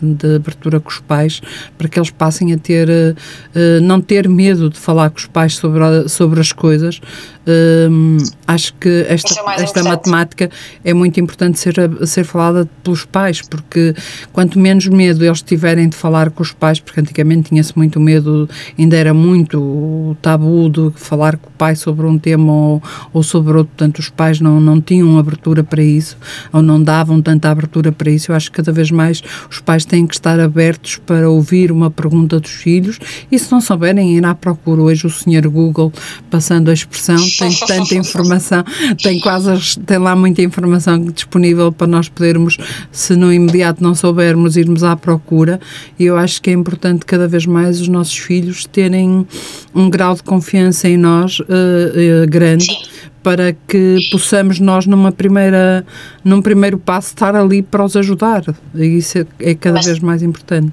de 0.00 0.36
abertura 0.36 0.80
com 0.80 0.90
os 0.90 1.00
pais, 1.00 1.40
para 1.76 1.88
que 1.88 1.98
eles 1.98 2.10
passem 2.10 2.52
a 2.52 2.58
ter, 2.58 2.88
eh, 2.88 3.14
eh, 3.54 3.80
não 3.80 4.00
ter 4.00 4.28
medo 4.28 4.70
de 4.70 4.78
falar 4.78 5.10
com 5.10 5.18
os 5.18 5.26
pais 5.26 5.56
sobre, 5.56 6.08
sobre 6.08 6.40
as 6.40 6.52
coisas. 6.52 7.00
Hum, 7.46 8.16
acho 8.46 8.72
que 8.74 9.04
esta, 9.06 9.34
é 9.50 9.62
esta 9.62 9.82
matemática 9.82 10.50
é 10.82 10.94
muito 10.94 11.20
importante 11.20 11.58
ser, 11.58 11.74
ser 12.06 12.24
falada 12.24 12.68
pelos 12.82 13.04
pais, 13.04 13.42
porque 13.42 13.94
quanto 14.32 14.58
menos 14.58 14.86
medo 14.86 15.22
eles 15.22 15.42
tiverem 15.42 15.88
de 15.88 15.96
falar 15.96 16.30
com 16.30 16.42
os 16.42 16.52
pais, 16.52 16.80
porque 16.80 17.00
antigamente 17.00 17.50
tinha-se 17.50 17.76
muito 17.76 18.00
medo, 18.00 18.48
ainda 18.78 18.96
era 18.96 19.12
muito 19.12 20.16
tabu 20.22 20.70
de 20.70 20.90
falar 20.96 21.36
com 21.36 21.50
o 21.50 21.52
pai 21.52 21.76
sobre 21.76 22.06
um 22.06 22.18
tema 22.18 22.50
ou, 22.50 22.82
ou 23.12 23.22
sobre 23.22 23.58
outro, 23.58 23.72
portanto 23.76 23.98
os 23.98 24.08
pais 24.08 24.40
não, 24.40 24.58
não 24.58 24.80
tinham 24.80 25.18
abertura 25.18 25.62
para 25.62 25.82
isso, 25.82 26.16
ou 26.50 26.62
não 26.62 26.82
davam 26.82 27.20
tanta 27.20 27.50
abertura 27.50 27.92
para 27.92 28.10
isso. 28.10 28.32
Eu 28.32 28.36
acho 28.36 28.50
que 28.50 28.56
cada 28.56 28.72
vez 28.72 28.90
mais 28.90 29.22
os 29.50 29.60
pais 29.60 29.84
têm 29.84 30.06
que 30.06 30.14
estar 30.14 30.40
abertos 30.40 30.96
para 30.96 31.28
ouvir 31.28 31.70
uma 31.70 31.90
pergunta 31.90 32.40
dos 32.40 32.52
filhos 32.52 32.98
e 33.30 33.38
se 33.38 33.52
não 33.52 33.60
souberem 33.60 34.16
ir 34.16 34.24
à 34.24 34.34
procura. 34.34 34.82
Hoje 34.82 35.06
o 35.06 35.10
senhor 35.10 35.46
Google, 35.48 35.92
passando 36.30 36.70
a 36.70 36.72
expressão, 36.72 37.16
tem 37.38 37.50
tanta 37.66 37.94
informação, 37.94 38.64
tem 39.02 39.20
quase, 39.20 39.50
as- 39.50 39.76
tem 39.76 39.98
lá 39.98 40.14
muita 40.16 40.42
informação 40.42 40.98
disponível 41.04 41.70
para 41.72 41.86
nós 41.86 42.08
podermos, 42.08 42.56
se 42.92 43.14
no 43.16 43.32
imediato 43.32 43.82
não 43.82 43.94
soubermos, 43.94 44.56
irmos 44.56 44.82
à 44.82 44.96
procura. 44.96 45.60
E 45.98 46.04
eu 46.04 46.16
acho 46.16 46.40
que 46.42 46.50
é 46.50 46.52
importante 46.52 47.04
cada 47.06 47.26
vez 47.28 47.46
mais 47.46 47.80
os 47.80 47.88
nossos 47.88 48.16
filhos 48.16 48.64
terem 48.66 49.26
um 49.74 49.90
grau 49.90 50.14
de 50.14 50.22
confiança 50.22 50.88
em 50.88 50.96
nós 50.96 51.38
eh, 51.48 52.22
eh, 52.22 52.26
grande 52.26 52.64
Sim. 52.66 52.76
para 53.22 53.52
que 53.66 53.98
possamos 54.10 54.60
nós 54.60 54.86
numa 54.86 55.10
primeira 55.10 55.84
num 56.22 56.40
primeiro 56.42 56.78
passo 56.78 57.08
estar 57.08 57.34
ali 57.34 57.62
para 57.62 57.84
os 57.84 57.96
ajudar 57.96 58.42
e 58.74 58.84
isso 58.98 59.18
é, 59.18 59.26
é 59.40 59.54
cada 59.54 59.76
Mas- 59.76 59.86
vez 59.86 59.98
mais 60.00 60.22
importante 60.22 60.72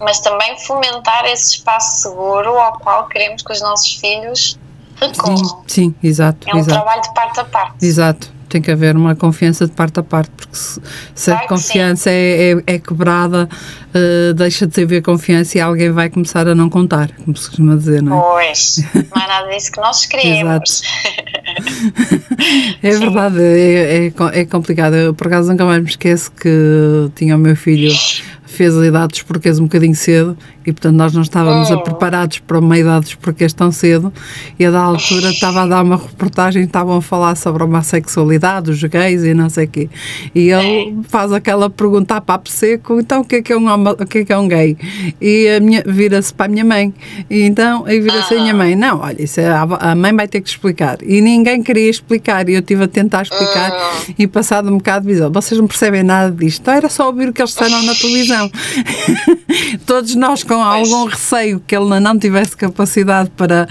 Mas 0.00 0.18
também 0.20 0.58
fomentar 0.66 1.26
esse 1.26 1.56
espaço 1.56 2.02
seguro 2.02 2.48
ao 2.50 2.78
qual 2.78 3.06
queremos 3.08 3.42
que 3.42 3.52
os 3.52 3.60
nossos 3.60 3.94
filhos 3.96 4.58
sim, 5.06 5.12
recorram. 5.16 5.62
sim 5.66 5.94
exato 6.02 6.48
É 6.48 6.54
um 6.54 6.58
exato 6.58 6.74
trabalho 6.82 7.02
de 7.02 7.14
parte 7.14 7.40
a 7.40 7.44
parte. 7.44 7.86
exato 7.86 8.40
tem 8.48 8.60
que 8.60 8.70
haver 8.72 8.96
uma 8.96 9.14
confiança 9.14 9.64
de 9.64 9.70
parte 9.70 10.00
a 10.00 10.02
parte 10.02 10.28
porque 10.36 10.56
se, 10.56 10.80
se 11.14 11.30
a 11.30 11.46
confiança 11.46 12.10
é, 12.10 12.50
é, 12.50 12.62
é 12.66 12.78
quebrada 12.80 13.48
eh, 13.94 14.32
deixa 14.34 14.66
de 14.66 14.82
haver 14.82 15.02
confiança 15.02 15.56
e 15.56 15.60
alguém 15.60 15.92
vai 15.92 16.10
começar 16.10 16.48
a 16.48 16.54
não 16.54 16.68
contar 16.68 17.12
como 17.24 17.36
se 17.36 17.46
costuma 17.46 17.76
dizer 17.76 18.02
não 18.02 18.18
é? 18.18 18.20
Pois, 18.20 18.82
não 19.14 19.22
é 19.22 19.26
nada 19.28 19.48
disso 19.50 19.70
que 19.70 19.80
nós 19.80 20.04
queremos. 20.10 20.82
É 22.82 22.90
verdade, 22.90 23.40
é, 23.40 24.06
é, 24.06 24.40
é 24.40 24.44
complicado. 24.46 24.94
Eu, 24.94 25.14
por 25.14 25.26
acaso, 25.26 25.50
nunca 25.50 25.64
mais 25.64 25.82
me 25.82 25.88
esqueço 25.88 26.30
que 26.32 27.10
tinha 27.14 27.36
o 27.36 27.38
meu 27.38 27.54
filho, 27.54 27.92
fez 28.46 28.76
a 28.76 28.86
idade 28.86 29.08
dos 29.08 29.22
porquês 29.22 29.58
um 29.58 29.64
bocadinho 29.64 29.94
cedo 29.94 30.36
e, 30.66 30.72
portanto, 30.72 30.96
nós 30.96 31.12
não 31.12 31.22
estávamos 31.22 31.70
a 31.70 31.78
preparados 31.78 32.38
para 32.38 32.58
uma 32.58 32.78
idade 32.78 33.06
dos 33.06 33.14
porquês 33.14 33.52
tão 33.52 33.72
cedo. 33.72 34.12
E, 34.58 34.64
a 34.64 34.70
da 34.70 34.80
altura, 34.80 35.30
estava 35.30 35.62
a 35.62 35.66
dar 35.66 35.82
uma 35.82 35.96
reportagem, 35.96 36.64
estavam 36.64 36.96
a 36.96 37.02
falar 37.02 37.36
sobre 37.36 37.62
a 37.62 37.66
homossexualidade, 37.66 38.70
os 38.70 38.82
gays 38.82 39.22
e 39.22 39.34
não 39.34 39.48
sei 39.48 39.64
o 39.64 39.68
quê. 39.68 39.88
E 40.34 40.50
ele 40.50 40.98
faz 41.08 41.32
aquela 41.32 41.70
pergunta 41.70 42.16
a 42.16 42.20
papo 42.20 42.50
seco: 42.50 43.00
então, 43.00 43.22
o 43.22 43.24
que 43.24 43.36
é 43.36 43.42
que 43.42 43.52
é 43.52 43.56
um, 43.56 43.68
o 43.72 44.06
que 44.06 44.18
é, 44.18 44.24
que 44.24 44.32
é 44.32 44.38
um 44.38 44.48
gay? 44.48 44.76
E 45.20 45.48
a 45.48 45.60
minha 45.60 45.82
vira-se 45.86 46.32
para 46.32 46.46
a 46.46 46.48
minha 46.48 46.64
mãe. 46.64 46.92
E 47.28 47.42
então, 47.42 47.84
aí 47.86 48.00
vira-se 48.00 48.34
a 48.34 48.40
minha 48.40 48.54
mãe: 48.54 48.76
não, 48.76 49.00
olha, 49.00 49.22
isso 49.22 49.40
é, 49.40 49.48
a 49.48 49.94
mãe 49.94 50.14
vai 50.14 50.28
ter 50.28 50.40
que 50.40 50.48
explicar. 50.48 50.98
E 51.02 51.20
ninguém 51.20 51.62
queria 51.62 51.88
explicar. 51.88 52.48
E 52.48 52.54
eu 52.54 52.60
estive 52.60 52.84
a 52.84 52.88
tentar 52.88 53.22
explicar. 53.22 53.72
E 54.18 54.26
passado 54.26 54.68
um 54.68 54.76
bocado, 54.76 55.06
diz: 55.06 55.20
"Oh, 55.20 55.30
vocês 55.30 55.58
não 55.58 55.66
percebem 55.66 56.02
nada 56.02 56.30
disto. 56.30 56.60
Então 56.60 56.74
era 56.74 56.88
só 56.88 57.06
ouvir 57.06 57.28
o 57.28 57.32
que 57.32 57.40
eles 57.40 57.52
disseram 57.52 57.82
na 57.82 57.94
televisão. 57.94 58.50
Todos 59.86 60.14
nós 60.14 60.42
com 60.50 60.60
algum 60.60 61.04
receio 61.04 61.62
que 61.64 61.76
ele 61.76 62.00
não 62.00 62.18
tivesse 62.18 62.56
capacidade 62.56 63.30
para 63.36 63.68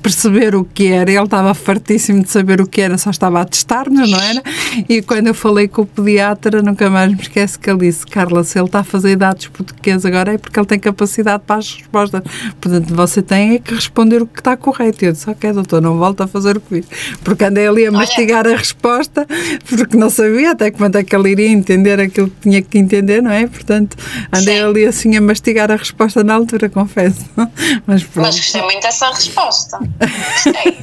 perceber 0.00 0.54
o 0.54 0.64
que 0.64 0.86
era. 0.86 1.10
Ele 1.10 1.24
estava 1.24 1.52
fartíssimo 1.54 2.22
de 2.22 2.30
saber 2.30 2.60
o 2.60 2.68
que 2.68 2.80
era, 2.80 2.96
só 2.96 3.10
estava 3.10 3.40
a 3.40 3.44
testar-nos, 3.44 4.08
não 4.08 4.20
era? 4.20 4.40
E 4.88 5.02
quando 5.02 5.26
eu 5.26 5.34
falei 5.34 5.66
com 5.66 5.82
o 5.82 5.86
pediatra, 5.86 6.62
nunca 6.62 6.88
mais 6.88 7.10
me 7.10 7.20
esqueço 7.20 7.58
que 7.58 7.68
ele 7.68 7.80
disse: 7.80 8.06
Carla, 8.06 8.44
se 8.44 8.56
ele 8.56 8.66
está 8.66 8.78
a 8.78 8.84
fazer 8.84 9.16
dados 9.16 9.48
portugueses 9.48 10.06
agora 10.06 10.34
é 10.34 10.38
porque 10.38 10.56
ele 10.56 10.66
tem 10.68 10.78
capacidade 10.78 11.42
para 11.44 11.56
as 11.56 11.74
respostas. 11.74 12.22
Portanto, 12.60 12.94
você 12.94 13.20
tem 13.22 13.54
é 13.54 13.58
que 13.58 13.74
responder 13.74 14.22
o 14.22 14.26
que 14.26 14.38
está 14.38 14.56
correto. 14.56 15.04
E 15.04 15.08
eu 15.08 15.12
disse: 15.12 15.28
Ok, 15.28 15.52
doutor, 15.52 15.82
não 15.82 15.98
volta 15.98 16.22
a 16.22 16.26
fazer 16.28 16.58
o 16.58 16.60
que 16.60 16.80
fiz. 16.80 16.86
Porque 17.24 17.42
andei 17.42 17.66
ali 17.66 17.86
a 17.86 17.90
mastigar 17.90 18.46
a 18.46 18.54
resposta, 18.54 19.26
porque 19.68 19.96
não 19.96 20.08
sabia 20.08 20.52
até 20.52 20.70
quando 20.70 20.94
é 20.94 21.02
que 21.02 21.16
ele 21.16 21.30
iria 21.30 21.48
entender 21.48 21.98
aquilo 21.98 22.28
que 22.30 22.40
tinha 22.42 22.62
que 22.62 22.78
entender, 22.78 23.20
não 23.20 23.32
é? 23.32 23.48
Portanto, 23.48 23.96
andei 24.32 24.58
Sim. 24.58 24.62
ali 24.62 24.84
assim 24.84 25.16
a 25.16 25.20
mastigar 25.20 25.72
a 25.72 25.76
resposta 25.76 26.19
na 26.24 26.34
altura, 26.34 26.68
confesso. 26.68 27.24
Mas 27.86 28.02
pronto. 28.02 28.26
Mas 28.26 28.36
gostei 28.36 28.62
muito 28.62 28.82
dessa 28.82 29.10
resposta. 29.10 29.78
Gostei. 29.78 30.78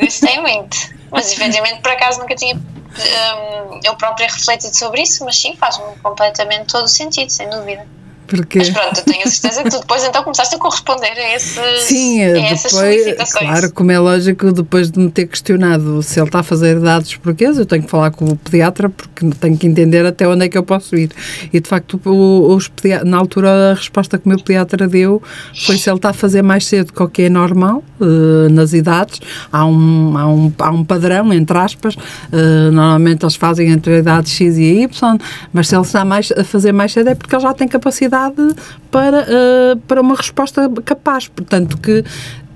gostei 0.00 0.40
muito. 0.40 0.76
Mas 1.10 1.32
efetivamente, 1.32 1.80
por 1.80 1.92
acaso, 1.92 2.20
nunca 2.20 2.34
tinha 2.34 2.54
hum, 2.54 3.80
eu 3.84 3.94
própria 3.96 4.26
refletido 4.26 4.76
sobre 4.76 5.02
isso, 5.02 5.24
mas 5.24 5.40
sim, 5.40 5.56
faz-me 5.56 5.96
completamente 6.02 6.66
todo 6.66 6.84
o 6.84 6.88
sentido, 6.88 7.30
sem 7.30 7.48
dúvida. 7.48 7.86
Porque... 8.28 8.58
Mas 8.58 8.70
pronto, 8.70 8.98
eu 8.98 9.04
tenho 9.04 9.26
a 9.26 9.30
certeza 9.30 9.64
que 9.64 9.70
tu 9.70 9.80
depois 9.80 10.04
então 10.04 10.22
começaste 10.22 10.54
a 10.54 10.58
corresponder 10.58 11.12
a, 11.12 11.34
esses, 11.34 11.82
Sim, 11.84 12.22
a 12.22 12.26
eh, 12.26 12.52
essas 12.52 12.72
depois, 12.72 13.00
solicitações. 13.00 13.50
claro, 13.50 13.72
como 13.72 13.90
é 13.90 13.98
lógico, 13.98 14.52
depois 14.52 14.90
de 14.90 15.00
me 15.00 15.10
ter 15.10 15.26
questionado 15.26 16.02
se 16.02 16.20
ele 16.20 16.28
está 16.28 16.40
a 16.40 16.42
fazer 16.42 16.78
dados 16.78 17.16
porquês, 17.16 17.58
eu 17.58 17.64
tenho 17.64 17.82
que 17.82 17.90
falar 17.90 18.10
com 18.10 18.26
o 18.26 18.36
pediatra 18.36 18.90
porque 18.90 19.30
tenho 19.40 19.56
que 19.56 19.66
entender 19.66 20.04
até 20.04 20.28
onde 20.28 20.44
é 20.44 20.48
que 20.48 20.58
eu 20.58 20.62
posso 20.62 20.94
ir. 20.94 21.10
E 21.50 21.58
de 21.58 21.68
facto, 21.68 21.98
os 22.04 22.70
na 23.04 23.16
altura, 23.16 23.70
a 23.70 23.74
resposta 23.74 24.18
que 24.18 24.26
o 24.26 24.28
meu 24.28 24.38
pediatra 24.38 24.86
deu 24.86 25.22
foi 25.66 25.78
se 25.78 25.88
ele 25.88 25.96
está 25.96 26.10
a 26.10 26.12
fazer 26.12 26.42
mais 26.42 26.66
cedo 26.66 26.92
que 26.92 27.02
o 27.02 27.08
que 27.08 27.22
é 27.22 27.28
normal 27.30 27.82
eh, 28.00 28.48
nas 28.50 28.74
idades. 28.74 29.20
Há 29.50 29.64
um, 29.64 30.18
há, 30.18 30.26
um, 30.28 30.52
há 30.58 30.70
um 30.70 30.84
padrão, 30.84 31.32
entre 31.32 31.56
aspas, 31.56 31.96
eh, 32.30 32.70
normalmente 32.70 33.24
eles 33.24 33.36
fazem 33.36 33.70
entre 33.70 33.94
a 33.94 33.98
idade 33.98 34.28
X 34.28 34.58
e 34.58 34.82
Y, 34.82 35.18
mas 35.52 35.68
se 35.68 35.74
ele 35.74 35.82
está 35.82 36.04
mais, 36.04 36.30
a 36.32 36.44
fazer 36.44 36.72
mais 36.72 36.92
cedo 36.92 37.08
é 37.08 37.14
porque 37.14 37.34
ele 37.34 37.42
já 37.42 37.54
tem 37.54 37.66
capacidade 37.66 38.17
para, 38.90 39.26
eh, 39.28 39.76
para 39.86 40.00
uma 40.00 40.14
resposta 40.14 40.68
capaz. 40.84 41.28
Portanto, 41.28 41.78
que 41.78 42.04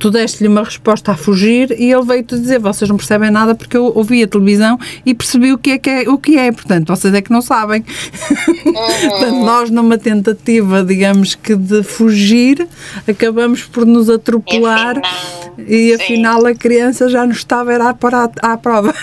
tu 0.03 0.11
deste-lhe 0.11 0.49
uma 0.49 0.65
resposta 0.65 1.13
a 1.13 1.17
fugir 1.17 1.71
e 1.79 1.93
ele 1.93 2.05
veio-te 2.05 2.37
dizer: 2.37 2.59
vocês 2.59 2.91
não 2.91 2.97
percebem 2.97 3.31
nada 3.31 3.55
porque 3.55 3.77
eu 3.77 3.93
ouvi 3.95 4.21
a 4.25 4.27
televisão 4.27 4.77
e 5.07 5.15
percebi 5.15 5.53
o 5.53 5.59
que 5.59 5.71
é 5.71 5.79
que 5.79 5.89
é. 5.89 6.09
O 6.09 6.19
que 6.19 6.37
é. 6.37 6.51
Portanto, 6.51 6.89
vocês 6.89 7.15
é 7.15 7.23
que 7.23 7.31
não 7.31 7.41
sabem. 7.41 7.83
Portanto, 8.65 9.45
nós, 9.45 9.71
numa 9.71 9.97
tentativa, 9.97 10.83
digamos 10.83 11.37
que 11.37 11.55
de 11.55 11.85
fugir, 11.85 12.67
acabamos 13.07 13.63
por 13.63 13.87
nos 13.87 14.11
atropelar 14.11 14.99
afinal, 14.99 15.69
e 15.69 15.95
afinal 15.95 16.47
a 16.47 16.55
criança 16.55 17.09
já 17.09 17.25
nos 17.25 17.37
estava 17.37 17.73
era 17.73 17.91
à, 17.91 18.53
à 18.53 18.57
prova. 18.57 18.93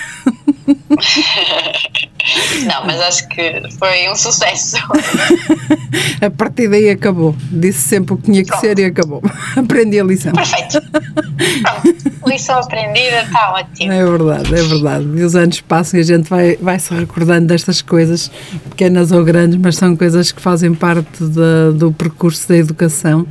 Não, 2.66 2.86
mas 2.86 3.00
acho 3.02 3.28
que 3.30 3.62
foi 3.78 4.10
um 4.10 4.16
sucesso. 4.16 4.78
A 6.22 6.30
partir 6.30 6.68
daí 6.68 6.90
acabou. 6.90 7.36
Disse 7.52 7.80
sempre 7.80 8.14
o 8.14 8.18
que 8.18 8.24
tinha 8.24 8.44
que 8.44 8.50
Pronto. 8.50 8.62
ser 8.62 8.80
e 8.80 8.86
acabou. 8.86 9.22
Aprendi 9.56 10.00
a 10.00 10.04
lição. 10.04 10.34
Perfeito. 10.34 10.82
Lição 12.28 12.60
aprendida, 12.60 13.24
está 13.24 13.54
ótimo. 13.54 13.92
É 13.92 14.06
verdade, 14.06 14.54
é 14.54 14.62
verdade. 14.64 15.06
E 15.16 15.24
os 15.24 15.36
anos 15.36 15.62
passam 15.62 16.00
e 16.00 16.02
a 16.02 16.06
gente 16.06 16.30
vai, 16.30 16.58
vai 16.58 16.78
se 16.80 16.94
recordando 16.94 17.48
destas 17.48 17.82
coisas, 17.82 18.30
pequenas 18.70 19.12
ou 19.12 19.24
grandes, 19.24 19.58
mas 19.58 19.76
são 19.78 19.96
coisas 19.96 20.32
que 20.32 20.42
fazem 20.42 20.74
parte 20.74 21.24
da- 21.24 21.72
do 21.74 21.92
percurso 21.92 22.48
da 22.50 22.58
educação 22.58 23.26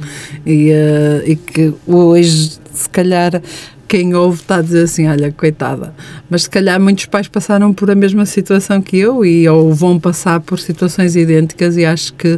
e, 0.44 0.70
eh, 0.70 1.22
e 1.26 1.36
que 1.36 1.72
hoje 1.86 2.58
se 2.72 2.88
calhar 2.90 3.40
quem 3.88 4.14
ouve 4.14 4.42
está 4.42 4.56
a 4.56 4.62
dizer 4.62 4.82
assim, 4.84 5.08
olha, 5.08 5.32
coitada. 5.32 5.94
Mas 6.28 6.42
se 6.42 6.50
calhar 6.50 6.78
muitos 6.78 7.06
pais 7.06 7.26
passaram 7.26 7.72
por 7.72 7.90
a 7.90 7.94
mesma 7.94 8.26
situação 8.26 8.82
que 8.82 8.98
eu 8.98 9.24
e 9.24 9.48
ou 9.48 9.72
vão 9.72 9.98
passar 9.98 10.40
por 10.40 10.60
situações 10.60 11.16
idênticas 11.16 11.74
e 11.78 11.86
acho 11.86 12.12
que 12.12 12.36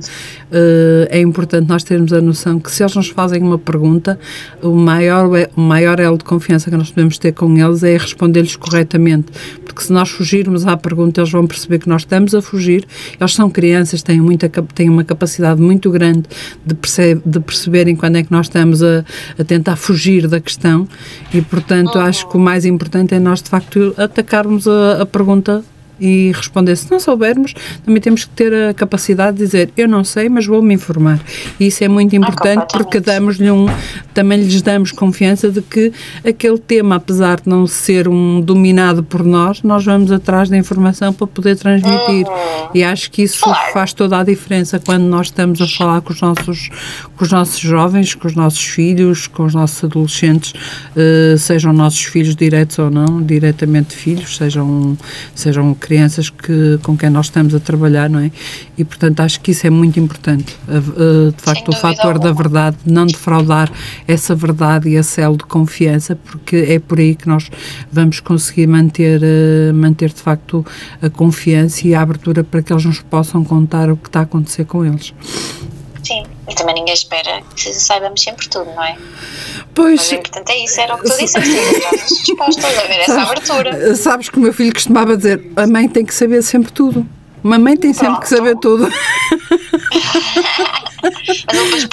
eh, 0.53 1.09
é 1.11 1.21
importante 1.21 1.69
nós 1.69 1.83
termos 1.83 2.13
a 2.13 2.21
noção 2.21 2.61
que 2.61 2.71
se 2.71 2.85
eles 2.85 2.95
nos 2.95 3.09
fazem 3.09 3.43
uma 3.43 3.59
pergunta, 3.59 4.17
o 4.63 4.77
maior, 4.77 5.29
o 5.57 5.61
maior 5.61 5.99
elo 5.99 6.17
de 6.17 6.25
confiança 6.25 6.71
que 6.71 6.77
nós 6.77 6.91
podemos 6.91 7.19
ter 7.19 7.33
com 7.33 7.57
eles 7.59 7.83
é 7.83 7.97
responder-lhes 7.97 8.55
corretamente. 8.55 9.27
Porque 9.65 9.83
se 9.83 9.93
nós 9.93 10.09
fugirmos 10.09 10.67
à 10.67 10.77
pergunta, 10.77 11.21
eles 11.21 11.33
vão 11.33 11.47
perceber 11.47 11.81
que 11.81 11.89
nós 11.89 12.03
estamos 12.03 12.33
a 12.33 12.41
fugir. 12.41 12.87
Eles 13.21 13.35
são 13.35 13.51
crianças, 13.51 14.03
têm, 14.03 14.21
muita, 14.21 14.49
têm 14.49 14.89
uma 14.89 15.03
capacidade 15.03 15.61
muito 15.61 15.91
grande 15.91 16.23
de, 16.65 16.75
perce- 16.75 17.21
de 17.27 17.41
perceberem 17.41 17.97
quando 17.97 18.17
é 18.17 18.23
que 18.23 18.31
nós 18.31 18.47
estamos 18.47 18.83
a, 18.83 19.05
a 19.37 19.43
tentar 19.43 19.75
fugir 19.75 20.29
da 20.29 20.39
questão 20.41 20.87
e, 21.35 21.40
portanto, 21.43 21.99
acho 21.99 22.29
que 22.29 22.37
o 22.37 22.41
mais 22.41 22.65
importante 22.65 23.15
é 23.15 23.19
nós, 23.19 23.43
de 23.43 23.51
facto, 23.51 23.95
atacarmos 23.97 24.67
a, 24.67 25.03
a 25.03 25.07
pergunta 25.07 25.63
e 26.01 26.33
responder. 26.35 26.77
Se 26.77 26.91
não 26.91 26.99
soubermos, 26.99 27.55
também 27.85 28.01
temos 28.01 28.25
que 28.25 28.31
ter 28.31 28.53
a 28.53 28.75
capacidade 28.75 29.37
de 29.37 29.45
dizer 29.45 29.71
eu 29.77 29.87
não 29.87 30.03
sei, 30.03 30.29
mas 30.29 30.47
vou-me 30.47 30.75
informar. 30.75 31.21
E 31.59 31.67
isso 31.67 31.85
é 31.85 31.89
muito 31.89 32.17
importante 32.17 32.67
porque 32.73 32.99
completamente. 32.99 33.05
damos-lhe 33.05 33.51
um, 33.51 33.67
também 34.15 34.41
lhes 34.41 34.63
damos 34.63 34.93
confiança 34.93 35.51
de 35.51 35.61
que 35.61 35.93
aquele 36.27 36.59
tema, 36.59 36.97
apesar 36.97 37.41
de 37.41 37.49
não 37.49 37.67
ser 37.67 38.09
um 38.09 38.41
dominado 38.41 39.03
por 39.03 39.25
nós, 39.25 39.63
nós 39.63 39.85
vamos 39.85 40.11
atrás 40.11 40.49
da 40.49 40.57
informação 40.57 41.13
para 41.13 41.27
poder 41.27 41.57
transmitir. 41.57 42.27
E 42.75 42.83
acho 42.83 43.11
que 43.11 43.23
isso 43.23 43.45
faz 43.73 43.93
toda 43.93 44.19
a 44.19 44.25
diferença 44.25 44.79
quando 44.79 45.05
nós 45.05 45.27
estamos 45.27 45.61
a 45.61 45.69
falar 45.69 46.01
com 46.01 46.13
os 46.13 46.21
nossos, 46.21 46.71
com 47.17 47.25
os 47.25 47.31
nossos 47.31 47.61
jovens, 47.61 48.15
com 48.15 48.27
os 48.27 48.35
nossos 48.35 48.65
filhos, 48.65 49.27
com 49.27 49.45
os 49.45 49.55
nossos 49.55 49.85
adolescentes, 49.85 50.53
eh, 50.97 51.37
sejam 51.39 51.73
nossos 51.73 52.03
filhos 52.03 52.35
diretos 52.35 52.79
ou 52.79 52.91
não, 52.91 53.23
diretamente 53.23 53.95
filhos, 53.95 54.37
sejam, 54.37 54.97
sejam 55.35 55.75
crianças 55.75 55.90
que, 56.31 56.79
com 56.83 56.97
quem 56.97 57.11
nós 57.11 57.27
estamos 57.27 57.55
a 57.55 57.61
trabalhar, 57.61 58.09
não 58.11 58.21
é? 58.21 58.31
E, 58.79 58.85
portanto, 58.85 59.21
acho 59.21 59.41
que 59.41 59.51
isso 59.51 59.67
é 59.67 59.71
muito 59.71 59.99
importante. 59.99 60.57
A- 60.69 60.77
a- 60.77 61.31
de 61.31 61.43
facto, 61.43 61.69
o 61.69 61.73
fator 61.77 62.19
da 62.19 62.29
alguma. 62.29 62.35
verdade, 62.35 62.77
não 62.87 63.07
defraudar 63.07 63.71
essa 64.07 64.35
verdade 64.35 64.89
e 64.89 64.95
esse 64.97 65.21
elo 65.21 65.37
de 65.37 65.45
confiança, 65.45 66.15
porque 66.17 66.57
é 66.57 66.79
por 66.79 66.99
aí 66.99 67.15
que 67.15 67.29
nós 67.29 67.51
vamos 67.93 68.21
conseguir 68.21 68.67
manter, 68.67 69.21
eh, 69.23 69.73
manter 69.73 70.11
de 70.11 70.21
facto 70.21 70.65
a 71.03 71.09
confiança 71.11 71.87
e 71.87 71.95
a 71.95 72.01
abertura 72.03 72.43
para 72.45 72.63
que 72.63 72.73
eles 72.73 72.85
nos 72.85 73.01
possam 73.01 73.43
contar 73.45 73.91
o 73.91 73.97
que 73.97 74.09
está 74.09 74.21
a 74.21 74.23
acontecer 74.23 74.65
com 74.65 74.85
eles. 74.85 75.13
E 76.51 76.55
também 76.55 76.75
ninguém 76.75 76.93
espera 76.93 77.43
que 77.55 77.73
saibamos 77.73 78.21
sempre 78.23 78.49
tudo, 78.49 78.67
não 78.73 78.83
é? 78.83 78.97
Pois, 79.75 80.01
Mas 80.01 80.11
o 80.11 80.15
importante 80.17 80.51
é 80.51 80.65
isso, 80.65 80.81
era 80.81 80.97
o 80.97 80.99
que 80.99 81.09
tu 81.09 81.17
disseste, 81.17 81.49
encontrarmos 81.49 82.09
dispostos 82.27 82.65
a 82.65 82.69
ver 82.69 83.01
essa 83.01 83.23
abertura. 83.23 83.97
sabes 83.97 84.29
que 84.29 84.37
o 84.37 84.41
meu 84.41 84.53
filho 84.53 84.73
costumava 84.73 85.17
dizer: 85.17 85.53
a 85.57 85.67
mãe 85.67 85.89
tem 85.89 86.05
que 86.05 86.13
saber 86.13 86.43
sempre 86.43 86.73
tudo. 86.73 87.07
Uma 87.43 87.59
mãe 87.59 87.77
tem 87.77 87.95
sempre 87.95 88.21
que 88.21 88.29
saber 88.29 88.57
tudo. 88.57 88.91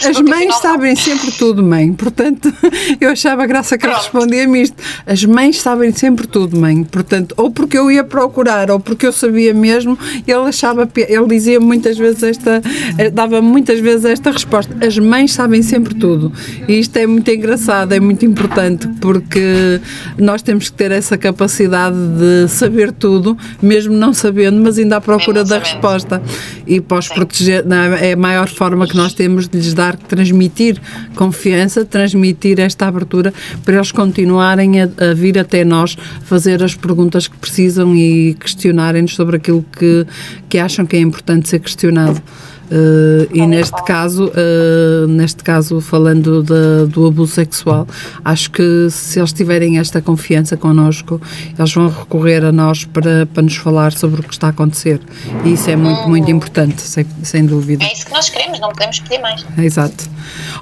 As 0.07 0.17
que 0.17 0.23
mães 0.23 0.55
sabem 0.55 0.95
sempre 0.95 1.31
tudo, 1.31 1.63
mãe. 1.63 1.93
Portanto, 1.93 2.53
eu 2.99 3.11
achava 3.11 3.45
graça 3.45 3.77
que 3.77 3.87
Pronto. 3.87 4.01
respondia-me 4.01 4.61
isto. 4.61 4.75
As 5.05 5.23
mães 5.23 5.61
sabem 5.61 5.91
sempre 5.91 6.27
tudo, 6.27 6.59
mãe. 6.59 6.83
Portanto, 6.83 7.33
ou 7.37 7.51
porque 7.51 7.77
eu 7.77 7.89
ia 7.89 8.03
procurar, 8.03 8.69
ou 8.71 8.79
porque 8.79 9.07
eu 9.07 9.11
sabia 9.11 9.53
mesmo, 9.53 9.97
ele 10.27 10.47
achava, 10.47 10.89
ele 10.95 11.27
dizia 11.27 11.59
muitas 11.59 11.97
vezes 11.97 12.23
esta, 12.23 12.61
eh, 12.97 13.09
dava 13.09 13.41
muitas 13.41 13.79
vezes 13.79 14.05
esta 14.05 14.31
resposta. 14.31 14.75
As 14.85 14.97
mães 14.97 15.33
sabem 15.33 15.61
sempre 15.61 15.93
tudo. 15.95 16.31
E 16.67 16.79
isto 16.79 16.97
é 16.97 17.07
muito 17.07 17.29
engraçado, 17.29 17.93
é 17.93 17.99
muito 17.99 18.25
importante, 18.25 18.87
porque 18.99 19.79
nós 20.17 20.41
temos 20.41 20.69
que 20.69 20.75
ter 20.75 20.91
essa 20.91 21.17
capacidade 21.17 21.95
de 21.95 22.47
saber 22.49 22.91
tudo, 22.91 23.37
mesmo 23.61 23.93
não 23.93 24.13
sabendo, 24.13 24.61
mas 24.61 24.77
ainda 24.77 24.97
à 24.97 25.01
procura 25.01 25.43
da 25.43 25.59
resposta. 25.59 26.21
E 26.65 26.81
os 26.97 27.07
proteger, 27.07 27.65
é? 28.01 28.09
é 28.09 28.13
a 28.13 28.17
maior 28.17 28.49
forma 28.49 28.87
que 28.87 28.96
nós 28.97 29.13
temos 29.13 29.47
de 29.47 29.57
lhes 29.57 29.73
dar, 29.73 29.95
transmitir 29.95 30.81
confiança, 31.15 31.85
transmitir 31.85 32.59
esta 32.59 32.87
abertura 32.87 33.33
para 33.63 33.75
eles 33.75 33.91
continuarem 33.91 34.81
a, 34.81 34.89
a 35.11 35.13
vir 35.13 35.37
até 35.37 35.63
nós 35.63 35.97
fazer 36.23 36.63
as 36.63 36.75
perguntas 36.75 37.27
que 37.27 37.37
precisam 37.37 37.95
e 37.95 38.35
questionarem-nos 38.39 39.15
sobre 39.15 39.37
aquilo 39.37 39.63
que, 39.77 40.05
que 40.49 40.57
acham 40.57 40.85
que 40.85 40.95
é 40.95 40.99
importante 40.99 41.47
ser 41.47 41.59
questionado. 41.59 42.21
Eh, 42.69 43.27
e 43.33 43.47
neste 43.47 43.81
caso, 43.85 44.29
eh, 44.35 45.05
neste 45.07 45.43
caso 45.43 45.79
falando 45.79 46.43
da- 46.43 46.85
do 46.85 47.05
abuso 47.07 47.31
sexual, 47.33 47.87
acho 48.25 48.51
que 48.51 48.87
se 48.89 49.19
eles 49.19 49.31
tiverem 49.31 49.79
esta 49.79 50.01
confiança 50.01 50.57
connosco, 50.57 51.21
eles 51.57 51.73
vão 51.73 51.87
recorrer 51.87 52.43
a 52.43 52.51
nós 52.51 52.83
para, 52.83 53.25
para 53.25 53.43
nos 53.43 53.55
falar 53.55 53.93
sobre 53.93 54.19
o 54.19 54.23
que 54.23 54.33
está 54.33 54.47
a 54.47 54.49
acontecer. 54.49 54.99
E 55.45 55.53
isso 55.53 55.69
é 55.69 55.75
muito, 55.75 56.09
muito 56.09 56.29
importante, 56.29 56.81
sem, 56.81 57.05
sem 57.23 57.45
dúvida. 57.45 57.83
É 57.85 57.93
isso 57.93 58.05
que 58.05 58.11
nós 58.11 58.29
queremos, 58.29 58.59
não 58.59 58.69
podemos 58.69 58.99
pedir 58.99 59.19
mais. 59.21 59.45
Exato. 59.57 60.09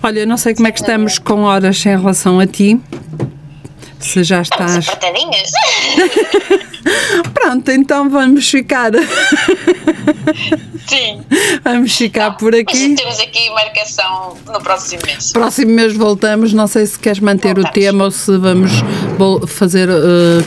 Olha, 0.04 0.26
não 0.26 0.38
sei 0.38 0.54
como 0.54 0.68
é 0.68 0.72
que 0.72 0.80
estamos 0.80 1.18
com 1.18 1.42
horas 1.42 1.84
em 1.86 1.90
relação 1.98 2.40
a 2.40 2.46
ti. 2.46 2.80
Se 4.00 4.24
já 4.24 4.42
estás. 4.42 4.88
apertadinhas. 4.90 5.52
Pronto, 7.34 7.72
então 7.72 8.10
vamos 8.10 8.50
ficar. 8.50 8.92
Sim. 10.88 11.24
vamos 11.64 11.96
ficar 11.96 12.32
por 12.38 12.52
Mas 12.52 12.62
aqui. 12.62 12.96
temos 12.96 13.20
aqui 13.20 13.50
marcação 13.50 14.38
no 14.46 14.60
próximo 14.62 15.02
mês. 15.06 15.32
Próximo 15.32 15.72
mês 15.72 15.96
voltamos. 15.96 16.54
Não 16.54 16.68
sei 16.68 16.86
se 16.86 17.00
queres 17.00 17.20
manter 17.20 17.58
o 17.58 17.62
Voltamos. 17.64 17.74
tema 17.74 18.04
ou 18.06 18.12
se 18.12 18.38
vamos 18.38 18.72
fazer 19.48 19.90
uh, 19.90 20.44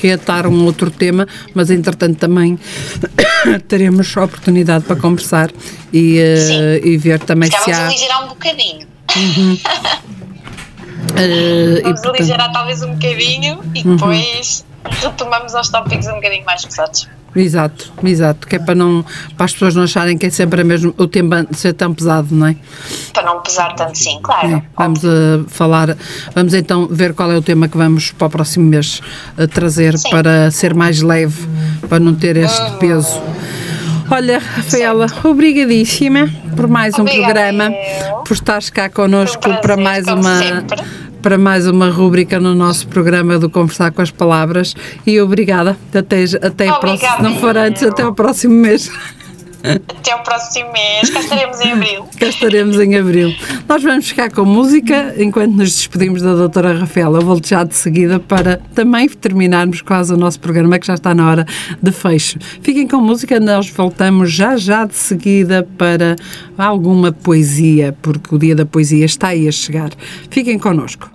reatar 0.00 0.46
um 0.46 0.64
outro 0.64 0.90
tema, 0.90 1.26
mas 1.54 1.70
entretanto 1.70 2.18
também 2.18 2.58
teremos 3.68 4.16
oportunidade 4.16 4.84
para 4.84 4.96
conversar 4.96 5.50
e, 5.92 6.18
uh, 6.20 6.86
e 6.86 6.96
ver 6.96 7.18
também 7.20 7.50
se 7.50 7.56
Ficávamos 7.58 7.78
há. 7.80 7.82
a 7.82 7.88
aligerar 7.88 8.24
um 8.24 8.28
bocadinho. 8.28 8.86
uh, 11.14 11.78
e, 11.78 11.82
Vamos 11.82 12.00
portanto, 12.00 12.16
aligerar 12.16 12.52
talvez 12.52 12.82
um 12.82 12.94
bocadinho 12.94 13.60
e 13.74 13.82
depois 13.82 14.64
retomamos 14.84 15.54
aos 15.54 15.68
tópicos 15.68 16.06
um 16.06 16.14
bocadinho 16.14 16.44
mais 16.44 16.64
pesados. 16.64 17.08
Exato, 17.34 17.92
exato, 18.02 18.46
que 18.46 18.56
é 18.56 18.58
para, 18.58 18.74
não, 18.74 19.04
para 19.36 19.44
as 19.44 19.52
pessoas 19.52 19.76
não 19.76 19.84
acharem 19.84 20.18
que 20.18 20.26
é 20.26 20.30
sempre 20.30 20.62
a 20.62 20.64
mesmo, 20.64 20.92
o 20.98 21.06
tema 21.06 21.46
ser 21.52 21.72
tão 21.74 21.94
pesado, 21.94 22.34
não 22.34 22.48
é? 22.48 22.56
Para 23.12 23.22
não 23.22 23.40
pesar 23.40 23.72
tanto, 23.76 23.96
sim, 23.96 24.18
claro. 24.20 24.48
É, 24.48 24.62
vamos 24.76 25.04
a 25.04 25.44
falar, 25.46 25.96
vamos 26.34 26.54
então 26.54 26.88
ver 26.88 27.14
qual 27.14 27.30
é 27.30 27.36
o 27.36 27.42
tema 27.42 27.68
que 27.68 27.76
vamos 27.76 28.10
para 28.10 28.26
o 28.26 28.30
próximo 28.30 28.66
mês 28.66 29.00
a 29.38 29.46
trazer 29.46 29.96
Sim. 29.96 30.10
para 30.10 30.50
ser 30.50 30.74
mais 30.74 31.02
leve, 31.02 31.46
para 31.88 32.00
não 32.00 32.16
ter 32.16 32.36
este 32.36 32.70
peso. 32.80 33.22
Olha, 34.10 34.38
Rafaela, 34.38 35.06
obrigadíssima 35.22 36.28
por 36.56 36.66
mais 36.66 36.98
um 36.98 37.02
Obrigada 37.02 37.32
programa, 37.32 37.70
eu. 37.70 38.16
por 38.18 38.34
estares 38.34 38.68
cá 38.68 38.88
connosco 38.88 39.48
um 39.48 39.56
para 39.56 39.76
mais 39.76 40.06
uma 40.06 40.38
sempre. 40.38 40.82
para 41.22 41.38
mais 41.38 41.66
uma 41.68 41.88
rúbrica 41.88 42.40
no 42.40 42.54
nosso 42.54 42.88
programa 42.88 43.38
do 43.38 43.48
Conversar 43.48 43.92
com 43.92 44.02
as 44.02 44.10
Palavras 44.10 44.74
e 45.06 45.20
obrigada. 45.20 45.76
Até, 45.94 46.24
até 46.42 46.72
próxima, 46.72 47.16
se 47.16 47.22
não 47.22 47.36
for 47.36 47.56
antes, 47.56 47.82
até 47.82 48.02
ao 48.02 48.12
próximo 48.12 48.54
mês. 48.54 48.90
Até 49.62 50.12
ao 50.12 50.22
próximo 50.22 50.72
mês, 50.72 51.10
cá 51.10 51.20
estaremos 51.20 51.60
em 51.60 51.72
abril. 51.72 52.08
Cá 52.18 52.26
estaremos 52.26 52.80
em 52.80 52.96
abril. 52.96 53.34
Nós 53.68 53.82
vamos 53.82 54.08
ficar 54.08 54.30
com 54.30 54.44
música 54.44 55.14
enquanto 55.18 55.52
nos 55.52 55.72
despedimos 55.72 56.22
da 56.22 56.34
doutora 56.34 56.78
Rafaela. 56.78 57.18
Eu 57.18 57.22
volto 57.22 57.46
já 57.46 57.64
de 57.64 57.74
seguida 57.74 58.18
para 58.18 58.60
também 58.74 59.08
terminarmos 59.08 59.82
quase 59.82 60.12
o 60.12 60.16
nosso 60.16 60.40
programa, 60.40 60.78
que 60.78 60.86
já 60.86 60.94
está 60.94 61.14
na 61.14 61.28
hora 61.28 61.46
de 61.82 61.92
fecho. 61.92 62.38
Fiquem 62.62 62.86
com 62.88 62.98
música, 62.98 63.38
nós 63.38 63.68
voltamos 63.70 64.32
já 64.32 64.56
já 64.56 64.84
de 64.86 64.94
seguida 64.94 65.66
para 65.76 66.16
alguma 66.56 67.12
poesia, 67.12 67.96
porque 68.00 68.34
o 68.34 68.38
dia 68.38 68.54
da 68.54 68.64
poesia 68.64 69.04
está 69.04 69.28
aí 69.28 69.46
a 69.46 69.52
chegar. 69.52 69.90
Fiquem 70.30 70.58
connosco. 70.58 71.10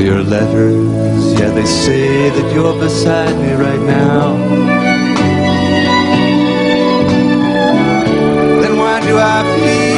your 0.00 0.22
letters. 0.22 1.38
Yeah, 1.38 1.50
they 1.50 1.66
say 1.66 2.30
that 2.30 2.54
you're 2.54 2.78
beside 2.78 3.36
me 3.38 3.52
right 3.52 3.80
now. 3.80 4.36
Then 8.62 8.76
why 8.78 9.00
do 9.00 9.18
I 9.18 9.42
feel? 9.60 9.89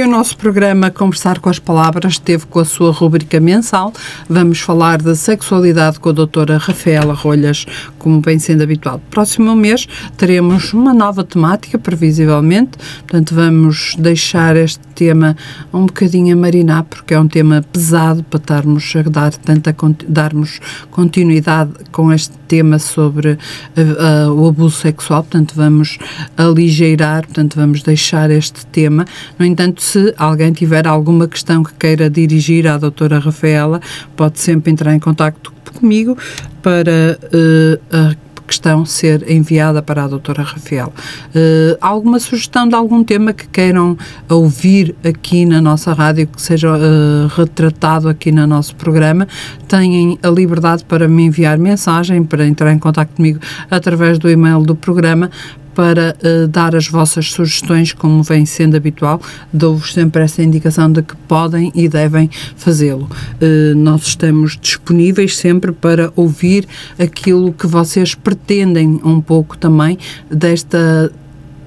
E 0.00 0.02
o 0.02 0.08
nosso 0.08 0.34
programa 0.34 0.90
Conversar 0.90 1.40
com 1.40 1.50
as 1.50 1.58
Palavras 1.58 2.18
teve 2.18 2.46
com 2.46 2.58
a 2.58 2.64
sua 2.64 2.90
rubrica 2.90 3.38
mensal. 3.38 3.92
Vamos 4.26 4.58
falar 4.58 5.02
da 5.02 5.14
sexualidade 5.14 6.00
com 6.00 6.08
a 6.08 6.12
doutora 6.12 6.56
Rafaela 6.56 7.12
Rolhas, 7.12 7.66
como 8.00 8.20
bem 8.20 8.38
sendo 8.38 8.62
habitual. 8.62 9.00
Próximo 9.10 9.54
mês 9.54 9.86
teremos 10.16 10.72
uma 10.72 10.92
nova 10.92 11.22
temática, 11.22 11.78
previsivelmente. 11.78 12.78
Portanto, 13.06 13.34
vamos 13.34 13.94
deixar 13.96 14.56
este 14.56 14.80
tema 14.94 15.36
um 15.72 15.86
bocadinho 15.86 16.34
a 16.34 16.40
marinar, 16.40 16.84
porque 16.84 17.14
é 17.14 17.20
um 17.20 17.28
tema 17.28 17.62
pesado 17.72 18.24
para 18.24 18.40
estarmos 18.40 18.92
a 18.96 19.02
dar 19.02 19.32
tanta, 19.34 19.74
darmos 20.08 20.60
continuidade 20.90 21.72
com 21.92 22.12
este 22.12 22.36
tema 22.48 22.78
sobre 22.78 23.38
ah, 23.76 24.32
o 24.32 24.48
abuso 24.48 24.76
sexual. 24.78 25.22
Portanto, 25.22 25.52
vamos 25.54 25.98
aligeirar, 26.36 27.26
portanto, 27.26 27.56
vamos 27.56 27.82
deixar 27.82 28.30
este 28.30 28.64
tema. 28.66 29.04
No 29.38 29.44
entanto, 29.44 29.82
se 29.82 30.14
alguém 30.16 30.52
tiver 30.52 30.86
alguma 30.86 31.28
questão 31.28 31.62
que 31.62 31.74
queira 31.74 32.08
dirigir 32.08 32.66
à 32.66 32.78
doutora 32.78 33.18
Rafaela, 33.18 33.80
pode 34.16 34.40
sempre 34.40 34.72
entrar 34.72 34.94
em 34.94 34.98
contacto 34.98 35.52
comigo 35.72 36.16
para 36.62 37.18
eh, 37.32 37.80
a 37.92 38.30
questão 38.50 38.84
ser 38.84 39.30
enviada 39.30 39.80
para 39.80 40.04
a 40.04 40.08
doutora 40.08 40.42
Rafael. 40.42 40.92
Eh, 41.32 41.78
alguma 41.80 42.18
sugestão 42.18 42.68
de 42.68 42.74
algum 42.74 43.04
tema 43.04 43.32
que 43.32 43.46
queiram 43.46 43.96
ouvir 44.28 44.96
aqui 45.04 45.46
na 45.46 45.60
nossa 45.60 45.92
rádio, 45.92 46.26
que 46.26 46.42
seja 46.42 46.68
eh, 46.76 47.28
retratado 47.36 48.08
aqui 48.08 48.32
no 48.32 48.44
nosso 48.48 48.74
programa, 48.74 49.28
têm 49.68 50.18
a 50.20 50.28
liberdade 50.28 50.84
para 50.84 51.06
me 51.06 51.26
enviar 51.26 51.56
mensagem, 51.58 52.24
para 52.24 52.44
entrar 52.44 52.72
em 52.72 52.78
contato 52.78 53.10
comigo 53.14 53.38
através 53.70 54.18
do 54.18 54.28
e-mail 54.28 54.62
do 54.62 54.74
programa, 54.74 55.30
para 55.74 56.16
eh, 56.22 56.46
dar 56.46 56.74
as 56.74 56.88
vossas 56.88 57.30
sugestões, 57.30 57.92
como 57.92 58.22
vem 58.22 58.44
sendo 58.44 58.76
habitual, 58.76 59.20
dou-vos 59.52 59.92
sempre 59.92 60.22
essa 60.22 60.42
indicação 60.42 60.90
de 60.90 61.02
que 61.02 61.16
podem 61.28 61.72
e 61.74 61.88
devem 61.88 62.30
fazê-lo. 62.56 63.08
Eh, 63.40 63.74
nós 63.74 64.02
estamos 64.08 64.58
disponíveis 64.60 65.36
sempre 65.36 65.72
para 65.72 66.12
ouvir 66.16 66.66
aquilo 66.98 67.52
que 67.52 67.66
vocês 67.66 68.14
pretendem 68.14 69.00
um 69.04 69.20
pouco 69.20 69.56
também 69.56 69.98
desta 70.30 71.10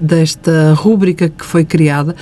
desta 0.00 0.72
rúbrica 0.74 1.28
que 1.28 1.44
foi 1.44 1.64
criada 1.64 2.14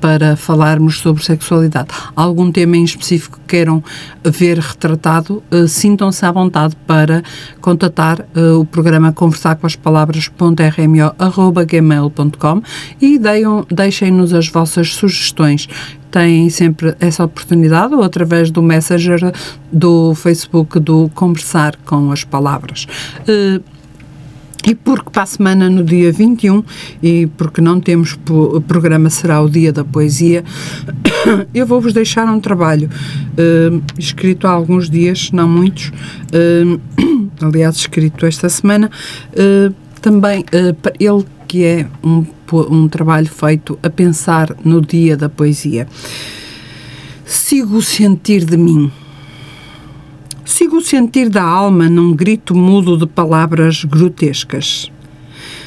para 0.00 0.36
falarmos 0.36 0.98
sobre 0.98 1.24
sexualidade. 1.24 1.88
Algum 2.14 2.50
tema 2.50 2.76
em 2.76 2.84
específico 2.84 3.38
que 3.38 3.56
queiram 3.56 3.82
ver 4.24 4.58
retratado, 4.58 5.42
eh, 5.50 5.66
sintam-se 5.66 6.24
à 6.24 6.32
vontade 6.32 6.74
para 6.86 7.22
contatar 7.60 8.24
eh, 8.34 8.52
o 8.52 8.64
programa 8.64 9.12
conversar 9.12 9.56
com 9.56 9.66
as 9.66 9.76
palavras.rmo.gmail.com 9.76 12.62
e 13.00 13.20
deixem-nos 13.70 14.32
as 14.32 14.48
vossas 14.48 14.94
sugestões. 14.94 15.68
Têm 16.10 16.48
sempre 16.48 16.96
essa 17.00 17.22
oportunidade 17.24 17.94
ou 17.94 18.02
através 18.02 18.50
do 18.50 18.62
Messenger 18.62 19.30
do 19.70 20.14
Facebook 20.14 20.80
do 20.80 21.10
Conversar 21.14 21.76
com 21.84 22.10
as 22.10 22.24
Palavras. 22.24 22.86
Eh, 23.26 23.60
e 24.66 24.74
porque 24.74 25.10
para 25.10 25.22
a 25.22 25.26
semana, 25.26 25.70
no 25.70 25.84
dia 25.84 26.12
21, 26.12 26.62
e 27.02 27.26
porque 27.36 27.60
não 27.60 27.80
temos 27.80 28.18
o 28.28 28.60
programa, 28.60 29.08
será 29.08 29.40
o 29.40 29.48
dia 29.48 29.72
da 29.72 29.84
poesia, 29.84 30.44
eu 31.54 31.66
vou-vos 31.66 31.92
deixar 31.92 32.26
um 32.26 32.40
trabalho 32.40 32.90
eh, 33.36 33.80
escrito 33.98 34.46
há 34.46 34.50
alguns 34.50 34.90
dias, 34.90 35.30
não 35.32 35.48
muitos, 35.48 35.92
eh, 36.32 36.78
aliás, 37.40 37.76
escrito 37.76 38.26
esta 38.26 38.48
semana, 38.48 38.90
eh, 39.32 39.70
também 40.00 40.44
ele 41.00 41.24
que 41.46 41.64
é 41.64 41.86
um, 42.04 42.24
um 42.70 42.88
trabalho 42.88 43.26
feito 43.26 43.78
a 43.82 43.88
pensar 43.88 44.54
no 44.64 44.82
dia 44.82 45.16
da 45.16 45.28
poesia. 45.28 45.88
Sigo 47.24 47.76
o 47.76 47.82
sentir 47.82 48.44
de 48.44 48.56
mim. 48.56 48.92
Sigo 50.48 50.78
o 50.78 50.80
sentir 50.80 51.28
da 51.28 51.42
alma 51.42 51.90
num 51.90 52.14
grito 52.16 52.54
mudo 52.54 52.96
de 52.96 53.06
palavras 53.06 53.84
grotescas. 53.84 54.90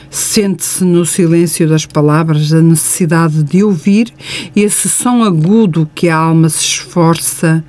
Sente-se 0.09 0.83
no 0.83 1.05
silêncio 1.05 1.69
das 1.69 1.85
palavras 1.85 2.51
a 2.51 2.63
necessidade 2.63 3.43
de 3.43 3.63
ouvir 3.63 4.11
esse 4.55 4.89
som 4.89 5.23
agudo 5.23 5.87
que 5.93 6.09
a 6.09 6.17
alma 6.17 6.49
se 6.49 6.63
esforça, 6.63 7.63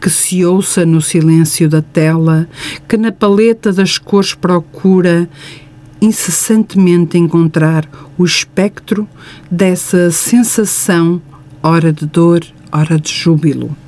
que 0.00 0.10
se 0.10 0.44
ouça 0.44 0.84
no 0.84 1.00
silêncio 1.00 1.68
da 1.68 1.80
tela, 1.80 2.48
que 2.88 2.96
na 2.96 3.12
paleta 3.12 3.72
das 3.72 3.96
cores 3.96 4.34
procura 4.34 5.30
incessantemente 6.02 7.16
encontrar 7.16 7.88
o 8.18 8.24
espectro 8.24 9.08
dessa 9.48 10.10
sensação, 10.10 11.22
ora 11.62 11.92
de 11.92 12.06
dor, 12.06 12.44
ora 12.72 12.98
de 12.98 13.12
júbilo. 13.12 13.85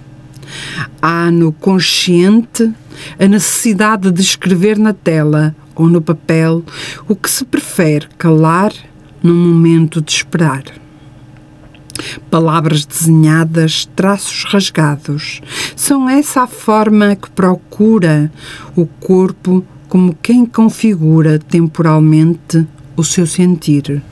Há 1.01 1.31
no 1.31 1.53
consciente 1.53 2.73
a 3.19 3.27
necessidade 3.27 4.11
de 4.11 4.21
escrever 4.21 4.79
na 4.79 4.93
tela 4.93 5.55
ou 5.75 5.89
no 5.89 6.01
papel 6.01 6.65
o 7.07 7.15
que 7.15 7.31
se 7.31 7.45
prefere 7.45 8.09
calar 8.19 8.73
no 9.23 9.35
momento 9.35 10.01
de 10.01 10.13
esperar. 10.13 10.65
Palavras 12.31 12.85
desenhadas, 12.85 13.89
traços 13.97 14.45
rasgados. 14.45 15.41
São 15.75 16.09
essa 16.09 16.43
a 16.43 16.47
forma 16.47 17.17
que 17.17 17.31
procura 17.31 18.31
o 18.77 18.87
corpo 18.87 19.65
como 19.89 20.15
quem 20.23 20.45
configura 20.45 21.39
temporalmente 21.39 22.67
o 22.97 23.03
seu 23.03 23.27
sentir. 23.27 24.03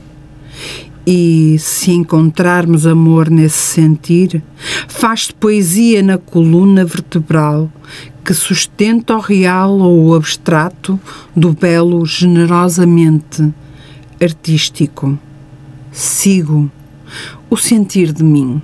E 1.06 1.56
se 1.60 1.92
encontrarmos 1.92 2.84
amor 2.84 3.30
nesse 3.30 3.58
sentir, 3.58 4.42
faz-se 4.88 5.32
poesia 5.32 6.02
na 6.02 6.18
coluna 6.18 6.84
vertebral 6.84 7.70
que 8.24 8.34
sustenta 8.34 9.14
o 9.14 9.20
real 9.20 9.78
ou 9.78 10.06
o 10.06 10.14
abstrato 10.16 10.98
do 11.34 11.52
belo 11.52 12.04
generosamente 12.04 13.54
artístico. 14.20 15.16
Sigo 15.92 16.68
o 17.48 17.56
sentir 17.56 18.12
de 18.12 18.24
mim. 18.24 18.60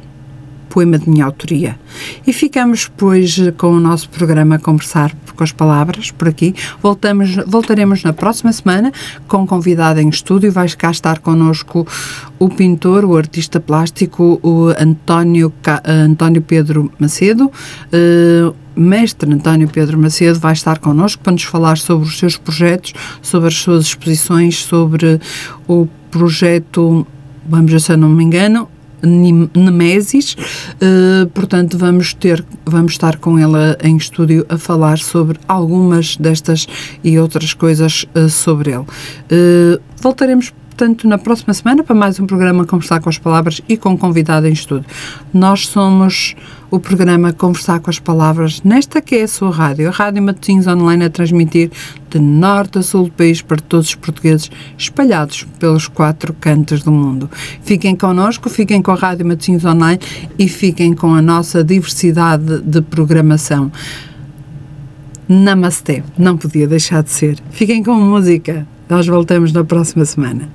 Poema 0.72 0.98
de 0.98 1.08
minha 1.08 1.26
autoria. 1.26 1.78
E 2.26 2.32
ficamos, 2.32 2.90
pois, 2.96 3.36
com 3.58 3.74
o 3.74 3.80
nosso 3.80 4.08
programa 4.08 4.58
conversar 4.58 5.14
com 5.36 5.44
as 5.44 5.52
palavras 5.52 6.10
por 6.10 6.28
aqui. 6.28 6.54
Voltamos, 6.82 7.36
voltaremos 7.46 8.02
na 8.02 8.14
próxima 8.14 8.50
semana 8.52 8.90
com 9.28 9.46
convidado 9.46 10.00
em 10.00 10.08
estúdio. 10.08 10.50
Vai 10.50 10.68
cá 10.70 10.90
estar 10.90 11.18
connosco 11.18 11.86
o 12.38 12.48
pintor, 12.48 13.04
o 13.04 13.16
artista 13.18 13.60
plástico, 13.60 14.40
o 14.42 14.68
António, 14.78 15.52
António 15.84 16.40
Pedro 16.40 16.90
Macedo. 16.98 17.52
Eh, 17.92 18.50
mestre 18.74 19.30
António 19.30 19.68
Pedro 19.68 19.98
Macedo 19.98 20.40
vai 20.40 20.54
estar 20.54 20.78
connosco 20.78 21.22
para 21.22 21.32
nos 21.32 21.42
falar 21.42 21.76
sobre 21.76 22.08
os 22.08 22.18
seus 22.18 22.38
projetos, 22.38 22.94
sobre 23.20 23.48
as 23.48 23.56
suas 23.56 23.84
exposições, 23.84 24.64
sobre 24.64 25.20
o 25.68 25.86
projeto, 26.10 27.06
vamos 27.46 27.70
ver 27.70 27.80
se 27.80 27.92
eu 27.92 27.98
não 27.98 28.08
me 28.08 28.24
engano, 28.24 28.68
Nemesis, 29.02 30.36
eh, 30.80 31.26
portanto 31.34 31.76
vamos 31.76 32.14
ter, 32.14 32.44
vamos 32.64 32.92
estar 32.92 33.16
com 33.18 33.38
ela 33.38 33.76
em 33.82 33.96
estúdio 33.96 34.46
a 34.48 34.56
falar 34.56 34.98
sobre 34.98 35.38
algumas 35.48 36.16
destas 36.16 36.66
e 37.02 37.18
outras 37.18 37.54
coisas 37.54 38.06
eh, 38.14 38.28
sobre 38.28 38.72
ele. 38.72 38.84
Eh, 39.30 39.80
voltaremos 40.00 40.52
portanto, 40.72 41.06
na 41.06 41.18
próxima 41.18 41.52
semana 41.52 41.82
para 41.82 41.94
mais 41.94 42.18
um 42.18 42.26
programa 42.26 42.64
Conversar 42.64 43.00
com 43.00 43.08
as 43.10 43.18
Palavras 43.18 43.60
e 43.68 43.76
com 43.76 43.96
convidado 43.96 44.48
em 44.48 44.52
estudo. 44.52 44.86
Nós 45.32 45.66
somos 45.66 46.34
o 46.70 46.80
programa 46.80 47.30
Conversar 47.30 47.78
com 47.80 47.90
as 47.90 47.98
Palavras, 47.98 48.62
nesta 48.62 49.02
que 49.02 49.16
é 49.16 49.22
a 49.24 49.28
sua 49.28 49.50
rádio, 49.50 49.88
a 49.88 49.90
Rádio 49.90 50.22
Matosinhos 50.22 50.66
Online 50.66 51.04
a 51.04 51.10
transmitir 51.10 51.70
de 52.08 52.18
norte 52.18 52.78
a 52.78 52.82
sul 52.82 53.04
do 53.04 53.12
país 53.12 53.42
para 53.42 53.58
todos 53.58 53.88
os 53.88 53.94
portugueses 53.94 54.50
espalhados 54.78 55.46
pelos 55.58 55.88
quatro 55.88 56.34
cantos 56.40 56.82
do 56.82 56.90
mundo. 56.90 57.30
Fiquem 57.62 57.94
connosco, 57.94 58.48
fiquem 58.48 58.80
com 58.80 58.92
a 58.92 58.96
Rádio 58.96 59.26
Matosinhos 59.26 59.66
Online 59.66 60.00
e 60.38 60.48
fiquem 60.48 60.94
com 60.94 61.14
a 61.14 61.20
nossa 61.20 61.62
diversidade 61.62 62.62
de 62.62 62.80
programação. 62.80 63.70
Namastê, 65.28 66.02
não 66.16 66.38
podia 66.38 66.66
deixar 66.66 67.02
de 67.02 67.10
ser. 67.10 67.38
Fiquem 67.50 67.82
com 67.82 67.94
música. 67.94 68.66
Nós 68.88 69.06
voltamos 69.06 69.52
na 69.52 69.64
próxima 69.64 70.04
semana. 70.04 70.48